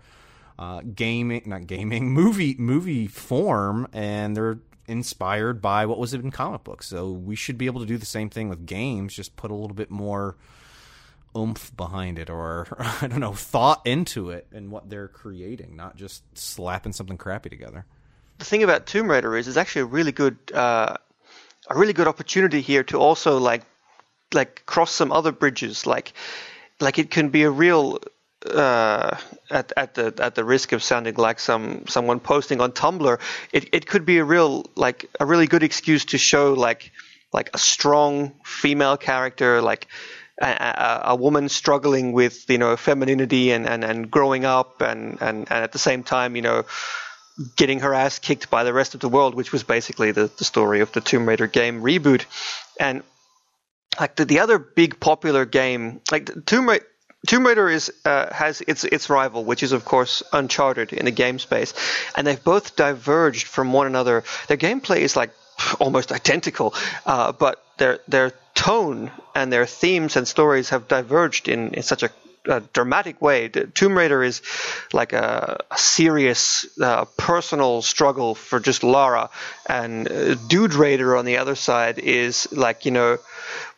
uh, 0.57 0.81
gaming, 0.81 1.43
not 1.45 1.67
gaming, 1.67 2.09
movie 2.13 2.55
movie 2.57 3.07
form, 3.07 3.87
and 3.93 4.35
they're 4.35 4.59
inspired 4.87 5.61
by 5.61 5.85
what 5.85 5.99
was 5.99 6.13
in 6.13 6.31
comic 6.31 6.63
books. 6.63 6.87
So 6.87 7.11
we 7.11 7.35
should 7.35 7.57
be 7.57 7.67
able 7.67 7.81
to 7.81 7.85
do 7.85 7.97
the 7.97 8.05
same 8.05 8.29
thing 8.29 8.49
with 8.49 8.65
games, 8.65 9.13
just 9.13 9.35
put 9.35 9.51
a 9.51 9.55
little 9.55 9.75
bit 9.75 9.91
more 9.91 10.35
oomph 11.37 11.75
behind 11.77 12.17
it 12.17 12.29
or 12.29 12.67
I 13.01 13.07
don't 13.07 13.19
know, 13.19 13.33
thought 13.33 13.85
into 13.85 14.31
it 14.31 14.47
and 14.51 14.71
what 14.71 14.89
they're 14.89 15.07
creating, 15.07 15.75
not 15.75 15.95
just 15.95 16.23
slapping 16.37 16.93
something 16.93 17.17
crappy 17.17 17.49
together. 17.49 17.85
The 18.39 18.45
thing 18.45 18.63
about 18.63 18.85
Tomb 18.85 19.09
Raider 19.09 19.35
is 19.35 19.47
it's 19.47 19.57
actually 19.57 19.83
a 19.83 19.85
really 19.85 20.13
good 20.13 20.37
uh, 20.53 20.95
a 21.69 21.77
really 21.77 21.93
good 21.93 22.07
opportunity 22.07 22.61
here 22.61 22.83
to 22.85 22.97
also 22.97 23.37
like 23.37 23.63
like 24.33 24.65
cross 24.65 24.91
some 24.91 25.11
other 25.11 25.31
bridges. 25.31 25.85
Like 25.85 26.13
like 26.79 26.97
it 26.99 27.11
can 27.11 27.29
be 27.29 27.43
a 27.43 27.51
real 27.51 27.99
uh, 28.49 29.17
at 29.51 29.73
at 29.75 29.95
the 29.95 30.13
at 30.19 30.35
the 30.35 30.45
risk 30.45 30.71
of 30.71 30.81
sounding 30.81 31.15
like 31.15 31.39
some 31.39 31.85
someone 31.87 32.21
posting 32.21 32.61
on 32.61 32.71
Tumblr, 32.71 33.19
it, 33.51 33.69
it 33.73 33.85
could 33.85 34.05
be 34.05 34.19
a 34.19 34.23
real 34.23 34.65
like 34.75 35.05
a 35.19 35.25
really 35.25 35.47
good 35.47 35.63
excuse 35.63 36.05
to 36.05 36.17
show 36.17 36.53
like 36.53 36.91
like 37.33 37.49
a 37.53 37.57
strong 37.57 38.33
female 38.45 38.95
character, 38.95 39.61
like 39.61 39.87
a, 40.41 40.47
a, 40.47 41.01
a 41.11 41.15
woman 41.15 41.49
struggling 41.49 42.13
with 42.13 42.49
you 42.49 42.57
know 42.57 42.77
femininity 42.77 43.51
and, 43.51 43.67
and, 43.67 43.83
and 43.83 44.09
growing 44.09 44.45
up, 44.45 44.81
and, 44.81 45.21
and, 45.21 45.39
and 45.51 45.63
at 45.63 45.73
the 45.73 45.79
same 45.79 46.03
time 46.03 46.37
you 46.37 46.41
know 46.41 46.63
getting 47.55 47.79
her 47.81 47.93
ass 47.93 48.19
kicked 48.19 48.49
by 48.49 48.63
the 48.63 48.73
rest 48.73 48.93
of 48.95 48.99
the 48.99 49.09
world, 49.09 49.35
which 49.35 49.51
was 49.51 49.63
basically 49.63 50.11
the, 50.11 50.29
the 50.37 50.43
story 50.43 50.81
of 50.81 50.91
the 50.91 51.01
Tomb 51.01 51.27
Raider 51.27 51.47
game 51.47 51.81
reboot, 51.81 52.25
and 52.79 53.03
like 53.99 54.15
the, 54.15 54.25
the 54.25 54.39
other 54.39 54.59
big 54.59 54.99
popular 54.99 55.45
game, 55.45 56.01
like 56.11 56.45
Tomb 56.45 56.69
Raider 56.69 56.85
Tomb 57.27 57.45
Raider 57.45 57.69
is 57.69 57.91
uh, 58.05 58.33
has 58.33 58.61
its 58.61 58.85
its 58.85 59.09
rival, 59.09 59.43
which 59.43 59.61
is 59.61 59.73
of 59.73 59.83
course 59.83 60.23
Uncharted 60.31 60.93
in 60.93 61.05
the 61.05 61.11
game 61.11 61.37
space, 61.37 61.73
and 62.15 62.25
they've 62.25 62.43
both 62.43 62.75
diverged 62.77 63.45
from 63.45 63.73
one 63.73 63.87
another. 63.87 64.23
Their 64.47 64.57
gameplay 64.57 64.99
is 64.99 65.15
like 65.15 65.31
almost 65.79 66.11
identical, 66.11 66.73
uh, 67.05 67.33
but 67.33 67.61
their 67.77 67.99
their 68.07 68.31
tone 68.55 69.11
and 69.35 69.51
their 69.51 69.65
themes 69.65 70.15
and 70.15 70.27
stories 70.27 70.69
have 70.69 70.87
diverged 70.87 71.49
in, 71.49 71.73
in 71.73 71.83
such 71.83 72.03
a, 72.03 72.09
a 72.49 72.61
dramatic 72.73 73.21
way. 73.21 73.47
The 73.47 73.67
Tomb 73.67 73.97
Raider 73.97 74.23
is 74.23 74.41
like 74.91 75.13
a, 75.13 75.63
a 75.71 75.77
serious 75.77 76.67
uh, 76.79 77.05
personal 77.17 77.81
struggle 77.81 78.35
for 78.35 78.59
just 78.59 78.83
Lara, 78.83 79.29
and 79.67 80.11
uh, 80.11 80.35
Dude 80.35 80.73
Raider 80.73 81.15
on 81.15 81.25
the 81.25 81.37
other 81.37 81.55
side 81.55 81.99
is 81.99 82.51
like 82.51 82.85
you 82.85 82.91
know 82.91 83.17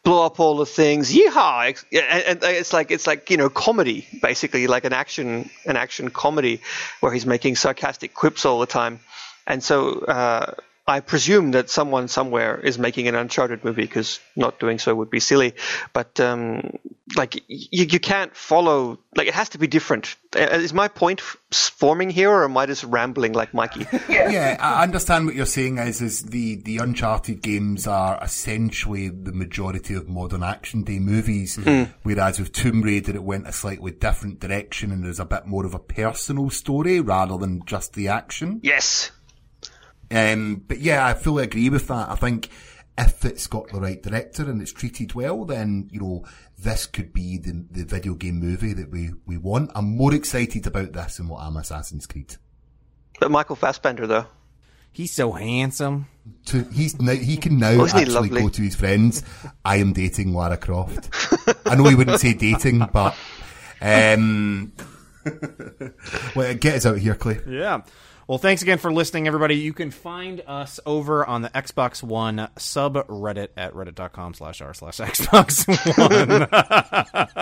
blow 0.04 0.26
up 0.26 0.40
all 0.40 0.58
the 0.58 0.66
things, 0.66 1.14
yeehaw! 1.14 1.84
And, 1.92 2.40
it's 2.44 2.74
like 2.74 2.92
it's 2.92 3.06
like 3.06 3.30
you 3.30 3.38
know 3.38 3.50
comedy, 3.50 4.08
basically 4.22 4.68
like 4.68 4.86
an 4.86 4.94
action 4.94 5.50
an 5.66 5.78
action 5.78 6.10
comedy 6.10 6.62
where 7.02 7.12
he's 7.12 7.26
making 7.26 7.56
sarcastic 7.56 8.14
quips 8.14 8.46
all 8.46 8.60
the 8.60 8.66
time, 8.66 9.00
and 9.46 9.64
so. 9.64 10.00
Uh, 10.00 10.54
I 10.92 11.00
presume 11.00 11.52
that 11.52 11.70
someone 11.70 12.08
somewhere 12.08 12.60
is 12.60 12.78
making 12.78 13.08
an 13.08 13.16
Uncharted 13.16 13.64
movie 13.64 13.84
because 13.84 14.20
not 14.36 14.60
doing 14.60 14.78
so 14.78 14.94
would 14.94 15.10
be 15.10 15.22
silly. 15.22 15.54
But 15.94 16.20
um, 16.20 16.78
like 17.16 17.36
you, 17.48 17.86
you 17.86 18.00
can't 18.00 18.36
follow. 18.36 19.00
Like 19.16 19.28
it 19.28 19.34
has 19.34 19.50
to 19.50 19.58
be 19.58 19.68
different. 19.68 20.16
Uh, 20.36 20.42
is 20.42 20.74
my 20.74 20.88
point 20.88 21.22
forming 21.52 22.10
here, 22.10 22.30
or 22.30 22.44
am 22.44 22.58
I 22.58 22.66
just 22.66 22.84
rambling 22.84 23.34
like 23.34 23.54
Mikey? 23.54 23.88
yeah. 24.10 24.30
yeah, 24.30 24.58
I 24.60 24.84
understand 24.84 25.26
what 25.26 25.36
you're 25.36 25.46
saying. 25.46 25.78
Is 25.78 26.02
is 26.02 26.24
the 26.24 26.56
the 26.58 26.78
Uncharted 26.78 27.42
games 27.42 27.88
are 27.88 28.20
essentially 28.22 29.10
the 29.10 29.32
majority 29.32 29.94
of 29.94 30.10
modern 30.10 30.44
action 30.44 30.84
day 30.84 31.00
movies, 31.00 31.58
mm. 31.58 31.92
whereas 32.04 32.40
with 32.40 32.52
Tomb 32.52 32.82
Raider 32.82 33.16
it 33.16 33.24
went 33.24 33.48
a 33.48 33.54
slightly 33.54 33.92
different 33.92 34.40
direction 34.40 34.92
and 34.92 35.04
there's 35.04 35.20
a 35.20 35.26
bit 35.26 35.46
more 35.46 35.66
of 35.66 35.74
a 35.74 35.80
personal 35.80 36.50
story 36.50 37.00
rather 37.00 37.38
than 37.38 37.66
just 37.66 37.94
the 37.94 38.10
action. 38.10 38.60
Yes. 38.64 39.12
Um, 40.12 40.64
but 40.68 40.80
yeah, 40.80 41.06
I 41.06 41.14
fully 41.14 41.44
agree 41.44 41.70
with 41.70 41.88
that. 41.88 42.10
I 42.10 42.16
think 42.16 42.50
if 42.98 43.24
it's 43.24 43.48
got 43.48 43.70
the 43.70 43.80
right 43.80 44.02
director 44.02 44.44
and 44.44 44.62
it's 44.62 44.74
treated 44.74 45.14
well, 45.14 45.46
then, 45.46 45.90
you 45.92 46.02
know, 46.02 46.26
this 46.60 46.86
could 46.86 47.14
be 47.14 47.38
the, 47.38 47.66
the 47.72 47.86
video 47.86 48.16
game 48.16 48.40
movie 48.40 48.74
that 48.74 48.92
we, 48.92 49.12
we 49.26 49.38
want. 49.38 49.72
I'm 49.74 49.96
more 49.96 50.14
excited 50.14 50.68
about 50.68 50.94
this 50.94 51.18
than 51.18 51.30
what 51.30 51.42
I'm 51.42 51.58
Assassin's 51.58 52.06
Creed. 52.06 52.36
But 53.20 53.32
Michael 53.32 53.56
Fassbender, 53.56 54.08
though. 54.08 54.26
He's 54.92 55.14
so 55.14 55.32
handsome. 55.32 56.08
To, 56.48 56.64
he's 56.66 57.00
now, 57.00 57.14
he 57.14 57.38
can 57.38 57.58
now 57.58 57.72
oh, 57.72 57.86
actually 57.86 58.28
go 58.28 58.50
to 58.50 58.62
his 58.62 58.76
friends. 58.76 59.24
I 59.64 59.78
am 59.78 59.94
dating 59.94 60.34
Lara 60.34 60.58
Croft. 60.58 61.10
I 61.66 61.76
know 61.76 61.86
he 61.86 61.96
wouldn't 61.96 62.20
say 62.20 62.34
dating, 62.34 62.86
but 62.92 63.16
um, 63.82 64.74
well, 66.36 66.54
get 66.56 66.76
us 66.76 66.86
out 66.86 66.98
here, 66.98 67.16
Clay. 67.16 67.40
Yeah. 67.48 67.82
Well, 68.32 68.38
thanks 68.38 68.62
again 68.62 68.78
for 68.78 68.94
listening, 68.94 69.28
everybody. 69.28 69.56
You 69.56 69.74
can 69.74 69.92
find 69.92 70.42
us 70.48 70.80
over 70.86 71.26
on 71.26 71.42
the 71.42 71.50
Xbox 71.50 72.02
One 72.02 72.48
subreddit 72.56 73.50
at 73.58 73.74
reddit.com 73.74 74.36
slash 74.36 74.62
r 74.62 74.74
slash 74.74 75.00
Xbox 75.00 75.68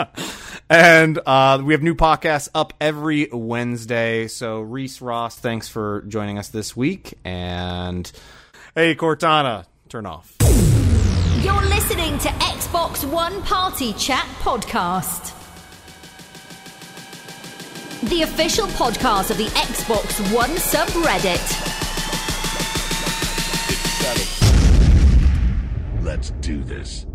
One. 0.01 0.57
and 0.69 1.19
uh, 1.27 1.61
we 1.63 1.75
have 1.75 1.83
new 1.83 1.93
podcasts 1.93 2.49
up 2.55 2.73
every 2.81 3.29
Wednesday. 3.31 4.27
So, 4.27 4.61
Rhys 4.61 4.99
Ross, 4.99 5.37
thanks 5.37 5.67
for 5.67 6.01
joining 6.07 6.39
us 6.39 6.49
this 6.49 6.75
week. 6.75 7.13
And 7.23 8.11
hey, 8.73 8.95
Cortana, 8.95 9.65
turn 9.89 10.07
off. 10.07 10.37
You're 11.43 11.65
listening 11.65 12.17
to 12.17 12.29
Xbox 12.29 13.07
One 13.07 13.43
Party 13.43 13.93
Chat 13.93 14.25
Podcast 14.39 15.38
the 18.03 18.21
official 18.23 18.65
podcast 18.67 19.29
of 19.31 19.37
the 19.37 19.47
Xbox 19.47 20.33
One 20.33 20.51
subreddit. 20.51 21.39
Let's 26.03 26.31
do 26.39 26.63
this. 26.63 27.05